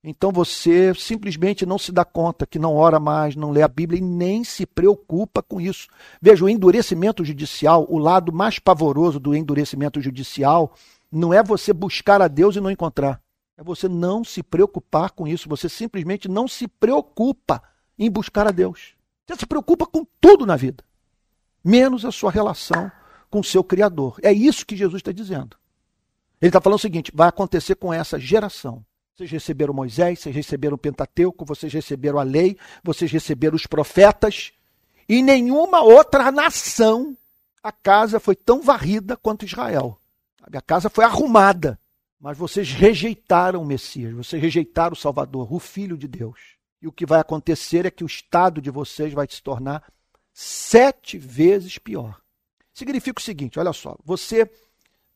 Então 0.08 0.32
você 0.32 0.93
simplesmente 0.93 1.66
não 1.66 1.80
se 1.80 1.91
dá 1.91 2.06
conta 2.06 2.45
que 2.45 2.60
não 2.60 2.76
ora 2.76 2.99
mais, 2.99 3.36
não 3.36 3.49
lê 3.49 3.64
a 3.64 3.68
Bíblia 3.68 3.97
e 3.97 4.03
nem 4.03 4.43
se 4.43 4.64
preocupa 4.64 5.41
com 5.41 5.60
isso. 5.60 5.88
Veja, 6.22 6.45
o 6.45 6.49
endurecimento 6.49 7.26
judicial, 7.26 7.88
o 7.89 7.97
lado 7.97 8.32
mais 8.32 8.60
pavoroso 8.60 9.20
do 9.20 9.36
endurecimento 9.36 9.99
judicial, 9.99 10.76
não 11.12 11.34
é 11.34 11.41
você 11.41 11.74
buscar 11.74 12.22
a 12.22 12.28
Deus 12.28 12.56
e 12.56 12.62
não 12.62 12.70
encontrar. 12.70 13.20
É 13.58 13.64
você 13.64 13.89
não 13.89 14.24
se 14.24 14.43
preocupar 14.43 15.10
com 15.10 15.28
isso. 15.28 15.49
Você 15.49 15.68
simplesmente 15.68 16.30
não 16.30 16.47
se 16.47 16.68
preocupa 16.68 17.64
em 17.97 18.08
buscar 18.08 18.45
a 18.45 18.51
Deus. 18.51 18.93
Você 19.26 19.39
se 19.39 19.45
preocupa 19.47 19.88
com 19.88 20.06
tudo 20.22 20.45
na 20.45 20.56
vida, 20.56 20.84
menos 21.64 22.06
a 22.06 22.12
sua 22.12 22.30
relação 22.30 22.91
com 23.28 23.39
o 23.39 23.43
seu 23.43 23.64
Criador. 23.64 24.20
É 24.22 24.32
isso 24.32 24.68
que 24.68 24.78
Jesus 24.78 24.99
está 24.99 25.12
dizendo. 25.12 25.58
Ele 26.39 26.49
está 26.49 26.62
falando 26.62 26.78
o 26.78 26.82
seguinte: 26.82 27.12
vai 27.12 27.28
acontecer 27.28 27.74
com 27.74 27.91
essa 27.91 28.20
geração 28.20 28.86
vocês 29.16 29.32
receberam 29.32 29.74
Moisés, 29.74 30.20
vocês 30.20 30.36
receberam 30.36 30.76
o 30.76 30.78
Pentateuco, 30.78 31.45
vocês 31.45 31.72
receberam 31.72 32.20
a 32.20 32.24
lei, 32.24 32.57
vocês 32.84 33.09
receberam 33.09 33.55
os 33.55 33.66
profetas. 33.66 34.51
E 35.07 35.24
nenhuma 35.24 35.82
outra 35.82 36.30
nação 36.34 37.16
a 37.63 37.72
casa 37.72 38.20
foi 38.20 38.36
tão 38.36 38.61
varrida 38.61 39.16
quanto 39.16 39.45
Israel. 39.45 39.97
A 40.41 40.61
casa 40.61 40.89
foi 40.89 41.05
arrumada. 41.05 41.80
Mas 42.20 42.38
vocês 42.38 42.72
rejeitaram 42.72 43.61
o 43.61 43.66
Messias, 43.66 44.13
vocês 44.13 44.41
rejeitaram 44.41 44.93
o 44.93 44.97
Salvador, 44.97 45.53
o 45.53 45.59
Filho 45.59 45.97
de 45.97 46.07
Deus. 46.07 46.57
E 46.82 46.88
o 46.88 46.91
que 46.91 47.05
vai 47.05 47.20
acontecer 47.20 47.86
é 47.86 47.91
que 47.91 48.03
o 48.03 48.07
estado 48.07 48.61
de 48.61 48.70
vocês 48.70 49.13
vai 49.13 49.28
se 49.30 49.41
tornar 49.41 49.84
sete 50.34 51.18
vezes 51.18 51.78
pior. 51.78 52.20
Significa 52.74 53.20
o 53.20 53.24
seguinte: 53.24 53.59
olha 53.59 53.72
só, 53.74 53.97
você 54.03 54.49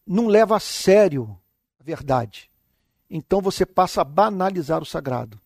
não 0.05 0.27
leva 0.27 0.55
a 0.55 0.59
sério 0.59 1.37
a 1.79 1.83
verdade 1.83 2.49
então 3.09 3.41
você 3.41 3.65
passa 3.65 4.01
a 4.01 4.05
banalizar 4.05 4.81
o 4.81 4.85
sagrado. 4.85 5.39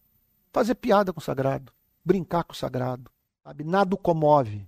Fazer 0.52 0.76
piada 0.76 1.14
com 1.14 1.20
o 1.20 1.24
sagrado, 1.24 1.72
brincar 2.04 2.44
com 2.44 2.54
o 2.54 2.56
sagrado. 2.56 3.10
Sabe? 3.44 3.64
Nada 3.64 3.96
o 3.96 3.98
comove. 3.98 4.68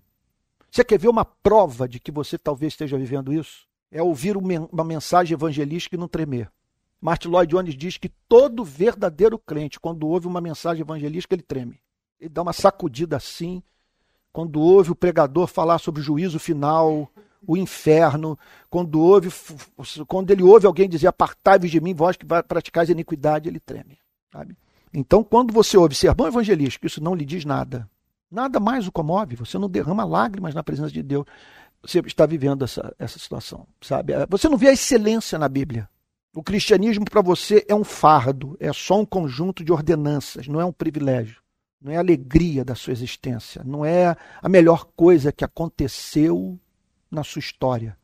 Você 0.71 0.83
quer 0.83 0.99
ver 0.99 1.07
uma 1.07 1.23
prova 1.23 1.87
de 1.87 1.99
que 1.99 2.11
você 2.11 2.37
talvez 2.37 2.73
esteja 2.73 2.97
vivendo 2.97 3.33
isso? 3.33 3.65
É 3.91 4.01
ouvir 4.01 4.35
uma 4.35 4.83
mensagem 4.83 5.33
evangelística 5.33 5.95
e 5.95 5.99
não 5.99 6.07
tremer. 6.07 6.51
Martin 6.99 7.29
Lloyd 7.29 7.51
Jones 7.51 7.75
diz 7.75 7.97
que 7.97 8.09
todo 8.27 8.63
verdadeiro 8.63 9.37
crente, 9.37 9.79
quando 9.79 10.07
ouve 10.07 10.27
uma 10.27 10.41
mensagem 10.41 10.81
evangelística, 10.81 11.35
ele 11.35 11.43
treme. 11.43 11.79
Ele 12.19 12.29
dá 12.29 12.41
uma 12.41 12.51
sacudida 12.51 13.15
assim. 13.15 13.61
Quando 14.33 14.59
ouve 14.59 14.91
o 14.91 14.95
pregador 14.95 15.47
falar 15.47 15.77
sobre 15.77 16.01
o 16.01 16.03
juízo 16.03 16.39
final, 16.39 17.09
o 17.47 17.57
inferno, 17.57 18.37
quando, 18.69 18.99
ouve, 18.99 19.29
quando 20.07 20.31
ele 20.31 20.43
ouve 20.43 20.65
alguém 20.65 20.89
dizer 20.89 21.07
apartai-vos 21.07 21.71
de 21.71 21.79
mim, 21.79 21.93
vós 21.93 22.17
que 22.17 22.25
praticais 22.25 22.89
iniquidade, 22.89 23.49
ele 23.49 23.59
treme. 23.59 23.97
Sabe? 24.31 24.55
Então, 24.93 25.23
quando 25.23 25.53
você 25.53 25.77
ouve 25.77 25.93
sermão 25.95 26.27
evangelístico, 26.27 26.85
isso 26.85 27.03
não 27.03 27.15
lhe 27.15 27.25
diz 27.25 27.45
nada. 27.45 27.89
Nada 28.31 28.59
mais 28.59 28.87
o 28.87 28.91
comove, 28.91 29.35
você 29.35 29.57
não 29.57 29.69
derrama 29.69 30.03
lágrimas 30.03 30.53
na 30.55 30.63
presença 30.63 30.91
de 30.91 31.03
Deus. 31.03 31.25
Você 31.81 31.99
está 31.99 32.25
vivendo 32.25 32.63
essa, 32.63 32.93
essa 32.97 33.19
situação, 33.19 33.67
sabe? 33.81 34.13
Você 34.29 34.49
não 34.49 34.57
vê 34.57 34.69
a 34.69 34.73
excelência 34.73 35.37
na 35.37 35.47
Bíblia. 35.47 35.87
O 36.33 36.43
cristianismo 36.43 37.05
para 37.05 37.21
você 37.21 37.65
é 37.67 37.75
um 37.75 37.83
fardo, 37.83 38.57
é 38.59 38.73
só 38.73 38.99
um 38.99 39.05
conjunto 39.05 39.63
de 39.63 39.71
ordenanças, 39.71 40.47
não 40.47 40.59
é 40.59 40.65
um 40.65 40.71
privilégio, 40.71 41.41
não 41.81 41.93
é 41.93 41.97
a 41.97 41.99
alegria 41.99 42.65
da 42.65 42.75
sua 42.75 42.91
existência, 42.91 43.63
não 43.63 43.85
é 43.85 44.17
a 44.41 44.49
melhor 44.49 44.85
coisa 44.97 45.31
que 45.31 45.45
aconteceu 45.45 46.59
na 47.09 47.23
sua 47.23 47.39
história. 47.39 47.97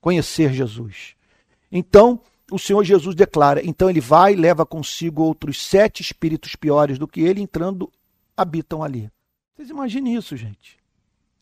Conhecer 0.00 0.52
Jesus. 0.52 1.14
Então, 1.70 2.20
o 2.50 2.58
Senhor 2.58 2.82
Jesus 2.84 3.14
declara: 3.14 3.64
então 3.64 3.88
ele 3.88 4.00
vai 4.00 4.32
e 4.32 4.36
leva 4.36 4.66
consigo 4.66 5.22
outros 5.22 5.64
sete 5.64 6.00
espíritos 6.02 6.56
piores 6.56 6.98
do 6.98 7.06
que 7.06 7.20
ele, 7.20 7.40
entrando, 7.40 7.90
habitam 8.36 8.82
ali. 8.82 9.10
Vocês 9.54 9.70
imaginem 9.70 10.16
isso, 10.16 10.36
gente. 10.36 10.78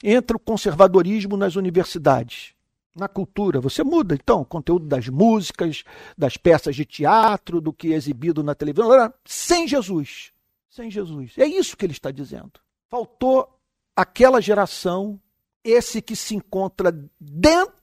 Entra 0.03 0.37
o 0.37 0.41
conservadorismo 0.41 1.37
nas 1.37 1.57
universidades, 1.57 2.53
na 2.95 3.09
cultura. 3.09 3.61
Você 3.61 3.83
muda, 3.83 4.15
então, 4.15 4.43
o 4.43 4.45
conteúdo 4.45 4.87
das 4.87 5.09
músicas, 5.09 5.83
das 6.17 6.37
peças 6.37 6.77
de 6.77 6.85
teatro, 6.85 7.61
do 7.61 7.73
que 7.73 7.93
é 7.93 7.97
exibido 7.97 8.43
na 8.43 8.55
televisão, 8.55 9.13
sem 9.25 9.67
Jesus. 9.67 10.33
Sem 10.69 10.91
Jesus. 10.91 11.33
É 11.37 11.47
isso 11.47 11.77
que 11.77 11.85
ele 11.85 11.93
está 11.93 12.11
dizendo. 12.11 12.53
Faltou 12.89 13.49
aquela 13.97 14.41
geração 14.41 15.21
esse 15.63 16.01
que 16.01 16.17
se 16.17 16.35
encontra 16.35 16.93
dentro, 17.21 17.75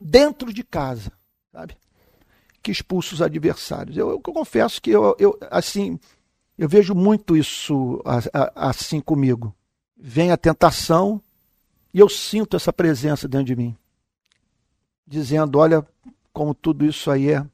dentro 0.00 0.52
de 0.52 0.62
casa, 0.62 1.12
sabe? 1.52 1.76
Que 2.62 2.70
expulsa 2.70 3.14
os 3.14 3.22
adversários. 3.22 3.96
Eu, 3.96 4.10
eu, 4.10 4.20
confesso 4.20 4.80
que 4.80 4.90
eu, 4.90 5.16
eu, 5.18 5.38
assim, 5.50 5.98
eu 6.58 6.68
vejo 6.68 6.94
muito 6.94 7.36
isso 7.36 8.02
assim 8.54 9.00
comigo. 9.00 9.54
Vem 9.96 10.30
a 10.30 10.36
tentação 10.36 11.22
e 11.92 11.98
eu 11.98 12.08
sinto 12.08 12.56
essa 12.56 12.72
presença 12.72 13.26
dentro 13.26 13.46
de 13.46 13.56
mim, 13.56 13.76
dizendo: 15.06 15.58
olha 15.58 15.86
como 16.32 16.54
tudo 16.54 16.84
isso 16.84 17.10
aí 17.10 17.30
é, 17.30 17.44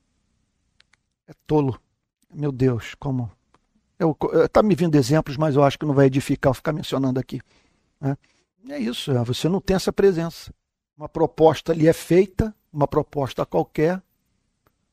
é 1.26 1.32
tolo. 1.46 1.80
Meu 2.32 2.52
Deus, 2.52 2.94
como. 2.98 3.30
Está 4.44 4.62
me 4.62 4.74
vindo 4.74 4.96
exemplos, 4.96 5.36
mas 5.36 5.56
eu 5.56 5.64
acho 5.64 5.78
que 5.78 5.86
não 5.86 5.94
vai 5.94 6.06
edificar 6.06 6.50
eu 6.50 6.54
ficar 6.54 6.72
mencionando 6.72 7.18
aqui. 7.18 7.40
Né? 8.00 8.16
É 8.68 8.78
isso, 8.78 9.12
é, 9.12 9.24
você 9.24 9.48
não 9.48 9.60
tem 9.60 9.76
essa 9.76 9.92
presença. 9.92 10.52
Uma 10.96 11.08
proposta 11.08 11.72
lhe 11.72 11.86
é 11.86 11.92
feita, 11.92 12.54
uma 12.72 12.88
proposta 12.88 13.46
qualquer. 13.46 14.02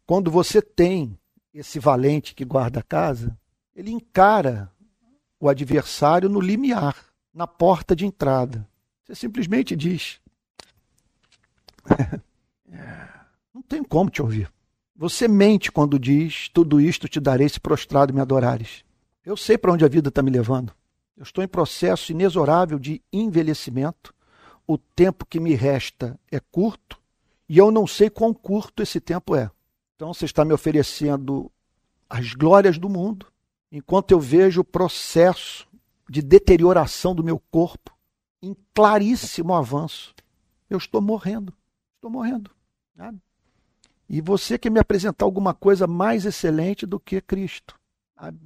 Quando 0.05 0.29
você 0.29 0.61
tem 0.61 1.17
esse 1.53 1.79
valente 1.79 2.35
que 2.35 2.45
guarda 2.45 2.81
a 2.81 2.83
casa, 2.83 3.37
ele 3.75 3.91
encara 3.91 4.71
o 5.39 5.49
adversário 5.49 6.29
no 6.29 6.39
limiar, 6.39 6.95
na 7.33 7.47
porta 7.47 7.95
de 7.95 8.05
entrada. 8.05 8.67
Você 9.03 9.15
simplesmente 9.15 9.75
diz: 9.75 10.21
Não 13.53 13.61
tem 13.61 13.83
como 13.83 14.09
te 14.09 14.21
ouvir. 14.21 14.51
Você 14.95 15.27
mente 15.27 15.71
quando 15.71 15.97
diz: 15.97 16.47
Tudo 16.49 16.79
isto 16.79 17.07
te 17.07 17.19
darei 17.19 17.49
se 17.49 17.59
prostrado 17.59 18.13
me 18.13 18.21
adorares. 18.21 18.83
Eu 19.25 19.35
sei 19.35 19.57
para 19.57 19.71
onde 19.71 19.83
a 19.83 19.89
vida 19.89 20.09
está 20.09 20.21
me 20.21 20.29
levando. 20.29 20.73
Eu 21.15 21.23
estou 21.23 21.43
em 21.43 21.47
processo 21.47 22.11
inexorável 22.11 22.79
de 22.79 23.01
envelhecimento. 23.11 24.13
O 24.65 24.77
tempo 24.77 25.25
que 25.25 25.39
me 25.39 25.53
resta 25.53 26.19
é 26.31 26.39
curto 26.39 26.99
e 27.47 27.57
eu 27.57 27.71
não 27.71 27.85
sei 27.85 28.09
quão 28.09 28.33
curto 28.33 28.81
esse 28.81 28.99
tempo 28.99 29.35
é. 29.35 29.51
Então 29.95 30.13
você 30.13 30.25
está 30.25 30.43
me 30.43 30.53
oferecendo 30.53 31.51
as 32.09 32.33
glórias 32.33 32.77
do 32.77 32.89
mundo, 32.89 33.27
enquanto 33.71 34.11
eu 34.11 34.19
vejo 34.19 34.61
o 34.61 34.65
processo 34.65 35.67
de 36.09 36.21
deterioração 36.21 37.13
do 37.13 37.23
meu 37.23 37.39
corpo 37.51 37.95
em 38.41 38.55
claríssimo 38.73 39.53
avanço. 39.53 40.13
Eu 40.69 40.77
estou 40.77 41.01
morrendo. 41.01 41.53
Estou 41.95 42.09
morrendo. 42.09 42.51
Sabe? 42.95 43.19
E 44.09 44.21
você 44.21 44.57
quer 44.57 44.69
me 44.69 44.79
apresentar 44.79 45.25
alguma 45.25 45.53
coisa 45.53 45.87
mais 45.87 46.25
excelente 46.25 46.85
do 46.85 46.99
que 46.99 47.21
Cristo. 47.21 47.79
Sabe? 48.19 48.39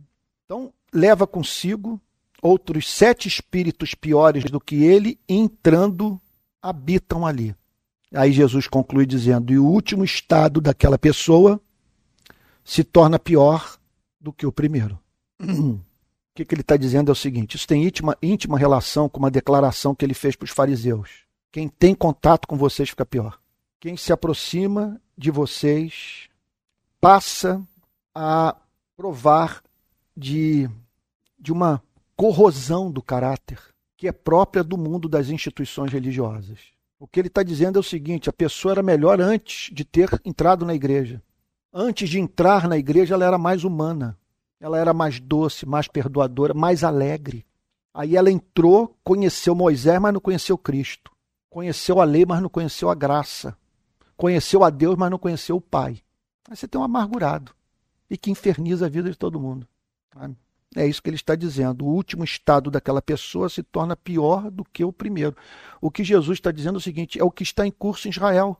Então, 0.46 0.74
leva 0.94 1.28
consigo 1.28 2.00
outros 2.42 2.92
sete 2.92 3.28
espíritos 3.28 3.94
piores 3.94 4.46
do 4.46 4.60
que 4.60 4.84
ele, 4.84 5.20
entrando, 5.28 6.20
habitam 6.62 7.26
ali. 7.26 7.56
Aí 8.14 8.32
Jesus 8.32 8.68
conclui 8.68 9.06
dizendo: 9.06 9.52
e 9.52 9.60
o 9.60 9.66
último 9.66 10.04
estado 10.04 10.62
daquela 10.62 10.98
pessoa 10.98 11.60
se 12.64 12.84
torna 12.84 13.20
pior 13.20 13.78
do 14.20 14.32
que 14.32 14.46
o 14.46 14.52
primeiro. 14.52 15.00
O 16.30 16.38
que, 16.38 16.46
que 16.46 16.54
ele 16.54 16.62
está 16.62 16.78
dizendo 16.78 17.10
é 17.10 17.14
o 17.14 17.16
seguinte: 17.16 17.56
isso 17.56 17.68
tem 17.68 17.84
íntima, 17.84 18.16
íntima 18.22 18.60
relação 18.60 19.10
com 19.10 19.18
uma 19.18 19.32
declaração 19.32 19.96
que 19.96 20.06
ele 20.06 20.14
fez 20.14 20.36
para 20.36 20.46
os 20.46 20.52
fariseus. 20.52 21.24
Quem 21.52 21.68
tem 21.68 21.96
contato 21.96 22.48
com 22.48 22.56
vocês 22.56 22.90
fica 22.90 23.04
pior. 23.04 23.40
Quem 23.80 23.98
se 23.98 24.14
aproxima 24.14 25.02
de 25.18 25.32
vocês 25.32 26.30
passa 27.02 27.60
a 28.14 28.56
provar 28.96 29.64
de, 30.16 30.70
de 31.40 31.52
uma 31.52 31.82
corrosão 32.18 32.92
do 32.92 33.02
caráter 33.02 33.60
que 33.98 34.08
é 34.08 34.12
própria 34.12 34.64
do 34.64 34.78
mundo 34.78 35.10
das 35.10 35.30
instituições 35.30 35.92
religiosas. 35.92 36.60
O 37.00 37.08
que 37.08 37.20
ele 37.20 37.28
está 37.28 37.42
dizendo 37.42 37.78
é 37.78 37.80
o 37.80 37.84
seguinte: 37.84 38.30
a 38.30 38.34
pessoa 38.34 38.74
era 38.74 38.84
melhor 38.84 39.20
antes 39.20 39.74
de 39.74 39.84
ter 39.84 40.10
entrado 40.24 40.66
na 40.66 40.76
igreja. 40.76 41.22
Antes 41.74 42.10
de 42.10 42.20
entrar 42.20 42.68
na 42.68 42.78
igreja, 42.78 43.16
ela 43.16 43.26
era 43.26 43.38
mais 43.38 43.64
humana, 43.64 44.18
ela 44.60 44.78
era 44.78 44.94
mais 44.94 45.20
doce, 45.20 45.66
mais 45.66 45.88
perdoadora, 45.88 46.54
mais 46.54 46.84
alegre. 46.84 47.46
Aí 47.94 48.16
ela 48.16 48.32
entrou, 48.32 48.96
conheceu 49.04 49.56
Moisés, 49.56 50.00
mas 50.00 50.14
não 50.14 50.22
conheceu 50.22 50.58
Cristo. 50.58 51.12
Conheceu 51.50 52.00
a 52.00 52.04
lei, 52.04 52.26
mas 52.26 52.42
não 52.42 52.50
conheceu 52.50 52.90
a 52.90 52.96
graça. 52.96 53.58
Conheceu 54.16 54.64
a 54.64 54.70
Deus, 54.70 54.96
mas 54.96 55.10
não 55.10 55.18
conheceu 55.18 55.58
o 55.58 55.62
Pai. 55.62 56.00
Aí 56.50 56.56
você 56.56 56.68
tem 56.68 56.80
um 56.80 56.84
amargurado 56.84 57.54
e 58.10 58.18
que 58.18 58.32
inferniza 58.32 58.86
a 58.86 58.90
vida 58.90 59.10
de 59.10 59.18
todo 59.18 59.40
mundo. 59.40 59.68
É 60.76 60.86
isso 60.86 61.02
que 61.02 61.10
ele 61.10 61.16
está 61.16 61.36
dizendo. 61.36 61.86
O 61.86 61.90
último 61.90 62.24
estado 62.24 62.70
daquela 62.70 63.02
pessoa 63.02 63.50
se 63.50 63.64
torna 63.64 63.96
pior 63.96 64.52
do 64.52 64.64
que 64.66 64.84
o 64.84 64.92
primeiro. 64.92 65.36
O 65.80 65.90
que 65.90 66.04
Jesus 66.04 66.38
está 66.38 66.52
dizendo 66.52 66.76
é 66.76 66.78
o 66.78 66.82
seguinte: 66.82 67.20
é 67.20 67.24
o 67.24 67.32
que 67.32 67.44
está 67.44 67.66
em 67.66 67.72
curso 67.72 68.08
em 68.08 68.12
Israel. 68.12 68.58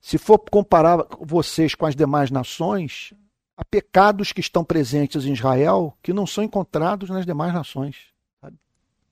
Se 0.00 0.18
for 0.18 0.38
comparar 0.38 1.04
vocês 1.20 1.74
com 1.74 1.84
as 1.84 1.96
demais 1.96 2.30
nações, 2.30 3.12
há 3.56 3.64
pecados 3.64 4.32
que 4.32 4.40
estão 4.40 4.64
presentes 4.64 5.24
em 5.24 5.32
Israel 5.32 5.96
que 6.02 6.12
não 6.12 6.26
são 6.26 6.44
encontrados 6.44 7.10
nas 7.10 7.26
demais 7.26 7.52
nações. 7.52 7.96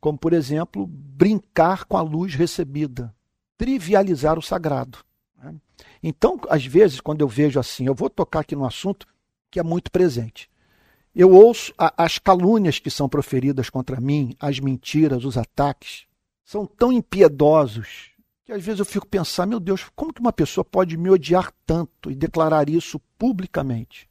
Como, 0.00 0.16
por 0.16 0.32
exemplo, 0.32 0.86
brincar 0.86 1.84
com 1.86 1.96
a 1.96 2.02
luz 2.02 2.34
recebida, 2.34 3.12
trivializar 3.56 4.38
o 4.38 4.42
sagrado. 4.42 4.98
Então, 6.02 6.38
às 6.48 6.64
vezes, 6.64 7.00
quando 7.00 7.22
eu 7.22 7.28
vejo 7.28 7.58
assim, 7.58 7.86
eu 7.86 7.94
vou 7.94 8.10
tocar 8.10 8.40
aqui 8.40 8.54
no 8.54 8.66
assunto 8.66 9.06
que 9.50 9.58
é 9.58 9.62
muito 9.62 9.90
presente. 9.90 10.50
Eu 11.14 11.30
ouço 11.30 11.72
a, 11.78 12.04
as 12.04 12.18
calúnias 12.18 12.78
que 12.78 12.90
são 12.90 13.08
proferidas 13.08 13.70
contra 13.70 14.00
mim, 14.00 14.34
as 14.40 14.58
mentiras, 14.58 15.24
os 15.24 15.38
ataques, 15.38 16.06
são 16.44 16.66
tão 16.66 16.92
impiedosos 16.92 18.14
que 18.44 18.52
às 18.52 18.62
vezes 18.62 18.80
eu 18.80 18.84
fico 18.84 19.06
pensando, 19.06 19.50
meu 19.50 19.60
Deus, 19.60 19.90
como 19.96 20.12
que 20.12 20.20
uma 20.20 20.32
pessoa 20.32 20.64
pode 20.64 20.96
me 20.98 21.08
odiar 21.08 21.50
tanto 21.64 22.10
e 22.10 22.14
declarar 22.14 22.68
isso 22.68 23.00
publicamente? 23.18 24.08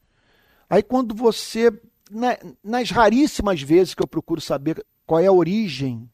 Aí 0.68 0.82
quando 0.82 1.14
você, 1.14 1.72
na, 2.10 2.38
nas 2.64 2.90
raríssimas 2.90 3.62
vezes 3.62 3.94
que 3.94 4.02
eu 4.02 4.08
procuro 4.08 4.42
saber 4.42 4.84
qual 5.06 5.20
é 5.20 5.28
a 5.28 5.32
origem 5.32 6.10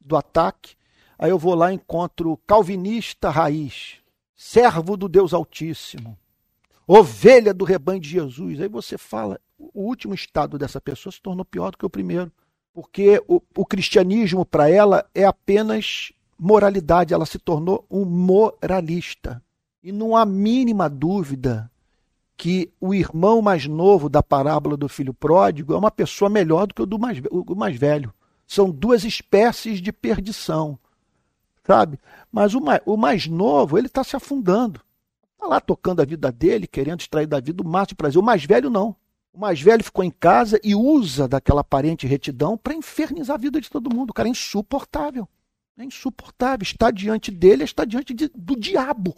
do 0.00 0.16
ataque, 0.16 0.74
aí 1.16 1.30
eu 1.30 1.38
vou 1.38 1.54
lá 1.54 1.70
e 1.70 1.76
encontro 1.76 2.36
calvinista 2.46 3.30
raiz, 3.30 3.98
servo 4.34 4.96
do 4.96 5.08
Deus 5.08 5.32
Altíssimo, 5.32 6.18
ovelha 6.86 7.52
do 7.54 7.64
rebanho 7.64 8.00
de 8.00 8.08
Jesus. 8.08 8.60
Aí 8.60 8.68
você 8.68 8.98
fala, 8.98 9.40
o 9.58 9.82
último 9.82 10.14
estado 10.14 10.58
dessa 10.58 10.80
pessoa 10.80 11.12
se 11.12 11.20
tornou 11.20 11.44
pior 11.44 11.70
do 11.70 11.78
que 11.78 11.86
o 11.86 11.90
primeiro. 11.90 12.30
Porque 12.74 13.22
o, 13.28 13.40
o 13.56 13.66
cristianismo, 13.66 14.44
para 14.44 14.68
ela, 14.68 15.04
é 15.14 15.24
apenas 15.24 16.12
moralidade. 16.38 17.12
Ela 17.12 17.26
se 17.26 17.38
tornou 17.38 17.86
um 17.90 18.04
moralista. 18.04 19.42
E 19.82 19.92
não 19.92 20.16
há 20.16 20.24
mínima 20.24 20.88
dúvida 20.88 21.70
que 22.36 22.72
o 22.80 22.94
irmão 22.94 23.40
mais 23.42 23.66
novo 23.66 24.08
da 24.08 24.22
parábola 24.22 24.76
do 24.76 24.88
filho 24.88 25.14
pródigo 25.14 25.74
é 25.74 25.76
uma 25.76 25.90
pessoa 25.90 26.28
melhor 26.28 26.66
do 26.66 26.74
que 26.74 26.82
o 26.82 26.86
do 26.86 26.98
mais, 26.98 27.20
o 27.30 27.54
mais 27.54 27.76
velho. 27.76 28.12
São 28.46 28.70
duas 28.70 29.04
espécies 29.04 29.80
de 29.80 29.92
perdição, 29.92 30.78
sabe? 31.64 31.98
Mas 32.30 32.54
o 32.54 32.60
mais, 32.60 32.80
o 32.84 32.96
mais 32.96 33.26
novo, 33.26 33.78
ele 33.78 33.86
está 33.86 34.02
se 34.02 34.16
afundando. 34.16 34.80
Está 35.42 35.54
lá 35.54 35.60
tocando 35.60 36.00
a 36.00 36.04
vida 36.04 36.30
dele, 36.30 36.68
querendo 36.68 37.00
extrair 37.00 37.26
da 37.26 37.40
vida 37.40 37.64
o 37.64 37.66
máximo 37.66 37.96
prazer. 37.96 38.16
O 38.16 38.22
mais 38.22 38.44
velho 38.44 38.70
não. 38.70 38.94
O 39.32 39.40
mais 39.40 39.60
velho 39.60 39.82
ficou 39.82 40.04
em 40.04 40.10
casa 40.10 40.60
e 40.62 40.72
usa 40.72 41.26
daquela 41.26 41.62
aparente 41.62 42.06
retidão 42.06 42.56
para 42.56 42.74
infernizar 42.74 43.34
a 43.34 43.40
vida 43.40 43.60
de 43.60 43.68
todo 43.68 43.92
mundo. 43.92 44.10
O 44.10 44.14
cara 44.14 44.28
é 44.28 44.30
insuportável. 44.30 45.28
É 45.76 45.82
insuportável. 45.82 46.62
Está 46.62 46.92
diante 46.92 47.32
dele, 47.32 47.64
está 47.64 47.84
diante 47.84 48.14
de, 48.14 48.28
do 48.32 48.54
diabo. 48.54 49.16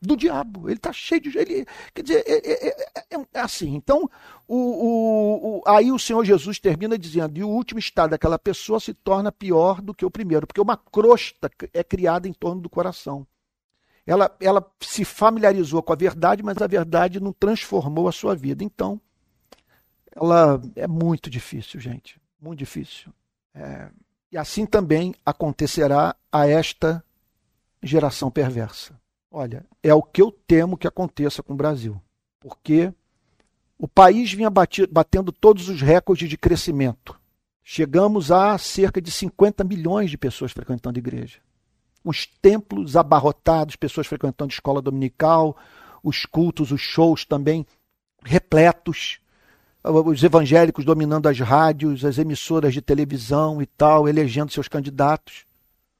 Do 0.00 0.16
diabo. 0.16 0.68
Ele 0.68 0.76
está 0.76 0.92
cheio 0.92 1.20
de. 1.20 1.36
Ele, 1.36 1.66
quer 1.92 2.02
dizer, 2.02 2.22
é, 2.24 2.68
é, 2.68 2.68
é, 3.10 3.26
é 3.34 3.40
assim. 3.40 3.74
Então, 3.74 4.08
o, 4.46 4.56
o, 4.56 5.58
o, 5.58 5.62
aí 5.66 5.90
o 5.90 5.98
Senhor 5.98 6.24
Jesus 6.24 6.60
termina 6.60 6.96
dizendo: 6.96 7.36
e 7.36 7.42
o 7.42 7.48
último 7.48 7.80
estado 7.80 8.10
daquela 8.10 8.38
pessoa 8.38 8.78
se 8.78 8.94
torna 8.94 9.32
pior 9.32 9.80
do 9.80 9.92
que 9.92 10.04
o 10.04 10.10
primeiro, 10.10 10.46
porque 10.46 10.60
uma 10.60 10.76
crosta 10.76 11.50
é 11.74 11.82
criada 11.82 12.28
em 12.28 12.32
torno 12.32 12.60
do 12.60 12.70
coração. 12.70 13.26
Ela, 14.06 14.34
ela 14.40 14.66
se 14.80 15.04
familiarizou 15.04 15.82
com 15.82 15.92
a 15.92 15.96
verdade, 15.96 16.42
mas 16.42 16.58
a 16.58 16.66
verdade 16.66 17.20
não 17.20 17.32
transformou 17.32 18.08
a 18.08 18.12
sua 18.12 18.34
vida. 18.34 18.64
Então, 18.64 19.00
ela 20.14 20.60
é 20.74 20.86
muito 20.86 21.30
difícil, 21.30 21.80
gente, 21.80 22.20
muito 22.40 22.58
difícil. 22.58 23.12
É, 23.54 23.90
e 24.30 24.36
assim 24.36 24.66
também 24.66 25.14
acontecerá 25.24 26.16
a 26.30 26.48
esta 26.48 27.04
geração 27.82 28.30
perversa. 28.30 28.98
Olha, 29.30 29.64
é 29.82 29.94
o 29.94 30.02
que 30.02 30.20
eu 30.20 30.30
temo 30.30 30.76
que 30.76 30.86
aconteça 30.86 31.42
com 31.42 31.54
o 31.54 31.56
Brasil, 31.56 32.00
porque 32.38 32.92
o 33.78 33.88
país 33.88 34.32
vinha 34.32 34.50
batendo 34.50 35.32
todos 35.32 35.68
os 35.68 35.80
recordes 35.80 36.28
de 36.28 36.36
crescimento. 36.36 37.18
Chegamos 37.62 38.30
a 38.30 38.58
cerca 38.58 39.00
de 39.00 39.10
50 39.10 39.64
milhões 39.64 40.10
de 40.10 40.18
pessoas 40.18 40.52
frequentando 40.52 40.98
igreja. 40.98 41.38
Os 42.04 42.26
templos 42.26 42.96
abarrotados, 42.96 43.76
pessoas 43.76 44.06
frequentando 44.06 44.52
escola 44.52 44.82
dominical, 44.82 45.56
os 46.02 46.26
cultos, 46.26 46.72
os 46.72 46.80
shows 46.80 47.24
também 47.24 47.66
repletos 48.24 49.20
os 49.84 50.22
evangélicos 50.22 50.84
dominando 50.84 51.26
as 51.26 51.38
rádios, 51.40 52.04
as 52.04 52.18
emissoras 52.18 52.72
de 52.72 52.80
televisão 52.80 53.60
e 53.60 53.66
tal, 53.66 54.08
elegendo 54.08 54.52
seus 54.52 54.68
candidatos. 54.68 55.44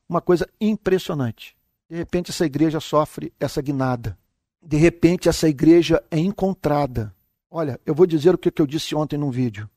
uma 0.09 0.20
coisa 0.20 0.46
impressionante. 0.61 1.57
De 1.88 1.96
repente, 1.96 2.30
essa 2.30 2.44
igreja 2.44 2.80
sofre 2.80 3.32
essa 3.40 3.62
guinada. 3.62 4.16
De 4.62 4.76
repente, 4.76 5.28
essa 5.28 5.48
igreja 5.48 6.03
é 6.11 6.18
encontrada. 6.18 7.14
Olha, 7.50 7.80
eu 7.86 7.94
vou 7.94 8.07
dizer 8.07 8.34
o 8.34 8.38
que 8.38 8.61
eu 8.61 8.66
disse 8.66 8.94
ontem 8.94 9.16
num 9.16 9.30
vídeo. 9.30 9.68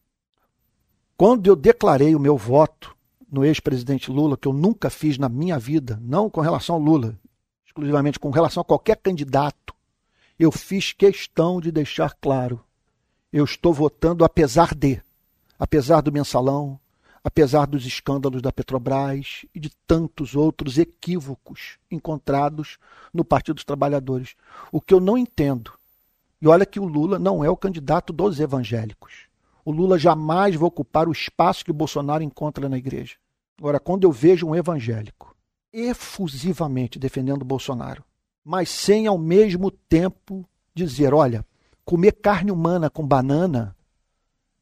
Quando 1.16 1.48
eu 1.48 1.56
declarei 1.56 2.14
o 2.16 2.20
meu 2.20 2.38
voto 2.38 2.95
no 3.36 3.44
ex-presidente 3.44 4.10
Lula, 4.10 4.38
que 4.38 4.48
eu 4.48 4.54
nunca 4.54 4.90
fiz 4.90 5.18
na 5.18 5.28
minha 5.28 5.60
vida, 5.60 6.00
não 6.02 6.30
com 6.30 6.40
relação 6.40 6.76
ao 6.76 6.82
Lula, 6.82 7.20
exclusivamente 7.66 8.18
com 8.18 8.30
relação 8.30 8.62
a 8.62 8.66
qualquer 8.66 8.96
candidato, 8.96 9.76
eu 10.40 10.54
fiz 10.54 10.94
questão 10.94 11.60
de 11.60 11.70
deixar 11.70 12.16
claro: 12.22 12.64
eu 13.34 13.44
estou 13.44 13.74
votando 13.74 14.24
apesar 14.24 14.74
de, 14.74 15.02
apesar 15.60 16.00
do 16.00 16.14
mensalão, 16.14 16.80
apesar 17.22 17.68
dos 17.68 17.86
escândalos 17.86 18.42
da 18.42 18.54
Petrobras 18.54 19.46
e 19.54 19.60
de 19.60 19.70
tantos 19.86 20.34
outros 20.34 20.78
equívocos 20.78 21.78
encontrados 21.92 22.78
no 23.14 23.26
Partido 23.26 23.56
dos 23.56 23.66
Trabalhadores. 23.66 24.36
O 24.72 24.80
que 24.80 24.94
eu 24.94 25.02
não 25.02 25.18
entendo, 25.18 25.74
e 26.42 26.48
olha 26.48 26.66
que 26.66 26.80
o 26.80 26.86
Lula 26.86 27.20
não 27.20 27.44
é 27.44 27.50
o 27.50 27.58
candidato 27.58 28.14
dos 28.14 28.40
evangélicos. 28.40 29.26
O 29.66 29.74
Lula 29.74 30.00
jamais 30.00 30.56
vai 30.56 30.68
ocupar 30.68 31.10
o 31.10 31.12
espaço 31.12 31.66
que 31.66 31.72
o 31.72 31.74
Bolsonaro 31.74 32.24
encontra 32.24 32.70
na 32.70 32.78
igreja. 32.78 33.16
Agora, 33.58 33.80
quando 33.80 34.04
eu 34.04 34.12
vejo 34.12 34.48
um 34.48 34.56
evangélico 34.56 35.36
efusivamente 35.72 36.98
defendendo 36.98 37.44
Bolsonaro, 37.44 38.04
mas 38.44 38.70
sem 38.70 39.08
ao 39.08 39.18
mesmo 39.18 39.72
tempo 39.72 40.48
dizer: 40.74 41.14
olha, 41.14 41.46
comer 41.84 42.14
carne 42.14 42.52
humana 42.52 42.90
com 42.90 43.06
banana 43.06 43.76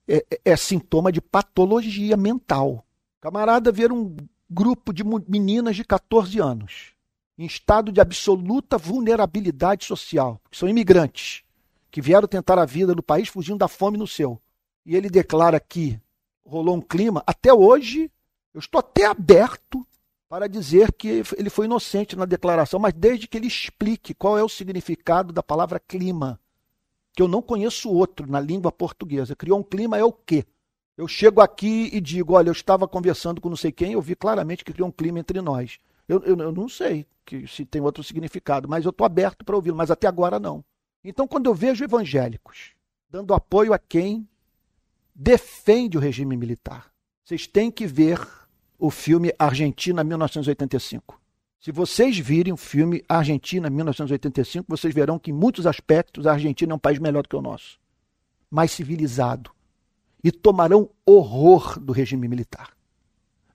é, 0.07 0.25
é, 0.29 0.51
é 0.51 0.55
sintoma 0.55 1.11
de 1.11 1.21
patologia 1.21 2.17
mental. 2.17 2.85
Camarada 3.19 3.71
ver 3.71 3.91
um 3.91 4.15
grupo 4.49 4.93
de 4.93 5.03
meninas 5.27 5.75
de 5.75 5.83
14 5.83 6.39
anos 6.39 6.93
em 7.37 7.45
estado 7.45 7.91
de 7.91 7.99
absoluta 7.99 8.77
vulnerabilidade 8.77 9.85
social, 9.85 10.39
que 10.51 10.57
são 10.57 10.69
imigrantes, 10.69 11.43
que 11.89 12.01
vieram 12.01 12.27
tentar 12.27 12.59
a 12.59 12.65
vida 12.65 12.93
no 12.93 13.01
país 13.01 13.27
fugindo 13.27 13.57
da 13.57 13.67
fome 13.67 13.97
no 13.97 14.07
seu. 14.07 14.39
E 14.85 14.95
ele 14.95 15.09
declara 15.09 15.59
que 15.59 15.99
rolou 16.45 16.75
um 16.75 16.81
clima, 16.81 17.23
até 17.25 17.53
hoje, 17.53 18.11
eu 18.53 18.59
estou 18.59 18.79
até 18.79 19.05
aberto 19.05 19.85
para 20.29 20.47
dizer 20.47 20.91
que 20.93 21.23
ele 21.37 21.49
foi 21.49 21.65
inocente 21.65 22.15
na 22.15 22.25
declaração, 22.25 22.79
mas 22.79 22.93
desde 22.93 23.27
que 23.27 23.37
ele 23.37 23.47
explique 23.47 24.13
qual 24.13 24.37
é 24.37 24.43
o 24.43 24.49
significado 24.49 25.31
da 25.31 25.43
palavra 25.43 25.79
clima 25.79 26.39
que 27.15 27.21
eu 27.21 27.27
não 27.27 27.41
conheço 27.41 27.91
outro 27.91 28.29
na 28.29 28.39
língua 28.39 28.71
portuguesa. 28.71 29.35
Criou 29.35 29.59
um 29.59 29.63
clima 29.63 29.97
é 29.97 30.03
o 30.03 30.11
quê? 30.11 30.45
Eu 30.97 31.07
chego 31.07 31.41
aqui 31.41 31.89
e 31.93 32.01
digo, 32.01 32.33
olha, 32.33 32.49
eu 32.49 32.53
estava 32.53 32.87
conversando 32.87 33.39
com 33.39 33.49
não 33.49 33.55
sei 33.55 33.71
quem, 33.71 33.93
eu 33.93 34.01
vi 34.01 34.15
claramente 34.15 34.63
que 34.63 34.73
criou 34.73 34.89
um 34.89 34.91
clima 34.91 35.19
entre 35.19 35.41
nós. 35.41 35.77
Eu, 36.07 36.21
eu, 36.23 36.37
eu 36.37 36.51
não 36.51 36.67
sei 36.67 37.05
que, 37.25 37.47
se 37.47 37.65
tem 37.65 37.81
outro 37.81 38.03
significado, 38.03 38.67
mas 38.67 38.85
eu 38.85 38.89
estou 38.89 39.05
aberto 39.05 39.45
para 39.45 39.55
ouvi-lo, 39.55 39.77
mas 39.77 39.91
até 39.91 40.07
agora 40.07 40.39
não. 40.39 40.63
Então, 41.03 41.27
quando 41.27 41.47
eu 41.47 41.53
vejo 41.53 41.83
evangélicos 41.83 42.71
dando 43.09 43.33
apoio 43.33 43.73
a 43.73 43.79
quem 43.79 44.27
defende 45.13 45.97
o 45.97 46.01
regime 46.01 46.35
militar, 46.35 46.91
vocês 47.23 47.45
têm 47.45 47.69
que 47.69 47.85
ver 47.85 48.19
o 48.83 48.91
filme 48.91 49.33
Argentina 49.39 50.03
1985. 50.03 51.17
Se 51.57 51.71
vocês 51.71 52.19
virem 52.19 52.51
o 52.51 52.57
filme 52.57 53.01
Argentina 53.07 53.69
1985, 53.69 54.65
vocês 54.67 54.93
verão 54.93 55.17
que 55.17 55.31
em 55.31 55.33
muitos 55.33 55.65
aspectos 55.65 56.27
a 56.27 56.33
Argentina 56.33 56.73
é 56.73 56.75
um 56.75 56.79
país 56.79 56.99
melhor 56.99 57.23
do 57.23 57.29
que 57.29 57.35
o 57.37 57.41
nosso, 57.41 57.79
mais 58.51 58.71
civilizado. 58.71 59.51
E 60.21 60.33
tomarão 60.33 60.89
horror 61.05 61.79
do 61.79 61.93
regime 61.93 62.27
militar. 62.27 62.71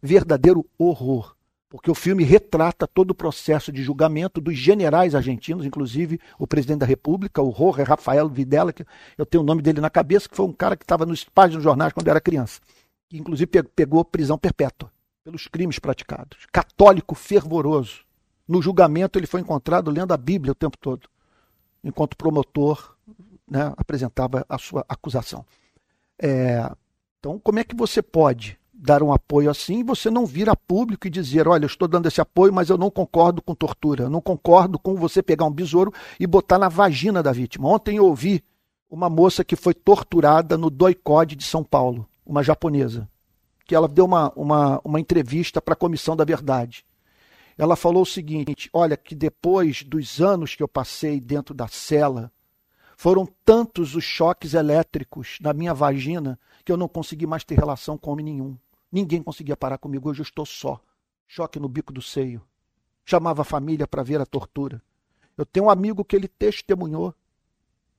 Verdadeiro 0.02 0.64
horror. 0.78 1.36
Porque 1.68 1.90
o 1.90 1.94
filme 1.94 2.24
retrata 2.24 2.86
todo 2.86 3.10
o 3.10 3.14
processo 3.14 3.70
de 3.70 3.82
julgamento 3.82 4.40
dos 4.40 4.56
generais 4.56 5.14
argentinos, 5.14 5.66
inclusive 5.66 6.18
o 6.38 6.46
presidente 6.46 6.78
da 6.78 6.86
República, 6.86 7.42
o 7.42 7.54
Jorge 7.54 7.82
Rafael 7.82 8.30
Videla, 8.30 8.72
que 8.72 8.82
eu 9.18 9.26
tenho 9.26 9.42
o 9.42 9.46
nome 9.46 9.60
dele 9.60 9.82
na 9.82 9.90
cabeça, 9.90 10.26
que 10.26 10.36
foi 10.36 10.46
um 10.46 10.54
cara 10.54 10.74
que 10.74 10.84
estava 10.84 11.04
nos 11.04 11.22
páginas 11.24 11.56
dos 11.56 11.64
jornais 11.64 11.92
quando 11.92 12.08
era 12.08 12.18
criança, 12.18 12.62
que 13.10 13.18
inclusive 13.18 13.62
pegou 13.74 14.02
prisão 14.06 14.38
perpétua 14.38 14.90
pelos 15.28 15.46
crimes 15.46 15.78
praticados. 15.78 16.46
Católico 16.50 17.14
fervoroso. 17.14 18.00
No 18.48 18.62
julgamento, 18.62 19.18
ele 19.18 19.26
foi 19.26 19.42
encontrado 19.42 19.90
lendo 19.90 20.12
a 20.12 20.16
Bíblia 20.16 20.52
o 20.52 20.54
tempo 20.54 20.78
todo, 20.78 21.06
enquanto 21.84 22.14
o 22.14 22.16
promotor 22.16 22.96
né, 23.46 23.74
apresentava 23.76 24.46
a 24.48 24.56
sua 24.56 24.86
acusação. 24.88 25.44
É, 26.18 26.66
então, 27.18 27.38
como 27.38 27.58
é 27.58 27.64
que 27.64 27.76
você 27.76 28.00
pode 28.00 28.58
dar 28.72 29.02
um 29.02 29.12
apoio 29.12 29.50
assim 29.50 29.80
e 29.80 29.82
você 29.82 30.08
não 30.10 30.24
vir 30.24 30.48
a 30.48 30.56
público 30.56 31.06
e 31.06 31.10
dizer: 31.10 31.46
olha, 31.46 31.64
eu 31.64 31.68
estou 31.68 31.86
dando 31.86 32.06
esse 32.06 32.22
apoio, 32.22 32.50
mas 32.50 32.70
eu 32.70 32.78
não 32.78 32.90
concordo 32.90 33.42
com 33.42 33.54
tortura, 33.54 34.04
eu 34.04 34.10
não 34.10 34.22
concordo 34.22 34.78
com 34.78 34.94
você 34.94 35.22
pegar 35.22 35.44
um 35.44 35.52
besouro 35.52 35.92
e 36.18 36.26
botar 36.26 36.58
na 36.58 36.70
vagina 36.70 37.22
da 37.22 37.32
vítima. 37.32 37.68
Ontem 37.68 37.98
eu 37.98 38.06
ouvi 38.06 38.42
uma 38.88 39.10
moça 39.10 39.44
que 39.44 39.56
foi 39.56 39.74
torturada 39.74 40.56
no 40.56 40.70
Doicode 40.70 41.36
de 41.36 41.44
São 41.44 41.62
Paulo, 41.62 42.08
uma 42.24 42.42
japonesa 42.42 43.06
que 43.68 43.74
ela 43.74 43.86
deu 43.86 44.06
uma, 44.06 44.32
uma, 44.34 44.80
uma 44.82 44.98
entrevista 44.98 45.60
para 45.60 45.74
a 45.74 45.76
Comissão 45.76 46.16
da 46.16 46.24
Verdade. 46.24 46.86
Ela 47.56 47.76
falou 47.76 48.02
o 48.02 48.06
seguinte: 48.06 48.70
olha, 48.72 48.96
que 48.96 49.14
depois 49.14 49.82
dos 49.82 50.22
anos 50.22 50.56
que 50.56 50.62
eu 50.62 50.66
passei 50.66 51.20
dentro 51.20 51.54
da 51.54 51.68
cela, 51.68 52.32
foram 52.96 53.28
tantos 53.44 53.94
os 53.94 54.02
choques 54.02 54.54
elétricos 54.54 55.36
na 55.42 55.52
minha 55.52 55.74
vagina 55.74 56.40
que 56.64 56.72
eu 56.72 56.78
não 56.78 56.88
consegui 56.88 57.26
mais 57.26 57.44
ter 57.44 57.56
relação 57.56 57.98
com 57.98 58.10
homem 58.10 58.24
nenhum. 58.24 58.56
Ninguém 58.90 59.22
conseguia 59.22 59.56
parar 59.56 59.76
comigo. 59.76 60.08
Hoje 60.08 60.20
eu 60.20 60.24
estou 60.24 60.46
só. 60.46 60.80
Choque 61.26 61.60
no 61.60 61.68
bico 61.68 61.92
do 61.92 62.00
seio. 62.00 62.40
Chamava 63.04 63.42
a 63.42 63.44
família 63.44 63.86
para 63.86 64.02
ver 64.02 64.18
a 64.18 64.24
tortura. 64.24 64.82
Eu 65.36 65.44
tenho 65.44 65.66
um 65.66 65.70
amigo 65.70 66.06
que 66.06 66.16
ele 66.16 66.26
testemunhou. 66.26 67.14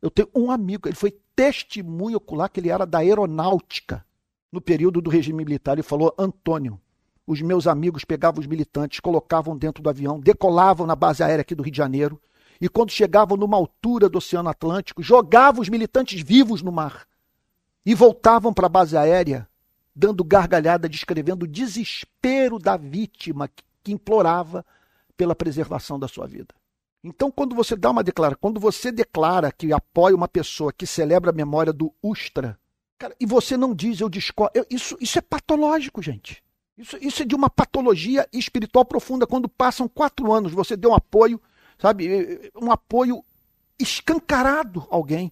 Eu 0.02 0.10
tenho 0.10 0.30
um 0.34 0.50
amigo, 0.50 0.88
ele 0.88 0.96
foi 0.96 1.16
testemunho 1.36 2.18
ocular 2.18 2.50
que 2.50 2.60
ele 2.60 2.70
era 2.70 2.88
da 2.88 3.00
aeronáutica 3.00 4.04
no 4.52 4.60
período 4.62 5.02
do 5.02 5.10
regime 5.10 5.44
militar 5.44 5.80
e 5.80 5.84
falou: 5.84 6.14
Antônio, 6.18 6.80
os 7.26 7.42
meus 7.42 7.68
amigos 7.68 8.04
pegavam 8.04 8.40
os 8.40 8.48
militantes, 8.48 9.00
colocavam 9.00 9.58
dentro 9.58 9.84
do 9.84 9.90
avião, 9.90 10.20
decolavam 10.20 10.88
na 10.88 10.96
base 10.96 11.24
aérea 11.24 11.42
aqui 11.42 11.54
do 11.54 11.64
Rio 11.64 11.72
de 11.72 11.78
Janeiro 11.78 12.20
e, 12.60 12.68
quando 12.68 12.92
chegavam 12.92 13.38
numa 13.38 13.56
altura 13.56 14.10
do 14.10 14.18
Oceano 14.18 14.50
Atlântico, 14.50 15.02
jogavam 15.02 15.62
os 15.62 15.70
militantes 15.70 16.22
vivos 16.22 16.62
no 16.62 16.72
mar 16.72 17.08
e 17.86 17.96
voltavam 17.96 18.54
para 18.54 18.66
a 18.66 18.70
base 18.70 18.98
aérea, 18.98 19.48
dando 19.96 20.24
gargalhada, 20.24 20.90
descrevendo 20.90 21.44
o 21.44 21.48
desespero 21.48 22.60
da 22.60 22.76
vítima 22.76 23.50
que 23.84 23.92
implorava 23.92 24.66
pela 25.16 25.36
preservação 25.36 25.98
da 25.98 26.08
sua 26.08 26.28
vida. 26.28 26.54
Então, 27.04 27.32
quando 27.32 27.56
você 27.56 27.76
dá 27.76 27.92
uma 27.92 28.04
declaração, 28.04 28.40
quando 28.42 28.60
você 28.60 28.92
declara 28.92 29.52
que 29.52 29.72
apoia 29.72 30.16
uma 30.16 30.28
pessoa 30.28 30.74
que 30.74 30.86
celebra 30.86 31.32
a 31.32 31.34
memória 31.34 31.72
do 31.72 31.94
Ustra, 32.04 32.60
Cara, 33.00 33.16
e 33.18 33.26
você 33.26 33.56
não 33.56 33.74
diz, 33.74 34.02
eu 34.02 34.10
discordo. 34.10 34.66
Isso, 34.70 34.98
isso 35.00 35.18
é 35.18 35.22
patológico, 35.22 36.02
gente. 36.02 36.44
Isso, 36.78 36.98
isso 37.02 37.24
é 37.24 37.26
de 37.26 37.34
uma 37.34 37.50
patologia 37.50 38.28
espiritual 38.34 38.84
profunda. 38.84 39.26
Quando 39.26 39.48
passam 39.48 39.88
quatro 39.88 40.34
anos, 40.34 40.52
você 40.52 40.76
deu 40.76 40.92
um 40.92 40.96
apoio, 40.96 41.42
sabe? 41.78 42.52
Um 42.62 42.70
apoio 42.70 43.24
escancarado 43.80 44.86
a 44.92 44.96
alguém. 44.96 45.32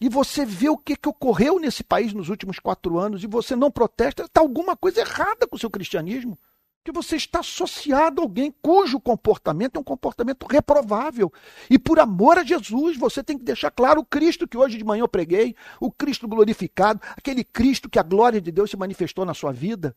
E 0.00 0.08
você 0.08 0.46
vê 0.46 0.70
o 0.70 0.78
que, 0.78 0.96
que 0.96 1.08
ocorreu 1.08 1.60
nesse 1.60 1.84
país 1.84 2.14
nos 2.14 2.30
últimos 2.30 2.58
quatro 2.58 2.98
anos 2.98 3.22
e 3.22 3.26
você 3.26 3.54
não 3.54 3.70
protesta, 3.70 4.24
está 4.24 4.40
alguma 4.40 4.74
coisa 4.74 5.00
errada 5.00 5.46
com 5.46 5.56
o 5.56 5.58
seu 5.58 5.70
cristianismo 5.70 6.38
que 6.84 6.90
você 6.90 7.16
está 7.16 7.40
associado 7.40 8.20
a 8.20 8.24
alguém 8.24 8.52
cujo 8.60 8.98
comportamento 8.98 9.76
é 9.76 9.80
um 9.80 9.84
comportamento 9.84 10.46
reprovável. 10.46 11.32
E 11.70 11.78
por 11.78 12.00
amor 12.00 12.38
a 12.38 12.44
Jesus, 12.44 12.96
você 12.96 13.22
tem 13.22 13.38
que 13.38 13.44
deixar 13.44 13.70
claro 13.70 14.00
o 14.00 14.04
Cristo 14.04 14.48
que 14.48 14.56
hoje 14.56 14.76
de 14.76 14.84
manhã 14.84 15.02
eu 15.02 15.08
preguei, 15.08 15.54
o 15.80 15.90
Cristo 15.90 16.26
glorificado, 16.26 17.00
aquele 17.16 17.44
Cristo 17.44 17.88
que 17.88 17.98
a 17.98 18.02
glória 18.02 18.40
de 18.40 18.50
Deus 18.50 18.70
se 18.70 18.76
manifestou 18.76 19.24
na 19.24 19.34
sua 19.34 19.52
vida. 19.52 19.96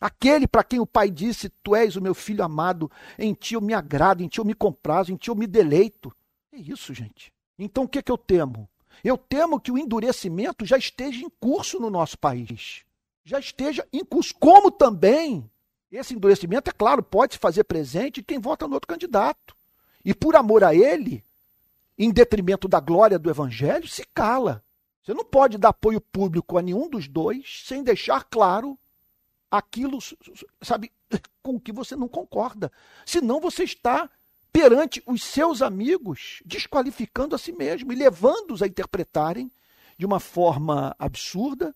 Aquele 0.00 0.46
para 0.46 0.64
quem 0.64 0.80
o 0.80 0.86
Pai 0.86 1.10
disse: 1.10 1.48
Tu 1.62 1.74
és 1.76 1.96
o 1.96 2.02
meu 2.02 2.14
filho 2.14 2.42
amado, 2.42 2.90
em 3.18 3.32
ti 3.32 3.54
eu 3.54 3.60
me 3.60 3.74
agrado, 3.74 4.22
em 4.22 4.28
ti 4.28 4.38
eu 4.38 4.44
me 4.44 4.54
comprazo, 4.54 5.12
em 5.12 5.16
ti 5.16 5.28
eu 5.28 5.34
me 5.34 5.46
deleito. 5.46 6.12
É 6.52 6.56
isso, 6.56 6.92
gente. 6.94 7.32
Então 7.58 7.84
o 7.84 7.88
que, 7.88 7.98
é 7.98 8.02
que 8.02 8.10
eu 8.10 8.18
temo? 8.18 8.68
Eu 9.02 9.18
temo 9.18 9.60
que 9.60 9.72
o 9.72 9.78
endurecimento 9.78 10.64
já 10.64 10.76
esteja 10.76 11.24
em 11.24 11.30
curso 11.40 11.78
no 11.78 11.90
nosso 11.90 12.18
país. 12.18 12.84
Já 13.24 13.38
esteja 13.38 13.86
em 13.92 14.04
curso. 14.04 14.34
Como 14.38 14.70
também 14.70 15.50
esse 15.96 16.14
endurecimento, 16.14 16.70
é 16.70 16.72
claro, 16.72 17.02
pode 17.02 17.34
se 17.34 17.38
fazer 17.38 17.64
presente 17.64 18.22
quem 18.22 18.38
vota 18.38 18.66
no 18.66 18.74
outro 18.74 18.88
candidato. 18.88 19.56
E 20.04 20.14
por 20.14 20.36
amor 20.36 20.64
a 20.64 20.74
ele, 20.74 21.24
em 21.98 22.10
detrimento 22.10 22.68
da 22.68 22.80
glória 22.80 23.18
do 23.18 23.30
evangelho, 23.30 23.88
se 23.88 24.04
cala. 24.14 24.64
Você 25.02 25.14
não 25.14 25.24
pode 25.24 25.58
dar 25.58 25.68
apoio 25.68 26.00
público 26.00 26.58
a 26.58 26.62
nenhum 26.62 26.88
dos 26.88 27.06
dois 27.08 27.62
sem 27.66 27.82
deixar 27.82 28.24
claro 28.24 28.78
aquilo, 29.50 29.98
sabe, 30.60 30.90
com 31.42 31.60
que 31.60 31.72
você 31.72 31.94
não 31.94 32.08
concorda. 32.08 32.72
Senão 33.06 33.40
você 33.40 33.64
está 33.64 34.10
perante 34.52 35.02
os 35.06 35.22
seus 35.22 35.62
amigos 35.62 36.42
desqualificando 36.44 37.34
a 37.34 37.38
si 37.38 37.52
mesmo 37.52 37.92
e 37.92 37.96
levando-os 37.96 38.62
a 38.62 38.66
interpretarem 38.66 39.50
de 39.96 40.06
uma 40.06 40.20
forma 40.20 40.94
absurda 40.98 41.74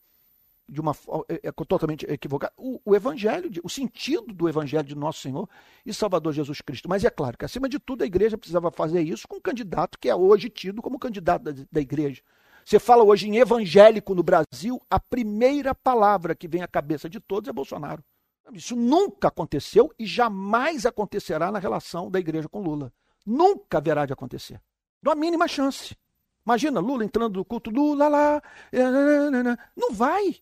de 0.68 0.80
uma 0.80 0.94
é, 1.28 1.48
é 1.48 1.52
totalmente 1.52 2.04
equivocada. 2.08 2.52
O, 2.56 2.80
o, 2.84 2.94
evangelho, 2.94 3.50
o 3.62 3.68
sentido 3.68 4.34
do 4.34 4.48
evangelho 4.48 4.84
de 4.84 4.94
nosso 4.94 5.20
Senhor 5.20 5.48
e 5.86 5.94
Salvador 5.94 6.32
Jesus 6.32 6.60
Cristo. 6.60 6.88
Mas 6.88 7.04
é 7.04 7.10
claro 7.10 7.38
que, 7.38 7.44
acima 7.44 7.68
de 7.68 7.78
tudo, 7.78 8.02
a 8.02 8.06
igreja 8.06 8.36
precisava 8.36 8.70
fazer 8.70 9.00
isso 9.00 9.26
com 9.26 9.36
um 9.36 9.40
candidato 9.40 9.98
que 9.98 10.08
é 10.08 10.14
hoje 10.14 10.50
tido 10.50 10.82
como 10.82 10.98
candidato 10.98 11.44
da, 11.44 11.52
da 11.70 11.80
igreja. 11.80 12.22
Você 12.64 12.78
fala 12.78 13.02
hoje 13.02 13.26
em 13.26 13.38
evangélico 13.38 14.14
no 14.14 14.22
Brasil, 14.22 14.80
a 14.90 15.00
primeira 15.00 15.74
palavra 15.74 16.34
que 16.34 16.46
vem 16.46 16.62
à 16.62 16.68
cabeça 16.68 17.08
de 17.08 17.18
todos 17.18 17.48
é 17.48 17.52
Bolsonaro. 17.52 18.04
Isso 18.52 18.76
nunca 18.76 19.28
aconteceu 19.28 19.92
e 19.98 20.04
jamais 20.04 20.84
acontecerá 20.84 21.50
na 21.50 21.58
relação 21.58 22.10
da 22.10 22.18
igreja 22.18 22.48
com 22.48 22.60
Lula. 22.60 22.92
Nunca 23.24 23.78
haverá 23.78 24.04
de 24.04 24.12
acontecer. 24.12 24.60
Não 25.02 25.12
há 25.12 25.14
mínima 25.14 25.48
chance. 25.48 25.96
Imagina 26.44 26.80
Lula 26.80 27.04
entrando 27.04 27.36
no 27.36 27.44
culto, 27.44 27.70
Lula 27.70 28.08
lá. 28.08 28.42
Não 29.76 29.92
vai. 29.92 30.36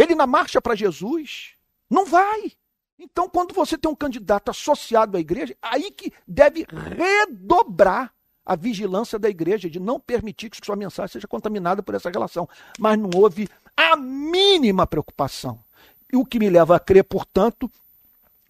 Ele 0.00 0.14
na 0.14 0.26
marcha 0.26 0.62
para 0.62 0.74
Jesus. 0.74 1.50
Não 1.90 2.06
vai. 2.06 2.52
Então, 2.98 3.28
quando 3.28 3.54
você 3.54 3.76
tem 3.76 3.90
um 3.90 3.94
candidato 3.94 4.50
associado 4.50 5.16
à 5.16 5.20
igreja, 5.20 5.54
aí 5.60 5.90
que 5.90 6.10
deve 6.26 6.66
redobrar 6.96 8.10
a 8.44 8.56
vigilância 8.56 9.18
da 9.18 9.28
igreja 9.28 9.68
de 9.68 9.78
não 9.78 10.00
permitir 10.00 10.48
que 10.48 10.64
sua 10.64 10.74
mensagem 10.74 11.12
seja 11.12 11.28
contaminada 11.28 11.82
por 11.82 11.94
essa 11.94 12.08
relação. 12.08 12.48
Mas 12.78 12.98
não 12.98 13.10
houve 13.14 13.46
a 13.76 13.94
mínima 13.94 14.86
preocupação. 14.86 15.62
E 16.10 16.16
o 16.16 16.24
que 16.24 16.38
me 16.38 16.48
leva 16.48 16.76
a 16.76 16.80
crer, 16.80 17.04
portanto, 17.04 17.70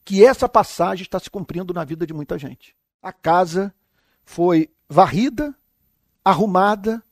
que 0.04 0.24
essa 0.24 0.48
passagem 0.48 1.02
está 1.02 1.18
se 1.18 1.28
cumprindo 1.28 1.74
na 1.74 1.84
vida 1.84 2.06
de 2.06 2.14
muita 2.14 2.38
gente. 2.38 2.76
A 3.02 3.12
casa 3.12 3.74
foi 4.24 4.70
varrida, 4.88 5.52
arrumada, 6.24 7.02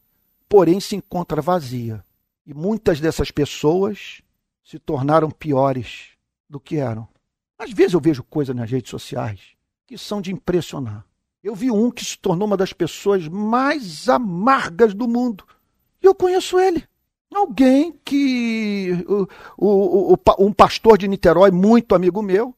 porém 0.48 0.78
se 0.78 0.94
encontra 0.94 1.42
vazia. 1.42 2.04
E 2.46 2.54
muitas 2.54 3.00
dessas 3.00 3.32
pessoas 3.32 4.22
se 4.68 4.78
tornaram 4.78 5.30
piores 5.30 6.10
do 6.46 6.60
que 6.60 6.76
eram. 6.76 7.08
Às 7.58 7.72
vezes 7.72 7.94
eu 7.94 8.00
vejo 8.00 8.22
coisas 8.22 8.54
nas 8.54 8.70
redes 8.70 8.90
sociais 8.90 9.40
que 9.86 9.96
são 9.96 10.20
de 10.20 10.30
impressionar. 10.30 11.06
Eu 11.42 11.54
vi 11.54 11.70
um 11.70 11.90
que 11.90 12.04
se 12.04 12.18
tornou 12.18 12.46
uma 12.46 12.56
das 12.56 12.74
pessoas 12.74 13.26
mais 13.28 14.10
amargas 14.10 14.92
do 14.92 15.08
mundo. 15.08 15.42
E 16.02 16.06
eu 16.06 16.14
conheço 16.14 16.58
ele. 16.58 16.86
Alguém 17.34 17.98
que. 18.04 19.06
O, 19.08 19.26
o, 19.56 20.14
o, 20.14 20.18
um 20.38 20.52
pastor 20.52 20.98
de 20.98 21.08
Niterói, 21.08 21.50
muito 21.50 21.94
amigo 21.94 22.20
meu, 22.20 22.54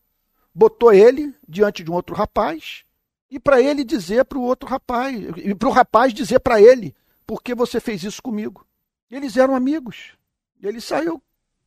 botou 0.53 0.93
ele 0.93 1.33
diante 1.49 1.85
de 1.85 1.93
um 1.93 1.95
outro 1.95 2.17
rapaz 2.17 2.83
e 3.31 3.39
para 3.39 3.63
ele 3.63 3.85
dizer 3.85 4.25
para 4.25 4.39
o 4.39 4.43
outro 4.43 4.69
rapaz, 4.69 5.17
e 5.37 5.55
para 5.55 5.69
o 5.69 5.73
rapaz 5.73 6.13
dizer 6.13 6.41
para 6.41 6.61
ele, 6.61 6.93
por 7.25 7.41
que 7.41 7.55
você 7.55 7.79
fez 7.79 8.03
isso 8.03 8.21
comigo? 8.21 8.67
Eles 9.09 9.37
eram 9.37 9.55
amigos. 9.55 10.15
Ele 10.61 10.81
saiu 10.81 11.23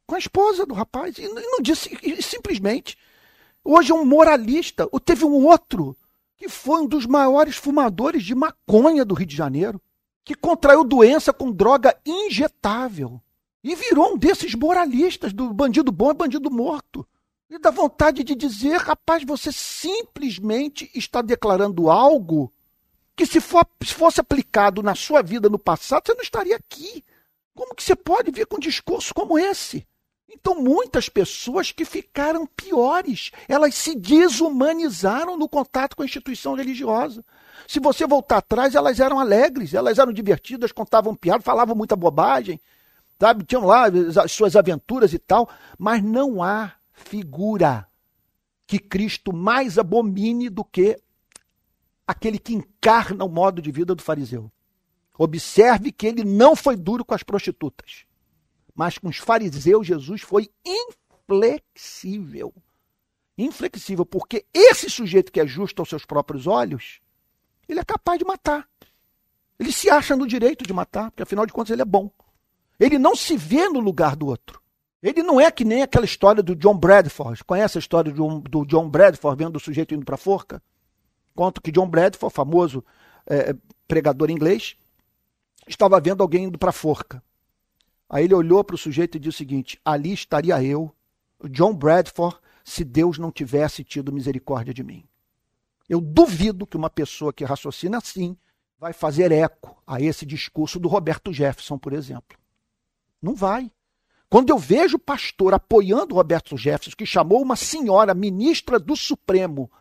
com 0.06 0.16
a 0.16 0.20
esposa 0.20 0.66
do 0.66 0.74
rapaz 0.74 1.18
e 1.18 1.28
não 1.28 1.62
disse 1.62 1.98
e 2.04 2.22
simplesmente. 2.22 2.98
Hoje 3.64 3.94
um 3.94 4.04
moralista, 4.04 4.88
ou 4.92 5.00
teve 5.00 5.24
um 5.26 5.46
outro 5.46 5.98
que 6.36 6.50
foi 6.50 6.82
um 6.82 6.88
dos 6.88 7.06
maiores 7.06 7.56
fumadores 7.56 8.24
de 8.24 8.36
maconha 8.36 9.06
do 9.06 9.14
Rio 9.14 9.28
de 9.28 9.36
Janeiro, 9.36 9.82
que 10.26 10.36
contraiu 10.36 10.84
doença 10.84 11.32
com 11.32 11.52
droga 11.52 11.98
injetável 12.06 13.22
e 13.64 13.76
virou 13.76 14.14
um 14.14 14.18
desses 14.18 14.54
moralistas 14.54 15.32
do 15.32 15.54
bandido 15.54 15.92
bom 15.92 16.12
e 16.12 16.16
bandido 16.16 16.52
morto. 16.52 17.08
E 17.50 17.58
dá 17.58 17.72
vontade 17.72 18.24
de 18.24 18.36
dizer, 18.36 18.78
rapaz, 18.78 19.24
você 19.24 19.52
simplesmente 19.52 20.90
está 20.94 21.22
declarando 21.22 21.90
algo 21.90 22.52
que 23.16 23.26
se, 23.26 23.40
for, 23.40 23.66
se 23.84 23.94
fosse 23.94 24.20
aplicado 24.20 24.82
na 24.82 24.96
sua 24.96 25.22
vida 25.22 25.50
no 25.50 25.60
passado, 25.60 26.04
você 26.06 26.14
não 26.14 26.24
estaria 26.24 26.56
aqui. 26.56 27.04
Como 27.56 27.76
que 27.76 27.84
você 27.84 27.96
pode 27.96 28.32
vir 28.32 28.48
com 28.48 28.58
um 28.58 28.60
discurso 28.60 29.14
como 29.14 29.38
esse? 29.38 29.86
Então, 30.30 30.56
muitas 30.56 31.10
pessoas 31.10 31.72
que 31.72 31.86
ficaram 31.86 32.46
piores, 32.46 33.32
elas 33.48 33.76
se 33.76 33.96
desumanizaram 33.96 35.38
no 35.38 35.48
contato 35.48 35.96
com 35.96 36.02
a 36.02 36.06
instituição 36.06 36.56
religiosa. 36.56 37.24
Se 37.68 37.80
você 37.80 38.08
voltar 38.08 38.38
atrás, 38.38 38.76
elas 38.76 39.00
eram 39.00 39.20
alegres, 39.20 39.74
elas 39.74 40.00
eram 40.00 40.12
divertidas, 40.12 40.72
contavam 40.72 41.16
piadas, 41.16 41.46
falavam 41.46 41.76
muita 41.76 41.96
bobagem, 41.96 42.60
sabe? 43.20 43.46
Tinham 43.46 43.66
lá 43.66 43.86
as 44.24 44.32
suas 44.32 44.56
aventuras 44.56 45.14
e 45.14 45.20
tal, 45.20 45.50
mas 45.78 46.04
não 46.04 46.42
há 46.42 46.74
figura 46.92 47.88
que 48.66 48.80
Cristo 48.80 49.32
mais 49.32 49.78
abomine 49.78 50.50
do 50.50 50.64
que 50.64 50.98
aquele 52.08 52.40
que 52.40 52.54
encarna 52.54 53.24
o 53.24 53.30
modo 53.30 53.62
de 53.62 53.72
vida 53.72 53.94
do 53.94 54.02
fariseu. 54.02 54.52
Observe 55.18 55.92
que 55.92 56.08
ele 56.08 56.24
não 56.24 56.56
foi 56.56 56.76
duro 56.76 57.06
com 57.06 57.14
as 57.14 57.24
prostitutas, 57.24 58.06
mas 58.76 58.98
com 58.98 59.10
os 59.10 59.18
fariseus 59.18 59.86
Jesus 59.86 60.22
foi 60.22 60.50
inflexível. 60.66 62.54
Inflexível, 63.38 64.06
porque 64.06 64.46
esse 64.54 64.90
sujeito 64.90 65.32
que 65.32 65.40
é 65.40 65.48
justo 65.48 65.82
aos 65.82 65.90
seus 65.90 66.06
próprios 66.06 66.48
olhos, 66.48 67.00
ele 67.68 67.80
é 67.80 67.84
capaz 67.84 68.20
de 68.20 68.26
matar. 68.26 68.68
Ele 69.60 69.72
se 69.72 69.90
acha 69.90 70.16
no 70.16 70.28
direito 70.28 70.66
de 70.66 70.74
matar, 70.74 71.12
porque 71.12 71.24
afinal 71.24 71.46
de 71.46 71.54
contas 71.54 71.72
ele 71.72 71.82
é 71.82 71.86
bom. 71.86 72.12
Ele 72.80 72.98
não 72.98 73.16
se 73.16 73.38
vê 73.38 73.70
no 73.70 73.80
lugar 73.80 74.16
do 74.16 74.28
outro. 74.28 74.62
Ele 75.02 75.22
não 75.22 75.40
é 75.40 75.52
que 75.52 75.66
nem 75.66 75.82
aquela 75.82 76.06
história 76.06 76.42
do 76.42 76.56
John 76.56 76.78
Bradford. 76.78 77.44
Conhece 77.44 77.78
a 77.78 77.80
história 77.80 78.12
do, 78.12 78.66
John 78.66 78.90
Bradford 78.90 79.44
vendo 79.44 79.58
o 79.58 79.60
sujeito 79.60 79.94
indo 79.94 80.06
para 80.06 80.16
a 80.16 80.18
forca? 80.18 80.62
Conto 81.36 81.62
que 81.62 81.72
John 81.72 81.88
Bradford, 81.88 82.34
famoso 82.34 82.84
é, 83.28 83.56
pregador 83.88 84.30
inglês, 84.30 84.78
estava 85.68 86.00
vendo 86.00 86.22
alguém 86.22 86.46
indo 86.46 86.58
para 86.58 86.70
a 86.70 86.74
forca. 86.74 87.22
Aí 88.14 88.26
ele 88.26 88.36
olhou 88.36 88.64
para 88.64 88.76
o 88.76 88.78
sujeito 88.78 89.18
e 89.18 89.20
disse 89.20 89.38
o 89.38 89.38
seguinte: 89.40 89.82
ali 89.84 90.14
estaria 90.14 90.64
eu, 90.64 90.94
John 91.50 91.74
Bradford, 91.74 92.38
se 92.64 92.84
Deus 92.84 93.18
não 93.18 93.32
tivesse 93.32 93.84
tido 93.84 94.14
misericórdia 94.14 94.72
de 94.72 94.84
mim. 94.84 95.04
Eu 95.90 96.00
duvido 96.00 96.68
que 96.68 96.78
uma 96.78 96.92
pessoa 96.92 97.34
que 97.34 97.44
raciocina 97.44 97.98
assim 97.98 98.38
vai 98.78 98.94
fazer 98.94 99.32
eco 99.32 99.82
a 99.88 100.00
esse 100.00 100.28
discurso 100.28 100.80
do 100.80 100.88
Roberto 100.88 101.34
Jefferson, 101.34 101.76
por 101.76 101.92
exemplo. 101.92 102.38
Não 103.20 103.34
vai. 103.34 103.72
Quando 104.30 104.52
eu 104.52 104.60
vejo 104.60 104.98
o 104.98 105.00
pastor 105.00 105.56
apoiando 105.56 106.14
Roberto 106.14 106.56
Jefferson, 106.56 106.96
que 106.96 107.08
chamou 107.08 107.42
uma 107.42 107.56
senhora 107.56 108.14
ministra 108.14 108.80
do 108.80 108.96
Supremo, 108.96 109.72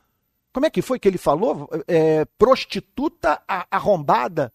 como 0.54 0.64
é 0.64 0.70
que 0.70 0.80
foi 0.80 0.98
que 0.98 1.06
ele 1.06 1.18
falou? 1.18 1.68
É, 1.86 2.24
prostituta 2.38 3.42
arrombada. 3.70 4.50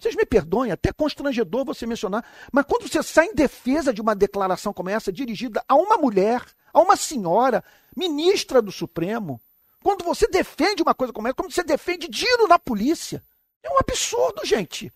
Vocês 0.00 0.16
me 0.16 0.24
perdoem, 0.24 0.72
até 0.72 0.92
constrangedor 0.92 1.64
você 1.64 1.86
mencionar, 1.86 2.24
mas 2.50 2.64
quando 2.64 2.88
você 2.88 3.02
sai 3.02 3.26
em 3.26 3.34
defesa 3.34 3.92
de 3.92 4.00
uma 4.00 4.14
declaração 4.14 4.72
como 4.72 4.88
essa, 4.88 5.12
dirigida 5.12 5.62
a 5.68 5.74
uma 5.74 5.98
mulher, 5.98 6.42
a 6.72 6.80
uma 6.80 6.96
senhora, 6.96 7.62
ministra 7.94 8.62
do 8.62 8.72
Supremo, 8.72 9.40
quando 9.82 10.02
você 10.04 10.26
defende 10.26 10.82
uma 10.82 10.94
coisa 10.94 11.12
como 11.12 11.28
essa, 11.28 11.34
como 11.34 11.50
você 11.50 11.62
defende 11.62 12.08
tiro 12.08 12.48
na 12.48 12.58
polícia, 12.58 13.22
é 13.62 13.70
um 13.70 13.78
absurdo, 13.78 14.44
gente. 14.44 14.90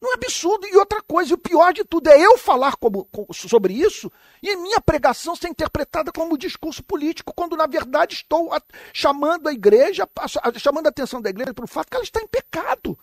Não 0.00 0.12
é 0.12 0.14
absurdo. 0.14 0.66
E 0.66 0.76
outra 0.76 1.02
coisa, 1.02 1.32
e 1.32 1.34
o 1.34 1.38
pior 1.38 1.72
de 1.72 1.84
tudo 1.84 2.08
é 2.08 2.20
eu 2.20 2.38
falar 2.38 2.76
como, 2.76 3.08
sobre 3.32 3.72
isso 3.72 4.10
e 4.42 4.54
minha 4.56 4.80
pregação 4.80 5.34
ser 5.34 5.48
interpretada 5.48 6.12
como 6.12 6.38
discurso 6.38 6.82
político, 6.82 7.32
quando 7.34 7.56
na 7.56 7.66
verdade 7.66 8.14
estou 8.14 8.52
a, 8.52 8.60
chamando 8.92 9.48
a 9.48 9.52
igreja, 9.52 10.08
a, 10.16 10.58
chamando 10.58 10.86
a 10.86 10.90
atenção 10.90 11.20
da 11.20 11.30
igreja 11.30 11.52
para 11.52 11.64
o 11.64 11.68
fato 11.68 11.88
que 11.90 11.96
ela 11.96 12.04
está 12.04 12.20
em 12.20 12.28
pecado. 12.28 12.96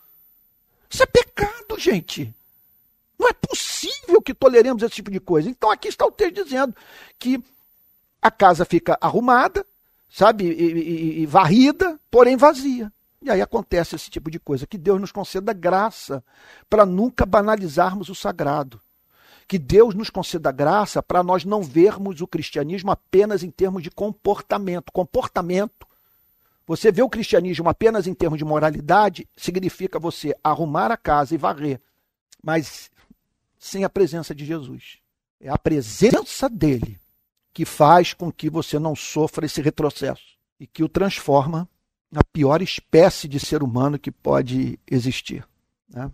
Isso 0.96 1.04
é 1.04 1.08
pecado, 1.08 1.78
gente. 1.78 2.34
Não 3.20 3.28
é 3.28 3.34
possível 3.34 4.22
que 4.22 4.34
toleremos 4.34 4.82
esse 4.82 4.96
tipo 4.96 5.12
de 5.12 5.20
coisa. 5.20 5.50
Então 5.50 5.70
aqui 5.70 5.90
está 5.90 6.06
o 6.06 6.12
texto 6.12 6.46
dizendo 6.46 6.74
que 7.20 7.44
a 8.22 8.32
casa 8.32 8.64
fica 8.64 8.98
arrumada, 9.02 9.66
sabe, 10.10 10.46
e, 10.46 10.72
e, 10.72 11.22
e 11.22 11.26
varrida, 11.26 12.00
porém 12.10 12.38
vazia. 12.38 12.90
E 13.22 13.30
aí 13.30 13.42
acontece 13.42 13.94
esse 13.94 14.10
tipo 14.10 14.32
de 14.32 14.40
coisa. 14.40 14.66
Que 14.66 14.78
Deus 14.78 15.02
nos 15.02 15.12
conceda 15.12 15.52
graça 15.52 16.24
para 16.70 16.86
nunca 16.86 17.26
banalizarmos 17.26 18.08
o 18.08 18.16
sagrado. 18.16 18.80
Que 19.50 19.60
Deus 19.60 19.94
nos 19.94 20.10
conceda 20.10 20.50
graça 20.50 21.04
para 21.04 21.22
nós 21.22 21.44
não 21.44 21.62
vermos 21.62 22.22
o 22.22 22.28
cristianismo 22.28 22.90
apenas 22.90 23.44
em 23.44 23.52
termos 23.52 23.84
de 23.84 23.92
comportamento. 23.92 24.94
Comportamento. 24.94 25.86
Você 26.68 26.92
vê 26.92 27.02
o 27.02 27.10
cristianismo 27.10 27.70
apenas 27.70 28.08
em 28.08 28.14
termos 28.14 28.40
de 28.40 28.46
moralidade, 28.46 29.28
significa 29.36 30.00
você 30.00 30.36
arrumar 30.44 30.92
a 30.92 30.98
casa 30.98 31.36
e 31.36 31.38
varrer, 31.38 31.80
mas 32.42 32.90
sem 33.58 33.84
a 33.84 33.90
presença 33.90 34.34
de 34.34 34.46
Jesus. 34.46 34.98
É 35.40 35.50
a 35.50 35.58
presença 35.58 36.50
dele 36.50 37.00
que 37.54 37.66
faz 37.66 38.14
com 38.14 38.32
que 38.32 38.50
você 38.50 38.80
não 38.80 38.96
sofra 38.96 39.46
esse 39.46 39.62
retrocesso 39.62 40.38
e 40.60 40.66
que 40.66 40.84
o 40.84 40.90
transforma 40.90 41.70
a 42.14 42.24
pior 42.24 42.62
espécie 42.62 43.28
de 43.28 43.40
ser 43.40 43.62
humano 43.62 44.00
que 44.00 44.12
pode 44.12 44.80
existir. 44.90 45.48
Né? 45.90 46.12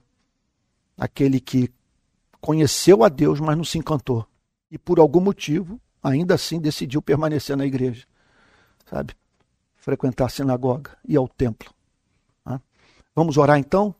Aquele 0.97 1.39
que 1.39 1.71
conheceu 2.39 3.03
a 3.03 3.09
Deus, 3.09 3.39
mas 3.39 3.55
não 3.55 3.63
se 3.63 3.77
encantou. 3.77 4.27
E 4.69 4.77
por 4.77 4.99
algum 4.99 5.21
motivo, 5.21 5.79
ainda 6.01 6.35
assim, 6.35 6.59
decidiu 6.59 7.01
permanecer 7.01 7.55
na 7.55 7.65
igreja. 7.65 8.05
Sabe? 8.89 9.15
Frequentar 9.81 10.27
a 10.27 10.29
sinagoga 10.29 10.97
e 11.05 11.17
ao 11.17 11.27
templo. 11.27 11.73
Vamos 13.13 13.37
orar 13.37 13.57
então? 13.57 13.93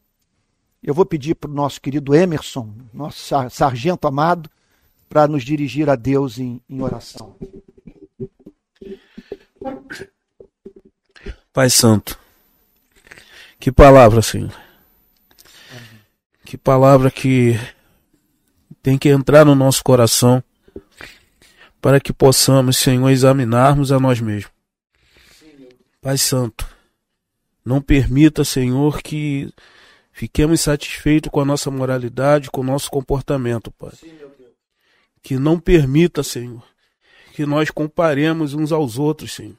Eu 0.81 0.93
vou 0.93 1.05
pedir 1.05 1.35
para 1.35 1.51
o 1.51 1.53
nosso 1.53 1.81
querido 1.81 2.15
Emerson, 2.15 2.73
nosso 2.93 3.35
sargento 3.49 4.07
amado, 4.07 4.49
para 5.09 5.27
nos 5.27 5.43
dirigir 5.43 5.89
a 5.89 5.95
Deus 5.95 6.39
em, 6.39 6.61
em 6.69 6.81
oração. 6.81 7.35
Pai 11.53 11.69
Santo, 11.69 12.17
que 13.59 13.71
palavra, 13.71 14.21
Senhor. 14.21 14.53
Que 16.45 16.57
palavra 16.57 17.11
que 17.11 17.59
tem 18.81 18.97
que 18.97 19.09
entrar 19.09 19.45
no 19.45 19.53
nosso 19.53 19.83
coração 19.83 20.41
para 21.81 21.99
que 21.99 22.13
possamos, 22.13 22.77
Senhor, 22.77 23.09
examinarmos 23.09 23.91
a 23.91 23.99
nós 23.99 24.21
mesmos. 24.21 24.60
Pai 26.01 26.17
Santo, 26.17 26.67
não 27.63 27.79
permita, 27.79 28.43
Senhor, 28.43 29.03
que 29.03 29.53
fiquemos 30.11 30.59
satisfeitos 30.61 31.29
com 31.31 31.39
a 31.39 31.45
nossa 31.45 31.69
moralidade, 31.69 32.49
com 32.49 32.61
o 32.61 32.63
nosso 32.63 32.89
comportamento, 32.89 33.69
Pai. 33.69 33.91
Que 35.21 35.37
não 35.37 35.59
permita, 35.59 36.23
Senhor, 36.23 36.63
que 37.33 37.45
nós 37.45 37.69
comparemos 37.69 38.55
uns 38.55 38.71
aos 38.71 38.97
outros, 38.97 39.33
Senhor, 39.33 39.57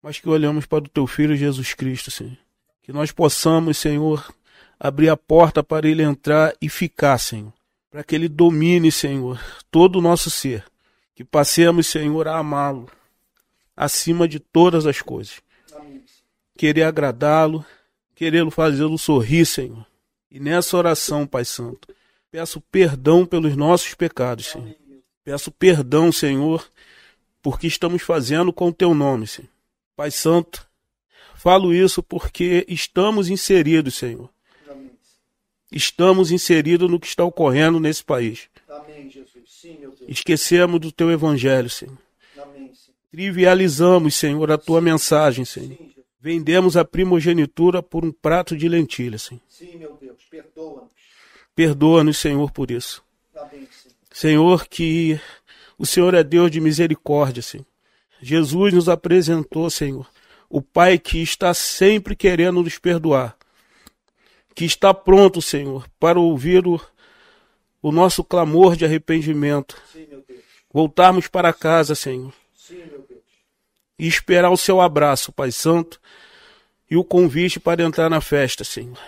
mas 0.00 0.20
que 0.20 0.28
olhamos 0.28 0.64
para 0.64 0.84
o 0.84 0.88
Teu 0.88 1.08
Filho 1.08 1.36
Jesus 1.36 1.74
Cristo, 1.74 2.08
Senhor. 2.08 2.38
Que 2.84 2.92
nós 2.92 3.10
possamos, 3.10 3.76
Senhor, 3.76 4.32
abrir 4.78 5.08
a 5.08 5.16
porta 5.16 5.60
para 5.60 5.88
Ele 5.88 6.04
entrar 6.04 6.54
e 6.62 6.68
ficar, 6.68 7.18
Senhor. 7.18 7.52
Para 7.90 8.04
que 8.04 8.14
Ele 8.14 8.28
domine, 8.28 8.92
Senhor, 8.92 9.40
todo 9.72 9.96
o 9.96 10.02
nosso 10.02 10.30
ser. 10.30 10.64
Que 11.16 11.24
passemos, 11.24 11.88
Senhor, 11.88 12.28
a 12.28 12.38
amá-lo 12.38 12.88
acima 13.76 14.28
de 14.28 14.38
todas 14.38 14.86
as 14.86 15.02
coisas. 15.02 15.42
Querer 16.60 16.82
agradá-lo, 16.82 17.64
querê-lo 18.14 18.50
fazê-lo 18.50 18.98
sorrir, 18.98 19.46
Senhor. 19.46 19.86
E 20.30 20.38
nessa 20.38 20.76
oração, 20.76 21.26
Pai 21.26 21.42
Santo, 21.42 21.88
peço 22.30 22.60
perdão 22.60 23.24
pelos 23.24 23.56
nossos 23.56 23.94
pecados, 23.94 24.48
Senhor. 24.48 24.76
Peço 25.24 25.50
perdão, 25.50 26.12
Senhor, 26.12 26.70
porque 27.40 27.66
estamos 27.66 28.02
fazendo 28.02 28.52
com 28.52 28.68
o 28.68 28.74
teu 28.74 28.92
nome, 28.92 29.26
Senhor. 29.26 29.48
Pai 29.96 30.10
Santo, 30.10 30.68
falo 31.34 31.72
isso 31.72 32.02
porque 32.02 32.66
estamos 32.68 33.30
inseridos, 33.30 33.94
Senhor. 33.94 34.28
Estamos 35.72 36.30
inseridos 36.30 36.90
no 36.90 37.00
que 37.00 37.06
está 37.06 37.24
ocorrendo 37.24 37.80
nesse 37.80 38.04
país. 38.04 38.50
Esquecemos 40.06 40.78
do 40.78 40.92
teu 40.92 41.10
evangelho, 41.10 41.70
Senhor. 41.70 41.96
Trivializamos, 43.10 44.14
Senhor, 44.14 44.52
a 44.52 44.58
tua 44.58 44.82
mensagem, 44.82 45.46
Senhor. 45.46 45.99
Vendemos 46.20 46.76
a 46.76 46.84
primogenitura 46.84 47.82
por 47.82 48.04
um 48.04 48.12
prato 48.12 48.54
de 48.54 48.68
lentilhas, 48.68 49.22
Senhor. 49.22 49.42
Sim, 49.48 49.76
meu 49.78 49.96
Deus, 49.98 50.22
perdoa-nos. 50.30 50.92
Perdoa-nos, 51.54 52.18
Senhor, 52.18 52.50
por 52.52 52.70
isso. 52.70 53.02
Senhor, 54.12 54.66
que 54.68 55.18
o 55.78 55.86
Senhor 55.86 56.12
é 56.12 56.22
Deus 56.22 56.50
de 56.50 56.60
misericórdia, 56.60 57.42
Senhor. 57.42 57.66
Jesus 58.20 58.74
nos 58.74 58.88
apresentou, 58.88 59.70
Senhor, 59.70 60.06
o 60.48 60.60
Pai 60.60 60.98
que 60.98 61.22
está 61.22 61.54
sempre 61.54 62.14
querendo 62.14 62.62
nos 62.62 62.76
perdoar, 62.76 63.34
que 64.54 64.66
está 64.66 64.92
pronto, 64.92 65.40
Senhor, 65.40 65.88
para 65.98 66.20
ouvir 66.20 66.66
o, 66.66 66.78
o 67.80 67.90
nosso 67.90 68.22
clamor 68.22 68.76
de 68.76 68.84
arrependimento. 68.84 69.80
Sim, 69.90 70.06
Voltarmos 70.70 71.28
para 71.28 71.52
casa, 71.52 71.94
Senhor. 71.94 72.32
Sim, 72.54 72.82
e 74.00 74.06
esperar 74.06 74.50
o 74.50 74.56
seu 74.56 74.80
abraço, 74.80 75.30
Pai 75.30 75.52
Santo, 75.52 76.00
e 76.90 76.96
o 76.96 77.04
convite 77.04 77.60
para 77.60 77.82
entrar 77.82 78.08
na 78.08 78.22
festa, 78.22 78.64
Senhor. 78.64 78.98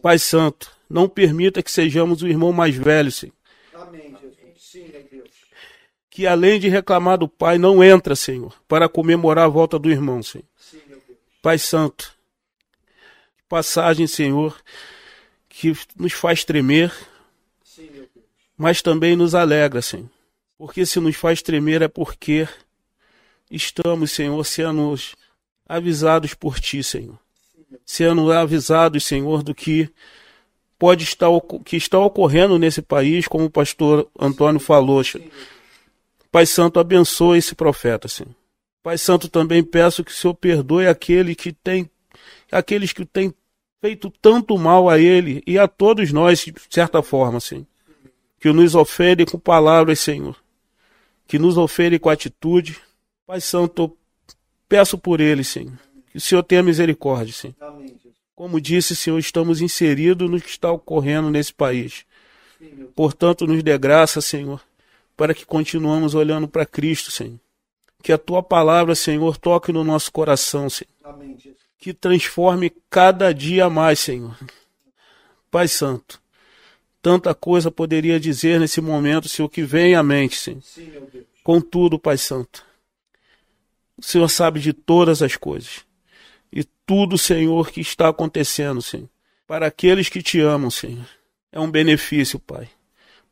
Pai 0.00 0.18
Santo, 0.18 0.72
não 0.88 1.06
permita 1.06 1.62
que 1.62 1.70
sejamos 1.70 2.22
o 2.22 2.26
irmão 2.26 2.50
mais 2.50 2.74
velho, 2.74 3.12
Senhor. 3.12 3.34
Amém, 3.74 4.16
Jesus. 4.18 4.54
Sim, 4.58 4.88
meu 4.88 5.06
Deus. 5.10 5.30
Que 6.08 6.26
além 6.26 6.58
de 6.58 6.66
reclamar 6.66 7.18
do 7.18 7.28
Pai, 7.28 7.58
não 7.58 7.84
entra, 7.84 8.16
Senhor, 8.16 8.54
para 8.66 8.88
comemorar 8.88 9.44
a 9.44 9.48
volta 9.48 9.78
do 9.78 9.90
irmão, 9.90 10.22
Senhor. 10.22 10.46
Sim, 10.56 10.80
meu 10.88 10.98
Deus. 11.06 11.18
Pai 11.42 11.58
Santo, 11.58 12.14
passagem, 13.46 14.06
Senhor, 14.06 14.58
que 15.46 15.76
nos 15.94 16.14
faz 16.14 16.42
tremer, 16.42 16.90
Sim, 17.62 17.90
mas 18.56 18.80
também 18.80 19.14
nos 19.14 19.34
alegra, 19.34 19.82
Senhor. 19.82 20.08
Porque 20.56 20.86
se 20.86 20.98
nos 21.00 21.16
faz 21.16 21.42
tremer 21.42 21.82
é 21.82 21.88
porque 21.88 22.48
estamos, 23.50 24.12
Senhor, 24.12 24.44
sendo 24.44 24.94
avisados 25.68 26.34
por 26.34 26.58
Ti, 26.60 26.82
Senhor. 26.82 27.18
Sendo 27.84 28.30
avisados, 28.32 29.04
Senhor, 29.04 29.42
do 29.42 29.54
que 29.54 29.90
pode 30.78 31.04
estar 31.04 31.28
que 31.64 31.76
está 31.76 31.98
ocorrendo 31.98 32.58
nesse 32.58 32.82
país, 32.82 33.26
como 33.26 33.46
o 33.46 33.50
pastor 33.50 34.08
Antônio 34.18 34.60
falou. 34.60 35.02
Pai 36.30 36.46
Santo, 36.46 36.78
abençoe 36.78 37.38
esse 37.38 37.54
profeta, 37.54 38.08
Senhor. 38.08 38.34
Pai 38.82 38.98
Santo, 38.98 39.28
também 39.28 39.64
peço 39.64 40.04
que 40.04 40.12
o 40.12 40.14
Senhor 40.14 40.34
perdoe 40.34 40.86
aquele 40.86 41.34
que 41.34 41.52
tem, 41.52 41.90
aqueles 42.52 42.92
que 42.92 43.04
têm 43.04 43.34
feito 43.80 44.12
tanto 44.22 44.56
mal 44.56 44.88
a 44.88 44.98
ele 44.98 45.42
e 45.46 45.58
a 45.58 45.66
todos 45.66 46.12
nós, 46.12 46.40
de 46.40 46.54
certa 46.70 47.02
forma, 47.02 47.40
Senhor. 47.40 47.66
Que 48.38 48.52
nos 48.52 48.74
ofende 48.74 49.24
com 49.26 49.38
palavras, 49.38 49.98
Senhor. 50.00 50.36
Que 51.26 51.38
nos 51.38 51.56
ofende 51.56 51.98
com 51.98 52.10
atitude. 52.10 52.78
Pai 53.26 53.40
Santo, 53.40 53.96
peço 54.68 54.96
por 54.96 55.20
ele, 55.20 55.42
Senhor. 55.42 55.78
Que 56.10 56.18
o 56.18 56.20
Senhor 56.20 56.42
tenha 56.42 56.62
misericórdia, 56.62 57.32
Senhor. 57.32 57.54
Como 58.34 58.60
disse, 58.60 58.94
Senhor, 58.94 59.18
estamos 59.18 59.60
inseridos 59.60 60.30
no 60.30 60.40
que 60.40 60.48
está 60.48 60.70
ocorrendo 60.70 61.30
nesse 61.30 61.52
país. 61.52 62.04
Portanto, 62.94 63.46
nos 63.46 63.62
dê 63.62 63.76
graça, 63.76 64.20
Senhor, 64.20 64.62
para 65.16 65.34
que 65.34 65.44
continuemos 65.44 66.14
olhando 66.14 66.46
para 66.46 66.66
Cristo, 66.66 67.10
Senhor. 67.10 67.40
Que 68.02 68.12
a 68.12 68.18
tua 68.18 68.42
palavra, 68.42 68.94
Senhor, 68.94 69.36
toque 69.36 69.72
no 69.72 69.82
nosso 69.82 70.12
coração, 70.12 70.68
Senhor. 70.70 70.90
Que 71.78 71.92
transforme 71.92 72.72
cada 72.88 73.32
dia 73.32 73.68
mais, 73.68 73.98
Senhor. 74.00 74.38
Pai 75.50 75.66
Santo, 75.68 76.20
tanta 77.00 77.34
coisa 77.34 77.70
poderia 77.70 78.20
dizer 78.20 78.60
nesse 78.60 78.80
momento, 78.80 79.28
Senhor, 79.28 79.48
que 79.48 79.62
vem 79.62 79.94
à 79.94 80.02
mente, 80.02 80.36
Senhor. 80.36 80.62
Contudo, 81.42 81.98
Pai 81.98 82.18
Santo, 82.18 82.65
o 83.98 84.02
Senhor 84.02 84.28
sabe 84.28 84.60
de 84.60 84.72
todas 84.72 85.22
as 85.22 85.36
coisas. 85.36 85.84
E 86.52 86.64
tudo, 86.86 87.16
Senhor, 87.16 87.70
que 87.70 87.80
está 87.80 88.08
acontecendo, 88.08 88.82
Senhor. 88.82 89.08
Para 89.46 89.66
aqueles 89.66 90.08
que 90.08 90.22
te 90.22 90.40
amam, 90.40 90.70
Senhor. 90.70 91.06
É 91.50 91.58
um 91.58 91.70
benefício, 91.70 92.38
Pai. 92.38 92.68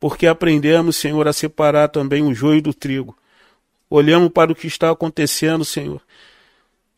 Porque 0.01 0.27
aprendemos, 0.27 0.97
Senhor, 0.97 1.27
a 1.27 1.33
separar 1.33 1.89
também 1.89 2.23
o 2.23 2.35
joio 2.35 2.63
do 2.63 2.73
trigo. 2.73 3.17
Olhamos 3.89 4.31
para 4.31 4.53
o 4.53 4.55
que 4.55 4.67
está 4.67 4.91
acontecendo, 4.91 5.65
Senhor. 5.65 6.01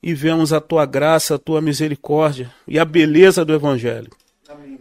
E 0.03 0.15
vemos 0.15 0.53
a 0.53 0.61
tua 0.61 0.87
graça, 0.87 1.35
a 1.35 1.39
tua 1.39 1.61
misericórdia 1.61 2.53
e 2.67 2.79
a 2.79 2.85
beleza 2.85 3.45
do 3.45 3.53
Evangelho. 3.53 4.11
Amém, 4.49 4.79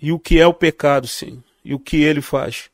e 0.00 0.12
o 0.12 0.18
que 0.18 0.38
é 0.38 0.46
o 0.46 0.54
pecado, 0.54 1.06
Senhor. 1.06 1.42
E 1.64 1.74
o 1.74 1.78
que 1.78 2.02
ele 2.02 2.20
faz. 2.20 2.70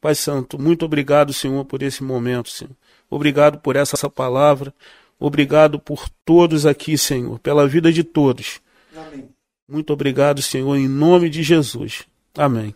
Pai 0.00 0.14
Santo, 0.14 0.58
muito 0.58 0.84
obrigado, 0.84 1.32
Senhor, 1.32 1.64
por 1.64 1.82
esse 1.82 2.02
momento, 2.02 2.48
Senhor. 2.48 2.74
Obrigado 3.10 3.58
por 3.58 3.76
essa 3.76 4.08
palavra. 4.10 4.74
Obrigado 5.18 5.78
por 5.78 6.08
todos 6.24 6.66
aqui, 6.66 6.98
Senhor, 6.98 7.38
pela 7.38 7.66
vida 7.66 7.92
de 7.92 8.04
todos. 8.04 8.60
Amém. 8.94 9.28
Muito 9.68 9.92
obrigado, 9.92 10.42
Senhor, 10.42 10.76
em 10.76 10.88
nome 10.88 11.28
de 11.30 11.42
Jesus. 11.42 12.06
Amém. 12.36 12.74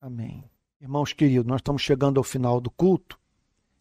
Amém. 0.00 0.44
Irmãos 0.80 1.12
queridos, 1.12 1.46
nós 1.46 1.58
estamos 1.58 1.82
chegando 1.82 2.18
ao 2.18 2.24
final 2.24 2.60
do 2.60 2.70
culto. 2.70 3.18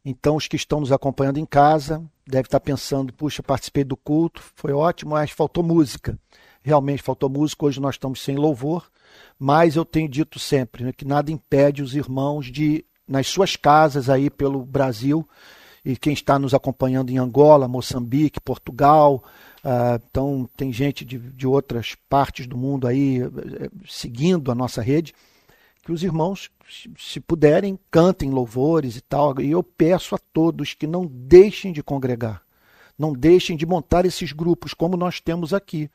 Então, 0.04 0.36
os 0.36 0.48
que 0.48 0.56
estão 0.56 0.80
nos 0.80 0.92
acompanhando 0.92 1.38
em 1.38 1.46
casa 1.46 2.04
devem 2.26 2.46
estar 2.46 2.60
pensando: 2.60 3.14
puxa, 3.14 3.44
participei 3.44 3.84
do 3.84 3.96
culto, 3.96 4.42
foi 4.56 4.74
ótimo, 4.74 5.12
mas 5.12 5.32
faltou 5.32 5.64
música. 5.64 6.18
Realmente 6.62 7.02
faltou 7.02 7.30
música. 7.30 7.66
Hoje 7.66 7.80
nós 7.80 7.96
estamos 7.96 8.22
sem 8.22 8.36
louvor, 8.36 8.90
mas 9.38 9.76
eu 9.76 9.86
tenho 9.86 10.10
dito 10.10 10.40
sempre 10.40 10.84
né, 10.84 10.92
que 10.92 11.06
nada 11.06 11.32
impede 11.32 11.82
os 11.82 11.96
irmãos 11.96 12.48
de 12.48 12.86
nas 13.10 13.28
suas 13.28 13.56
casas 13.56 14.10
aí 14.10 14.30
pelo 14.30 14.64
Brasil 14.64 15.28
e 15.84 15.98
quem 15.98 16.14
está 16.14 16.38
nos 16.38 16.54
acompanhando 16.54 17.10
em 17.10 17.18
Angola, 17.18 17.68
Moçambique, 17.68 18.40
Portugal. 18.40 19.24
Uh, 19.64 20.02
então, 20.10 20.50
tem 20.56 20.72
gente 20.72 21.04
de, 21.04 21.18
de 21.18 21.48
outras 21.48 21.96
partes 22.08 22.46
do 22.46 22.56
mundo 22.56 22.88
aí 22.88 23.24
uh, 23.24 23.32
seguindo 23.88 24.52
a 24.52 24.56
nossa 24.56 24.82
rede. 24.82 25.14
Que 25.84 25.92
os 25.92 26.04
irmãos, 26.04 26.52
se 26.98 27.20
puderem, 27.20 27.80
cantem 27.90 28.30
louvores 28.30 28.96
e 28.96 29.02
tal. 29.02 29.40
E 29.42 29.50
eu 29.50 29.64
peço 29.64 30.14
a 30.14 30.20
todos 30.32 30.74
que 30.74 30.86
não 30.86 31.06
deixem 31.06 31.72
de 31.72 31.82
congregar, 31.82 32.44
não 32.98 33.14
deixem 33.14 33.58
de 33.58 33.66
montar 33.66 34.06
esses 34.06 34.32
grupos 34.32 34.74
como 34.74 34.96
nós 34.96 35.20
temos 35.20 35.54
aqui. 35.54 35.90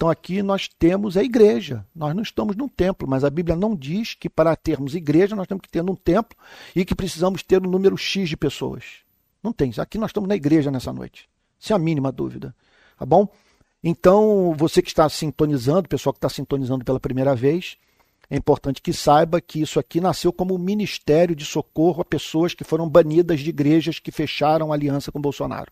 Então 0.00 0.08
aqui 0.08 0.42
nós 0.42 0.66
temos 0.66 1.14
a 1.18 1.22
igreja. 1.22 1.84
Nós 1.94 2.14
não 2.14 2.22
estamos 2.22 2.56
num 2.56 2.66
templo, 2.66 3.06
mas 3.06 3.22
a 3.22 3.28
Bíblia 3.28 3.54
não 3.54 3.76
diz 3.76 4.14
que 4.14 4.30
para 4.30 4.56
termos 4.56 4.94
igreja 4.94 5.36
nós 5.36 5.46
temos 5.46 5.60
que 5.60 5.68
ter 5.68 5.84
num 5.84 5.94
templo 5.94 6.38
e 6.74 6.86
que 6.86 6.94
precisamos 6.94 7.42
ter 7.42 7.62
um 7.62 7.68
número 7.68 7.98
X 7.98 8.26
de 8.26 8.34
pessoas. 8.34 8.82
Não 9.42 9.52
tem. 9.52 9.70
Aqui 9.76 9.98
nós 9.98 10.08
estamos 10.08 10.26
na 10.26 10.34
igreja 10.34 10.70
nessa 10.70 10.90
noite. 10.90 11.28
Sem 11.58 11.76
a 11.76 11.78
mínima 11.78 12.10
dúvida. 12.10 12.56
Tá 12.98 13.04
bom? 13.04 13.28
Então, 13.84 14.54
você 14.56 14.80
que 14.80 14.88
está 14.88 15.06
sintonizando, 15.06 15.86
pessoal 15.86 16.14
que 16.14 16.16
está 16.16 16.30
sintonizando 16.30 16.82
pela 16.82 16.98
primeira 16.98 17.34
vez, 17.34 17.76
é 18.30 18.38
importante 18.38 18.80
que 18.80 18.94
saiba 18.94 19.38
que 19.38 19.60
isso 19.60 19.78
aqui 19.78 20.00
nasceu 20.00 20.32
como 20.32 20.54
um 20.54 20.58
ministério 20.58 21.36
de 21.36 21.44
socorro 21.44 22.00
a 22.00 22.06
pessoas 22.06 22.54
que 22.54 22.64
foram 22.64 22.88
banidas 22.88 23.40
de 23.40 23.50
igrejas 23.50 23.98
que 23.98 24.10
fecharam 24.10 24.72
aliança 24.72 25.12
com 25.12 25.20
Bolsonaro. 25.20 25.70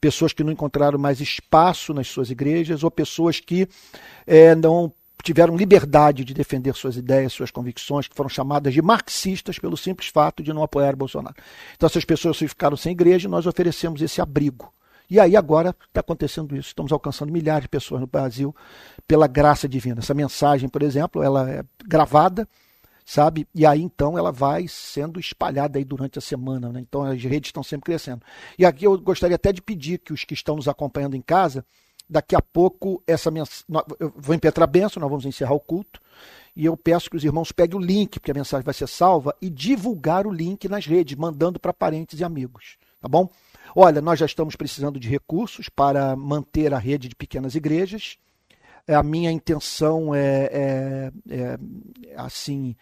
Pessoas 0.00 0.32
que 0.32 0.44
não 0.44 0.52
encontraram 0.52 0.98
mais 0.98 1.20
espaço 1.20 1.92
nas 1.94 2.08
suas 2.08 2.30
igrejas 2.30 2.84
ou 2.84 2.90
pessoas 2.90 3.40
que 3.40 3.68
é, 4.26 4.54
não 4.54 4.92
tiveram 5.22 5.56
liberdade 5.56 6.24
de 6.24 6.32
defender 6.32 6.74
suas 6.74 6.96
ideias, 6.96 7.32
suas 7.32 7.50
convicções, 7.50 8.06
que 8.06 8.14
foram 8.14 8.28
chamadas 8.28 8.72
de 8.72 8.80
marxistas 8.80 9.58
pelo 9.58 9.76
simples 9.76 10.08
fato 10.08 10.42
de 10.42 10.52
não 10.52 10.62
apoiar 10.62 10.94
Bolsonaro. 10.94 11.34
Então 11.74 11.86
essas 11.88 12.04
pessoas 12.04 12.36
ficaram 12.38 12.76
sem 12.76 12.92
igreja 12.92 13.26
e 13.26 13.30
nós 13.30 13.46
oferecemos 13.46 14.00
esse 14.00 14.20
abrigo. 14.20 14.72
E 15.08 15.18
aí 15.18 15.36
agora 15.36 15.74
está 15.88 16.00
acontecendo 16.00 16.56
isso. 16.56 16.68
Estamos 16.68 16.92
alcançando 16.92 17.32
milhares 17.32 17.62
de 17.62 17.68
pessoas 17.68 18.00
no 18.00 18.06
Brasil 18.06 18.54
pela 19.06 19.26
graça 19.26 19.68
divina. 19.68 20.00
Essa 20.00 20.14
mensagem, 20.14 20.68
por 20.68 20.82
exemplo, 20.82 21.22
ela 21.22 21.48
é 21.50 21.62
gravada, 21.86 22.48
sabe? 23.06 23.48
E 23.54 23.64
aí 23.64 23.80
então 23.80 24.18
ela 24.18 24.30
vai 24.30 24.68
sendo 24.68 25.18
espalhada 25.18 25.78
aí 25.78 25.84
durante 25.84 26.18
a 26.18 26.22
semana, 26.22 26.70
né? 26.70 26.80
Então 26.80 27.02
as 27.02 27.22
redes 27.22 27.48
estão 27.48 27.62
sempre 27.62 27.86
crescendo. 27.86 28.20
E 28.58 28.66
aqui 28.66 28.84
eu 28.84 28.98
gostaria 29.00 29.36
até 29.36 29.50
de 29.50 29.62
pedir 29.62 29.98
que 29.98 30.12
os 30.12 30.24
que 30.24 30.34
estão 30.34 30.56
nos 30.56 30.68
acompanhando 30.68 31.16
em 31.16 31.22
casa 31.22 31.64
Daqui 32.08 32.36
a 32.36 32.40
pouco, 32.40 33.02
essa 33.06 33.30
mensagem. 33.32 33.64
Eu 33.98 34.12
vou 34.16 34.34
impetrar 34.34 34.64
a 34.64 34.70
benção, 34.70 35.00
nós 35.00 35.10
vamos 35.10 35.26
encerrar 35.26 35.54
o 35.54 35.60
culto. 35.60 36.00
E 36.54 36.64
eu 36.64 36.76
peço 36.76 37.10
que 37.10 37.16
os 37.16 37.24
irmãos 37.24 37.50
peguem 37.50 37.76
o 37.76 37.82
link, 37.82 38.20
porque 38.20 38.30
a 38.30 38.34
mensagem 38.34 38.64
vai 38.64 38.72
ser 38.72 38.86
salva, 38.86 39.34
e 39.42 39.50
divulgar 39.50 40.26
o 40.26 40.30
link 40.30 40.68
nas 40.68 40.86
redes, 40.86 41.16
mandando 41.16 41.58
para 41.58 41.72
parentes 41.72 42.20
e 42.20 42.24
amigos. 42.24 42.78
Tá 43.00 43.08
bom? 43.08 43.28
Olha, 43.74 44.00
nós 44.00 44.18
já 44.18 44.24
estamos 44.24 44.54
precisando 44.54 45.00
de 45.00 45.08
recursos 45.08 45.68
para 45.68 46.14
manter 46.16 46.72
a 46.72 46.78
rede 46.78 47.08
de 47.08 47.16
pequenas 47.16 47.54
igrejas. 47.56 48.16
A 48.88 49.02
minha 49.02 49.30
intenção 49.30 50.14
é, 50.14 50.50
é, 50.52 51.12
é 51.28 51.58
assim 52.16 52.76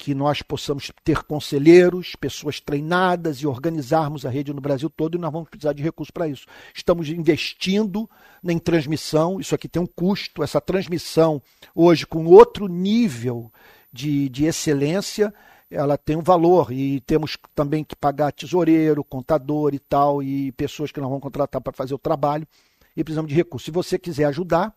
que 0.00 0.14
nós 0.14 0.40
possamos 0.40 0.90
ter 1.04 1.22
conselheiros, 1.24 2.16
pessoas 2.16 2.58
treinadas 2.58 3.36
e 3.36 3.46
organizarmos 3.46 4.24
a 4.24 4.30
rede 4.30 4.50
no 4.50 4.60
Brasil 4.60 4.88
todo, 4.88 5.16
e 5.16 5.20
nós 5.20 5.30
vamos 5.30 5.50
precisar 5.50 5.74
de 5.74 5.82
recursos 5.82 6.10
para 6.10 6.26
isso. 6.26 6.46
Estamos 6.74 7.10
investindo 7.10 8.08
em 8.42 8.58
transmissão, 8.58 9.38
isso 9.38 9.54
aqui 9.54 9.68
tem 9.68 9.82
um 9.82 9.86
custo, 9.86 10.42
essa 10.42 10.58
transmissão 10.58 11.42
hoje 11.74 12.06
com 12.06 12.24
outro 12.24 12.66
nível 12.66 13.52
de, 13.92 14.30
de 14.30 14.46
excelência, 14.46 15.34
ela 15.70 15.98
tem 15.98 16.16
um 16.16 16.22
valor 16.22 16.72
e 16.72 17.00
temos 17.02 17.36
também 17.54 17.84
que 17.84 17.94
pagar 17.94 18.32
tesoureiro, 18.32 19.04
contador 19.04 19.74
e 19.74 19.78
tal, 19.78 20.22
e 20.22 20.50
pessoas 20.52 20.90
que 20.90 20.98
nós 20.98 21.10
vamos 21.10 21.22
contratar 21.22 21.60
para 21.60 21.74
fazer 21.74 21.92
o 21.92 21.98
trabalho, 21.98 22.48
e 22.96 23.04
precisamos 23.04 23.28
de 23.28 23.34
recursos. 23.34 23.66
Se 23.66 23.70
você 23.70 23.98
quiser 23.98 24.24
ajudar, 24.24 24.74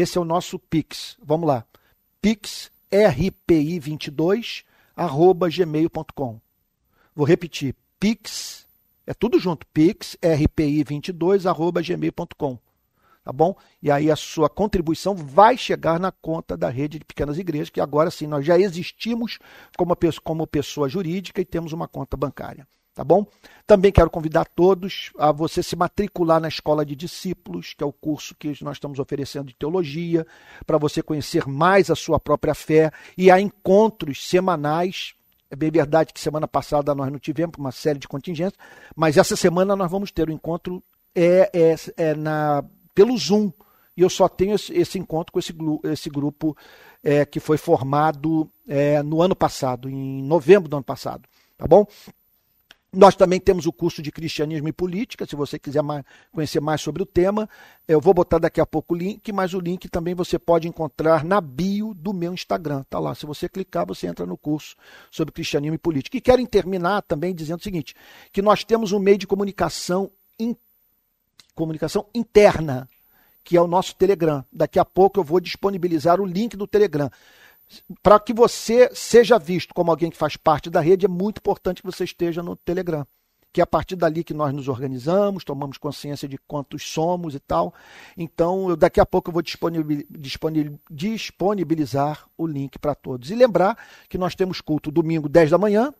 esse 0.00 0.18
é 0.18 0.20
o 0.20 0.24
nosso 0.24 0.58
Pix. 0.58 1.16
Vamos 1.22 1.48
lá. 1.48 1.64
Pix 2.20 2.70
rpi22 2.92 4.64
arroba 4.94 5.48
gmail.com. 5.48 6.40
Vou 7.14 7.26
repetir, 7.26 7.74
pix, 7.98 8.66
é 9.06 9.14
tudo 9.14 9.38
junto, 9.38 9.66
pix 9.68 10.16
rpi22 10.22 11.46
arroba 11.46 11.80
gmail.com. 11.82 12.58
Tá 13.24 13.32
bom? 13.32 13.56
E 13.82 13.90
aí 13.90 14.10
a 14.10 14.16
sua 14.16 14.48
contribuição 14.48 15.14
vai 15.14 15.56
chegar 15.56 15.98
na 15.98 16.12
conta 16.12 16.56
da 16.56 16.68
rede 16.68 16.98
de 16.98 17.04
pequenas 17.04 17.38
igrejas, 17.38 17.70
que 17.70 17.80
agora 17.80 18.10
sim 18.10 18.26
nós 18.26 18.44
já 18.44 18.58
existimos 18.58 19.38
como, 19.76 19.96
como 20.22 20.46
pessoa 20.46 20.88
jurídica 20.88 21.40
e 21.40 21.44
temos 21.44 21.72
uma 21.72 21.88
conta 21.88 22.16
bancária 22.16 22.66
tá 22.96 23.04
bom? 23.04 23.26
Também 23.66 23.92
quero 23.92 24.08
convidar 24.08 24.46
todos 24.46 25.12
a 25.18 25.30
você 25.30 25.62
se 25.62 25.76
matricular 25.76 26.40
na 26.40 26.48
Escola 26.48 26.84
de 26.84 26.96
Discípulos, 26.96 27.74
que 27.74 27.84
é 27.84 27.86
o 27.86 27.92
curso 27.92 28.34
que 28.34 28.56
nós 28.64 28.76
estamos 28.76 28.98
oferecendo 28.98 29.48
de 29.48 29.54
teologia, 29.54 30.26
para 30.66 30.78
você 30.78 31.02
conhecer 31.02 31.46
mais 31.46 31.90
a 31.90 31.94
sua 31.94 32.18
própria 32.18 32.54
fé 32.54 32.90
e 33.16 33.30
há 33.30 33.38
encontros 33.38 34.26
semanais. 34.26 35.14
É 35.50 35.54
bem 35.54 35.70
verdade 35.70 36.14
que 36.14 36.18
semana 36.18 36.48
passada 36.48 36.94
nós 36.94 37.12
não 37.12 37.18
tivemos 37.18 37.56
uma 37.58 37.70
série 37.70 37.98
de 37.98 38.08
contingências, 38.08 38.58
mas 38.96 39.18
essa 39.18 39.36
semana 39.36 39.76
nós 39.76 39.90
vamos 39.90 40.10
ter 40.10 40.28
o 40.28 40.32
um 40.32 40.34
encontro 40.34 40.82
é, 41.14 41.50
é, 41.52 41.74
é 41.98 42.14
na, 42.14 42.64
pelo 42.94 43.16
Zoom. 43.18 43.52
E 43.94 44.00
eu 44.00 44.08
só 44.08 44.26
tenho 44.26 44.54
esse, 44.54 44.72
esse 44.72 44.98
encontro 44.98 45.32
com 45.32 45.38
esse, 45.38 45.54
esse 45.84 46.08
grupo 46.08 46.56
é, 47.04 47.26
que 47.26 47.40
foi 47.40 47.58
formado 47.58 48.50
é, 48.66 49.02
no 49.02 49.20
ano 49.20 49.36
passado, 49.36 49.88
em 49.90 50.22
novembro 50.22 50.68
do 50.68 50.76
ano 50.76 50.84
passado. 50.84 51.28
Tá 51.58 51.66
bom? 51.66 51.86
Nós 52.96 53.14
também 53.14 53.38
temos 53.38 53.66
o 53.66 53.72
curso 53.72 54.00
de 54.00 54.10
Cristianismo 54.10 54.68
e 54.68 54.72
Política, 54.72 55.26
se 55.26 55.36
você 55.36 55.58
quiser 55.58 55.82
mais, 55.82 56.02
conhecer 56.32 56.60
mais 56.60 56.80
sobre 56.80 57.02
o 57.02 57.06
tema. 57.06 57.46
Eu 57.86 58.00
vou 58.00 58.14
botar 58.14 58.38
daqui 58.38 58.58
a 58.58 58.64
pouco 58.64 58.94
o 58.94 58.96
link, 58.96 59.30
mas 59.32 59.52
o 59.52 59.60
link 59.60 59.86
também 59.86 60.14
você 60.14 60.38
pode 60.38 60.66
encontrar 60.66 61.22
na 61.22 61.38
bio 61.38 61.92
do 61.92 62.14
meu 62.14 62.32
Instagram. 62.32 62.84
Tá 62.88 62.98
lá. 62.98 63.14
Se 63.14 63.26
você 63.26 63.50
clicar, 63.50 63.86
você 63.86 64.06
entra 64.06 64.24
no 64.24 64.34
curso 64.38 64.74
sobre 65.10 65.30
Cristianismo 65.30 65.74
e 65.74 65.78
Política. 65.78 66.16
E 66.16 66.22
quero 66.22 66.44
terminar 66.46 67.02
também 67.02 67.34
dizendo 67.34 67.60
o 67.60 67.62
seguinte: 67.62 67.94
que 68.32 68.40
nós 68.40 68.64
temos 68.64 68.92
um 68.92 68.98
meio 68.98 69.18
de 69.18 69.26
comunicação, 69.26 70.10
in, 70.40 70.56
comunicação 71.54 72.06
interna, 72.14 72.88
que 73.44 73.58
é 73.58 73.60
o 73.60 73.66
nosso 73.66 73.94
Telegram. 73.94 74.42
Daqui 74.50 74.78
a 74.78 74.86
pouco 74.86 75.20
eu 75.20 75.24
vou 75.24 75.38
disponibilizar 75.38 76.18
o 76.18 76.24
link 76.24 76.56
do 76.56 76.66
Telegram 76.66 77.10
para 78.02 78.18
que 78.20 78.32
você 78.32 78.90
seja 78.94 79.38
visto 79.38 79.74
como 79.74 79.90
alguém 79.90 80.10
que 80.10 80.16
faz 80.16 80.36
parte 80.36 80.70
da 80.70 80.80
rede, 80.80 81.06
é 81.06 81.08
muito 81.08 81.38
importante 81.38 81.82
que 81.82 81.86
você 81.86 82.04
esteja 82.04 82.42
no 82.42 82.56
Telegram. 82.56 83.06
Que 83.52 83.60
é 83.60 83.64
a 83.64 83.66
partir 83.66 83.96
dali 83.96 84.22
que 84.22 84.34
nós 84.34 84.52
nos 84.52 84.68
organizamos, 84.68 85.42
tomamos 85.42 85.78
consciência 85.78 86.28
de 86.28 86.36
quantos 86.46 86.86
somos 86.86 87.34
e 87.34 87.40
tal. 87.40 87.72
Então, 88.16 88.68
eu, 88.68 88.76
daqui 88.76 89.00
a 89.00 89.06
pouco 89.06 89.30
eu 89.30 89.32
vou 89.32 89.42
disponibilizar 90.90 92.28
o 92.36 92.46
link 92.46 92.78
para 92.78 92.94
todos. 92.94 93.30
E 93.30 93.34
lembrar 93.34 93.78
que 94.10 94.18
nós 94.18 94.34
temos 94.34 94.60
culto 94.60 94.90
domingo 94.90 95.26
10 95.28 95.50
da 95.50 95.58
manhã, 95.58 95.92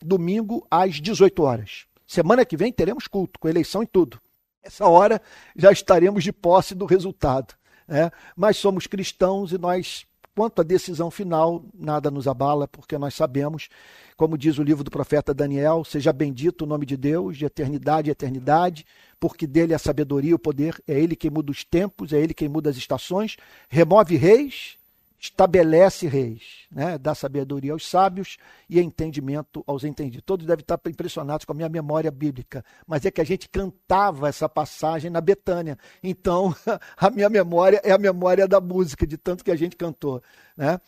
domingo 0.00 0.66
às 0.70 1.00
18 1.00 1.42
horas. 1.42 1.86
Semana 2.06 2.46
que 2.46 2.56
vem 2.56 2.72
teremos 2.72 3.06
culto, 3.06 3.38
com 3.38 3.48
eleição 3.48 3.82
e 3.82 3.86
tudo. 3.86 4.18
Essa 4.62 4.86
hora 4.86 5.20
já 5.54 5.70
estaremos 5.70 6.24
de 6.24 6.32
posse 6.32 6.74
do 6.74 6.86
resultado. 6.86 7.54
Né? 7.86 8.10
Mas 8.34 8.56
somos 8.56 8.86
cristãos 8.86 9.52
e 9.52 9.58
nós 9.58 10.06
Quanto 10.34 10.60
à 10.60 10.64
decisão 10.64 11.10
final, 11.10 11.62
nada 11.74 12.10
nos 12.10 12.26
abala, 12.26 12.66
porque 12.66 12.96
nós 12.96 13.14
sabemos, 13.14 13.68
como 14.16 14.38
diz 14.38 14.58
o 14.58 14.62
livro 14.62 14.82
do 14.82 14.90
profeta 14.90 15.34
Daniel, 15.34 15.84
seja 15.84 16.10
bendito 16.10 16.62
o 16.62 16.66
nome 16.66 16.86
de 16.86 16.96
Deus, 16.96 17.36
de 17.36 17.44
eternidade 17.44 18.08
e 18.08 18.12
eternidade, 18.12 18.86
porque 19.20 19.46
dele 19.46 19.74
é 19.74 19.76
a 19.76 19.78
sabedoria 19.78 20.30
e 20.30 20.34
o 20.34 20.38
poder, 20.38 20.82
é 20.88 20.98
ele 20.98 21.14
quem 21.14 21.30
muda 21.30 21.52
os 21.52 21.64
tempos, 21.64 22.14
é 22.14 22.18
ele 22.18 22.32
quem 22.32 22.48
muda 22.48 22.70
as 22.70 22.78
estações, 22.78 23.36
remove 23.68 24.16
reis 24.16 24.78
estabelece 25.22 26.08
reis, 26.08 26.66
né? 26.68 26.98
dá 26.98 27.14
sabedoria 27.14 27.72
aos 27.72 27.88
sábios 27.88 28.38
e 28.68 28.80
entendimento 28.80 29.62
aos 29.68 29.84
entendidos. 29.84 30.24
Todos 30.26 30.44
devem 30.44 30.62
estar 30.62 30.80
impressionados 30.88 31.44
com 31.44 31.52
a 31.52 31.54
minha 31.54 31.68
memória 31.68 32.10
bíblica, 32.10 32.64
mas 32.84 33.06
é 33.06 33.10
que 33.10 33.20
a 33.20 33.24
gente 33.24 33.48
cantava 33.48 34.28
essa 34.28 34.48
passagem 34.48 35.12
na 35.12 35.20
Betânia. 35.20 35.78
Então, 36.02 36.52
a 36.98 37.08
minha 37.08 37.28
memória 37.28 37.80
é 37.84 37.92
a 37.92 37.98
memória 37.98 38.48
da 38.48 38.60
música, 38.60 39.06
de 39.06 39.16
tanto 39.16 39.44
que 39.44 39.52
a 39.52 39.56
gente 39.56 39.76
cantou. 39.76 40.20
Né? 40.56 40.80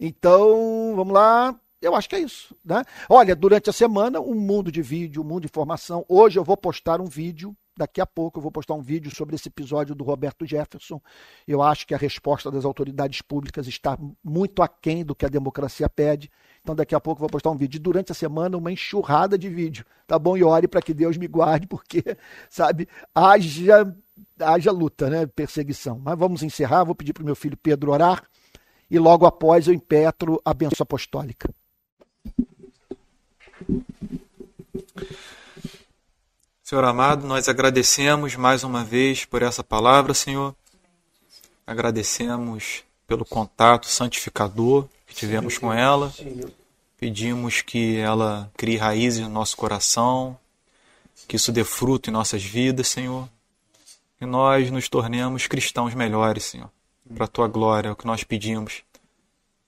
Então, 0.00 0.94
vamos 0.96 1.12
lá. 1.12 1.54
Eu 1.82 1.94
acho 1.94 2.08
que 2.08 2.16
é 2.16 2.20
isso. 2.20 2.56
Né? 2.64 2.82
Olha, 3.10 3.36
durante 3.36 3.68
a 3.68 3.74
semana, 3.74 4.20
um 4.20 4.34
mundo 4.34 4.72
de 4.72 4.80
vídeo, 4.80 5.20
um 5.20 5.26
mundo 5.26 5.42
de 5.42 5.48
informação. 5.48 6.02
Hoje 6.08 6.38
eu 6.38 6.44
vou 6.44 6.56
postar 6.56 6.98
um 6.98 7.06
vídeo 7.06 7.54
Daqui 7.76 8.02
a 8.02 8.06
pouco 8.06 8.38
eu 8.38 8.42
vou 8.42 8.52
postar 8.52 8.74
um 8.74 8.82
vídeo 8.82 9.14
sobre 9.14 9.34
esse 9.34 9.48
episódio 9.48 9.94
do 9.94 10.04
Roberto 10.04 10.44
Jefferson. 10.44 11.00
Eu 11.48 11.62
acho 11.62 11.86
que 11.86 11.94
a 11.94 11.98
resposta 11.98 12.50
das 12.50 12.66
autoridades 12.66 13.22
públicas 13.22 13.66
está 13.66 13.98
muito 14.22 14.62
aquém 14.62 15.02
do 15.02 15.14
que 15.14 15.24
a 15.24 15.28
democracia 15.28 15.88
pede. 15.88 16.30
Então 16.62 16.74
daqui 16.74 16.94
a 16.94 17.00
pouco 17.00 17.18
eu 17.18 17.22
vou 17.22 17.30
postar 17.30 17.50
um 17.50 17.56
vídeo. 17.56 17.80
Durante 17.80 18.12
a 18.12 18.14
semana, 18.14 18.58
uma 18.58 18.70
enxurrada 18.70 19.38
de 19.38 19.48
vídeo. 19.48 19.86
Tá 20.06 20.18
bom? 20.18 20.36
E 20.36 20.44
ore 20.44 20.68
para 20.68 20.82
que 20.82 20.92
Deus 20.92 21.16
me 21.16 21.26
guarde, 21.26 21.66
porque, 21.66 22.04
sabe, 22.50 22.86
haja, 23.14 23.96
haja 24.38 24.70
luta, 24.70 25.08
né? 25.08 25.26
Perseguição. 25.26 25.98
Mas 25.98 26.18
vamos 26.18 26.42
encerrar. 26.42 26.84
Vou 26.84 26.94
pedir 26.94 27.14
para 27.14 27.22
o 27.22 27.26
meu 27.26 27.34
filho 27.34 27.56
Pedro 27.56 27.92
orar. 27.92 28.22
E 28.90 28.98
logo 28.98 29.24
após 29.24 29.66
eu 29.66 29.72
impetro 29.72 30.38
a 30.44 30.52
benção 30.52 30.82
apostólica. 30.82 31.48
Senhor 36.72 36.84
amado, 36.84 37.26
nós 37.26 37.50
agradecemos 37.50 38.34
mais 38.34 38.64
uma 38.64 38.82
vez 38.82 39.26
por 39.26 39.42
essa 39.42 39.62
palavra, 39.62 40.14
Senhor. 40.14 40.56
Agradecemos 41.66 42.82
pelo 43.06 43.26
contato 43.26 43.86
santificador 43.86 44.88
que 45.06 45.14
tivemos 45.14 45.58
com 45.58 45.70
ela. 45.70 46.10
Pedimos 46.98 47.60
que 47.60 47.98
ela 47.98 48.50
crie 48.56 48.78
raízes 48.78 49.20
no 49.20 49.28
nosso 49.28 49.54
coração, 49.54 50.34
que 51.28 51.36
isso 51.36 51.52
dê 51.52 51.62
fruto 51.62 52.08
em 52.08 52.12
nossas 52.14 52.42
vidas, 52.42 52.88
Senhor. 52.88 53.28
Que 54.18 54.24
nós 54.24 54.70
nos 54.70 54.88
tornemos 54.88 55.46
cristãos 55.46 55.92
melhores, 55.92 56.44
Senhor. 56.44 56.70
Para 57.14 57.26
a 57.26 57.28
tua 57.28 57.48
glória, 57.48 57.90
é 57.90 57.92
o 57.92 57.96
que 57.96 58.06
nós 58.06 58.24
pedimos. 58.24 58.82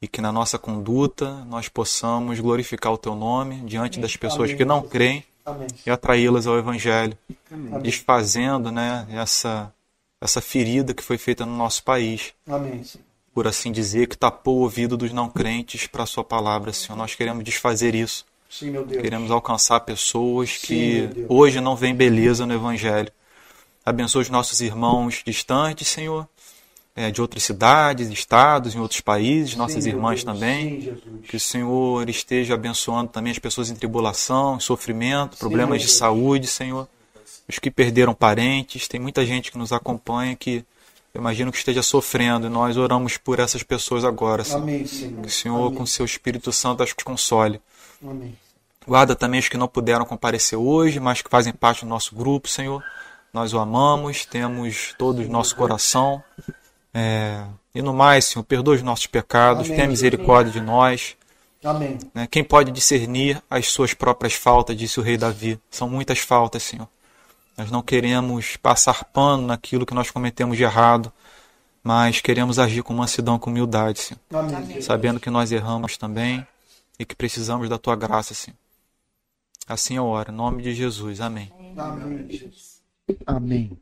E 0.01 0.09
que 0.09 0.22
na 0.22 0.32
nossa 0.32 0.59
conduta 0.59 1.44
nós 1.44 1.68
possamos 1.68 2.40
glorificar 2.40 2.94
o 2.94 2.97
teu 2.97 3.14
nome 3.14 3.56
diante 3.56 4.01
das 4.01 4.16
pessoas 4.16 4.55
que 4.55 4.64
não 4.64 4.81
creem 4.81 5.22
Amém. 5.45 5.69
e 5.85 5.91
atraí-las 5.91 6.47
ao 6.47 6.57
Evangelho, 6.59 7.16
Amém. 7.51 7.81
desfazendo 7.83 8.71
né, 8.73 9.07
essa, 9.11 9.73
essa 10.21 10.41
ferida 10.41 10.95
que 10.95 11.03
foi 11.03 11.19
feita 11.19 11.45
no 11.45 11.57
nosso 11.57 11.83
país. 11.85 12.33
Amém. 12.49 12.83
por 13.35 13.47
assim 13.49 13.73
dizer, 13.73 14.07
que 14.07 14.16
tapou 14.16 14.59
o 14.59 14.61
ouvido 14.61 14.97
dos 14.97 15.12
não 15.12 15.29
crentes 15.29 15.87
para 15.89 16.05
a 16.05 16.07
sua 16.07 16.23
palavra, 16.23 16.73
Senhor. 16.73 16.97
Nós 16.97 17.15
queremos 17.16 17.43
desfazer 17.45 17.95
isso. 17.95 18.25
Sim, 18.49 18.71
meu 18.71 18.87
Deus. 18.87 19.03
Queremos 19.03 19.31
alcançar 19.33 19.81
pessoas 19.81 20.51
Sim, 20.61 20.66
que 20.66 21.27
hoje 21.29 21.61
não 21.61 21.75
veem 21.75 21.95
beleza 21.95 22.47
no 22.47 22.55
Evangelho. 22.55 23.11
Abençoa 23.85 24.23
os 24.23 24.31
nossos 24.31 24.61
irmãos 24.61 25.21
distantes, 25.27 25.89
Senhor, 25.89 26.29
é, 26.97 27.11
de 27.11 27.21
outras 27.21 27.43
cidades, 27.43 28.09
estados, 28.09 28.75
em 28.75 28.79
outros 28.79 29.01
países, 29.01 29.57
nossas 29.57 29.85
Sim, 29.85 29.91
irmãs 29.91 30.23
Deus. 30.23 30.35
também. 30.39 30.81
Sim. 30.81 31.23
Que 31.29 31.37
o 31.37 31.41
Senhor 31.41 32.09
esteja 32.09 32.55
abençoando 32.55 33.11
também 33.11 33.33
as 33.33 33.39
pessoas 33.39 33.71
em 33.71 33.75
tribulação, 33.75 34.57
em 34.57 34.61
sofrimento, 34.61 35.37
problemas 35.37 35.81
de 35.81 35.87
Deus. 35.87 35.99
saúde, 35.99 36.47
Senhor. 36.47 36.89
Os 37.49 37.59
que 37.59 37.71
perderam 37.71 38.15
parentes, 38.15 38.89
tem 38.89 39.01
muita 39.01 39.27
gente 39.27 39.51
que 39.51 39.59
nos 39.59 39.73
acompanha 39.73 40.37
que 40.37 40.65
eu 41.12 41.21
imagino 41.21 41.53
que 41.53 41.59
esteja 41.59 41.83
sofrendo 41.83 42.49
e 42.49 42.51
nós 42.51 42.77
oramos 42.77 43.16
por 43.16 43.39
essas 43.39 43.62
pessoas 43.62 44.05
agora, 44.05 44.43
Senhor. 44.43 44.62
Amém, 44.62 44.85
Senhor. 44.85 45.21
Que 45.21 45.29
o 45.29 45.31
Senhor, 45.31 45.66
Amém. 45.66 45.75
com 45.75 45.87
seu 45.87 46.05
Espírito 46.05 46.51
Santo, 46.53 46.83
as 46.83 46.93
console. 46.93 47.61
Amém. 48.03 48.37
Guarda 48.87 49.15
também 49.15 49.41
os 49.41 49.49
que 49.49 49.57
não 49.57 49.69
puderam 49.69 50.05
comparecer 50.05 50.59
hoje, 50.59 50.99
mas 51.01 51.23
que 51.23 51.31
fazem 51.31 51.53
parte 51.53 51.85
do 51.85 51.89
nosso 51.89 52.15
grupo, 52.15 52.49
Senhor. 52.49 52.83
Nós 53.33 53.53
o 53.53 53.59
amamos, 53.59 54.25
temos 54.25 54.95
todos 54.99 55.29
nosso 55.29 55.57
coração. 55.57 56.23
É, 56.95 57.45
E 57.75 57.83
no 57.83 57.93
mais, 57.93 58.27
Senhor, 58.27 58.45
perdoa 58.45 58.77
os 58.77 58.83
nossos 58.83 59.07
pecados, 59.09 59.66
Amém. 59.66 59.77
tenha 59.77 59.89
misericórdia 59.89 60.53
de 60.53 60.61
nós. 60.61 61.16
Amém. 61.65 61.99
né? 62.15 62.29
Quem 62.31 62.45
pode 62.45 62.71
discernir 62.71 63.43
as 63.51 63.66
suas 63.69 63.93
próprias 63.95 64.35
faltas, 64.35 64.77
disse 64.77 65.01
o 65.01 65.03
rei 65.03 65.16
Davi. 65.16 65.59
São 65.71 65.89
muitas 65.89 66.19
faltas, 66.21 66.62
Senhor. 66.62 66.87
Nós 67.57 67.71
não 67.71 67.83
queremos 67.83 68.57
passar 68.57 69.05
pano 69.05 69.47
naquilo 69.47 69.87
que 69.87 69.95
nós 69.95 70.11
cometemos 70.11 70.57
de 70.57 70.62
errado, 70.62 71.12
mas 71.83 72.21
queremos 72.21 72.59
agir 72.59 72.83
com 72.83 72.93
mansidão, 72.95 73.39
com 73.39 73.51
humildade, 73.51 74.01
Senhor. 74.01 74.21
Amém. 74.33 74.81
Sabendo 74.83 75.19
que 75.19 75.31
nós 75.31 75.51
erramos 75.53 75.97
também 75.97 76.47
e 76.99 77.05
que 77.05 77.15
precisamos 77.16 77.69
da 77.69 77.79
tua 77.79 77.97
graça, 77.97 78.35
Senhor. 78.35 78.57
Assim 79.66 79.97
eu 79.97 80.05
oro, 80.05 80.31
em 80.31 80.35
nome 80.35 80.62
de 80.62 80.75
Jesus. 80.75 81.21
Amém. 81.21 81.51
Amém. 81.77 82.27
Jesus. 82.29 82.83
Amém. 83.27 83.77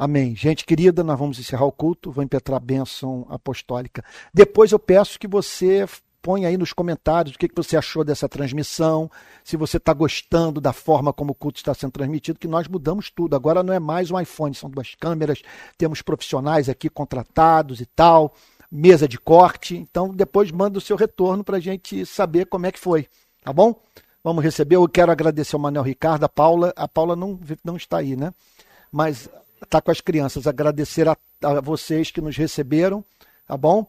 Amém. 0.00 0.34
Gente 0.34 0.64
querida, 0.64 1.04
nós 1.04 1.18
vamos 1.18 1.38
encerrar 1.38 1.66
o 1.66 1.70
culto, 1.72 2.10
vou 2.10 2.24
impetrar 2.24 2.56
a 2.56 2.58
bênção 2.58 3.26
apostólica. 3.28 4.02
Depois 4.32 4.72
eu 4.72 4.78
peço 4.78 5.18
que 5.18 5.28
você 5.28 5.86
ponha 6.22 6.48
aí 6.48 6.56
nos 6.56 6.72
comentários 6.72 7.34
o 7.34 7.38
que 7.38 7.46
que 7.46 7.54
você 7.54 7.76
achou 7.76 8.02
dessa 8.02 8.26
transmissão, 8.26 9.10
se 9.44 9.58
você 9.58 9.76
está 9.76 9.92
gostando 9.92 10.58
da 10.58 10.72
forma 10.72 11.12
como 11.12 11.32
o 11.32 11.34
culto 11.34 11.58
está 11.58 11.74
sendo 11.74 11.92
transmitido, 11.92 12.38
que 12.38 12.48
nós 12.48 12.66
mudamos 12.66 13.10
tudo. 13.10 13.36
Agora 13.36 13.62
não 13.62 13.74
é 13.74 13.78
mais 13.78 14.10
um 14.10 14.18
iPhone, 14.18 14.54
são 14.54 14.70
duas 14.70 14.94
câmeras, 14.94 15.42
temos 15.76 16.00
profissionais 16.00 16.70
aqui 16.70 16.88
contratados 16.88 17.78
e 17.82 17.84
tal, 17.84 18.34
mesa 18.70 19.06
de 19.06 19.18
corte. 19.18 19.76
Então 19.76 20.14
depois 20.14 20.50
manda 20.50 20.78
o 20.78 20.80
seu 20.80 20.96
retorno 20.96 21.44
para 21.44 21.58
a 21.58 21.60
gente 21.60 22.06
saber 22.06 22.46
como 22.46 22.64
é 22.64 22.72
que 22.72 22.80
foi, 22.80 23.06
tá 23.44 23.52
bom? 23.52 23.78
Vamos 24.24 24.42
receber. 24.42 24.76
Eu 24.76 24.88
quero 24.88 25.12
agradecer 25.12 25.56
ao 25.56 25.60
Manuel 25.60 25.84
Ricardo, 25.84 26.24
a 26.24 26.28
Paula. 26.28 26.72
A 26.74 26.88
Paula 26.88 27.14
não, 27.14 27.38
não 27.62 27.76
está 27.76 27.98
aí, 27.98 28.16
né? 28.16 28.32
Mas 28.90 29.28
está 29.62 29.80
com 29.80 29.90
as 29.90 30.00
crianças. 30.00 30.46
Agradecer 30.46 31.08
a, 31.08 31.16
a 31.42 31.60
vocês 31.60 32.10
que 32.10 32.20
nos 32.20 32.36
receberam, 32.36 33.04
tá 33.46 33.56
bom? 33.56 33.86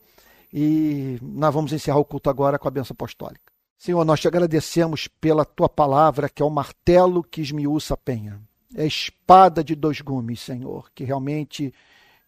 E 0.54 1.18
nós 1.22 1.54
vamos 1.54 1.72
encerrar 1.72 2.00
o 2.00 2.06
culto 2.06 2.30
agora 2.30 2.60
com 2.60 2.68
a 2.68 2.72
benção 2.72 2.94
apostólica. 2.94 3.52
Senhor, 3.78 4.04
nós 4.06 4.20
te 4.20 4.28
agradecemos 4.28 5.08
pela 5.08 5.44
tua 5.44 5.68
palavra, 5.68 6.30
que 6.30 6.42
é 6.42 6.46
o 6.46 6.50
martelo 6.50 7.24
que 7.24 7.42
esmiuça 7.42 7.96
a 7.96 7.98
penha. 7.98 8.40
É 8.76 8.84
a 8.84 8.86
espada 8.86 9.64
de 9.64 9.76
dois 9.76 10.02
gumes, 10.02 10.40
Senhor, 10.40 10.92
que 10.94 11.04
realmente 11.04 11.74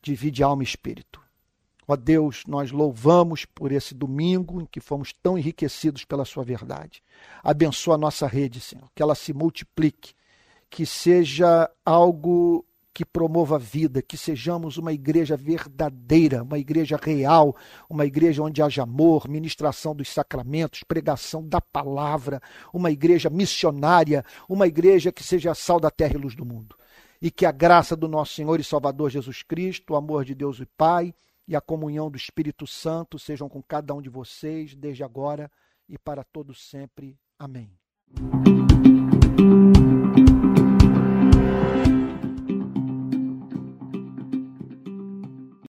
divide 0.02 0.42
alma 0.42 0.64
e 0.64 0.66
espírito. 0.66 1.22
Ó 1.88 1.96
Deus, 1.96 2.44
nós 2.48 2.72
louvamos 2.72 3.46
por 3.46 3.72
esse 3.72 3.94
domingo 3.94 4.62
em 4.62 4.66
que 4.66 4.80
fomos 4.80 5.14
tão 5.14 5.38
enriquecidos 5.38 6.06
pela 6.06 6.26
Sua 6.26 6.44
verdade. 6.44 7.04
Abençoa 7.44 7.96
a 7.96 8.00
nossa 8.00 8.26
rede, 8.26 8.60
Senhor, 8.60 8.90
que 8.96 9.04
ela 9.04 9.16
se 9.16 9.34
multiplique, 9.34 10.14
que 10.70 10.86
seja 10.86 11.70
algo 11.86 12.66
que 12.94 13.04
promova 13.04 13.56
a 13.56 13.60
vida, 13.60 14.02
que 14.02 14.16
sejamos 14.16 14.78
uma 14.78 14.94
igreja 14.94 15.36
verdadeira, 15.36 16.44
uma 16.44 16.60
igreja 16.60 17.00
real, 17.02 17.56
uma 17.90 18.06
igreja 18.06 18.44
onde 18.44 18.62
haja 18.62 18.84
amor, 18.84 19.28
ministração 19.28 19.96
dos 19.96 20.10
sacramentos, 20.10 20.84
pregação 20.84 21.48
da 21.48 21.60
palavra, 21.60 22.40
uma 22.72 22.92
igreja 22.92 23.30
missionária, 23.30 24.24
uma 24.48 24.68
igreja 24.68 25.12
que 25.12 25.24
seja 25.24 25.56
sal 25.56 25.80
da 25.80 25.90
terra 25.90 26.14
e 26.14 26.22
luz 26.22 26.36
do 26.36 26.46
mundo. 26.46 26.76
E 27.20 27.32
que 27.32 27.46
a 27.46 27.52
graça 27.52 27.96
do 27.96 28.08
nosso 28.08 28.34
Senhor 28.36 28.60
e 28.60 28.64
Salvador 28.64 29.10
Jesus 29.10 29.42
Cristo, 29.42 29.94
o 29.94 29.96
amor 29.96 30.24
de 30.24 30.36
Deus 30.36 30.60
e 30.60 30.66
Pai, 30.66 31.16
e 31.48 31.56
a 31.56 31.62
comunhão 31.62 32.12
do 32.12 32.18
Espírito 32.18 32.68
Santo 32.68 33.18
sejam 33.18 33.50
com 33.50 33.62
cada 33.62 33.94
um 33.94 34.02
de 34.02 34.10
vocês, 34.10 34.76
desde 34.76 35.04
agora 35.04 35.52
e 35.90 35.98
para 35.98 36.24
todos 36.24 36.70
sempre. 36.70 37.18
Amém. 37.40 37.72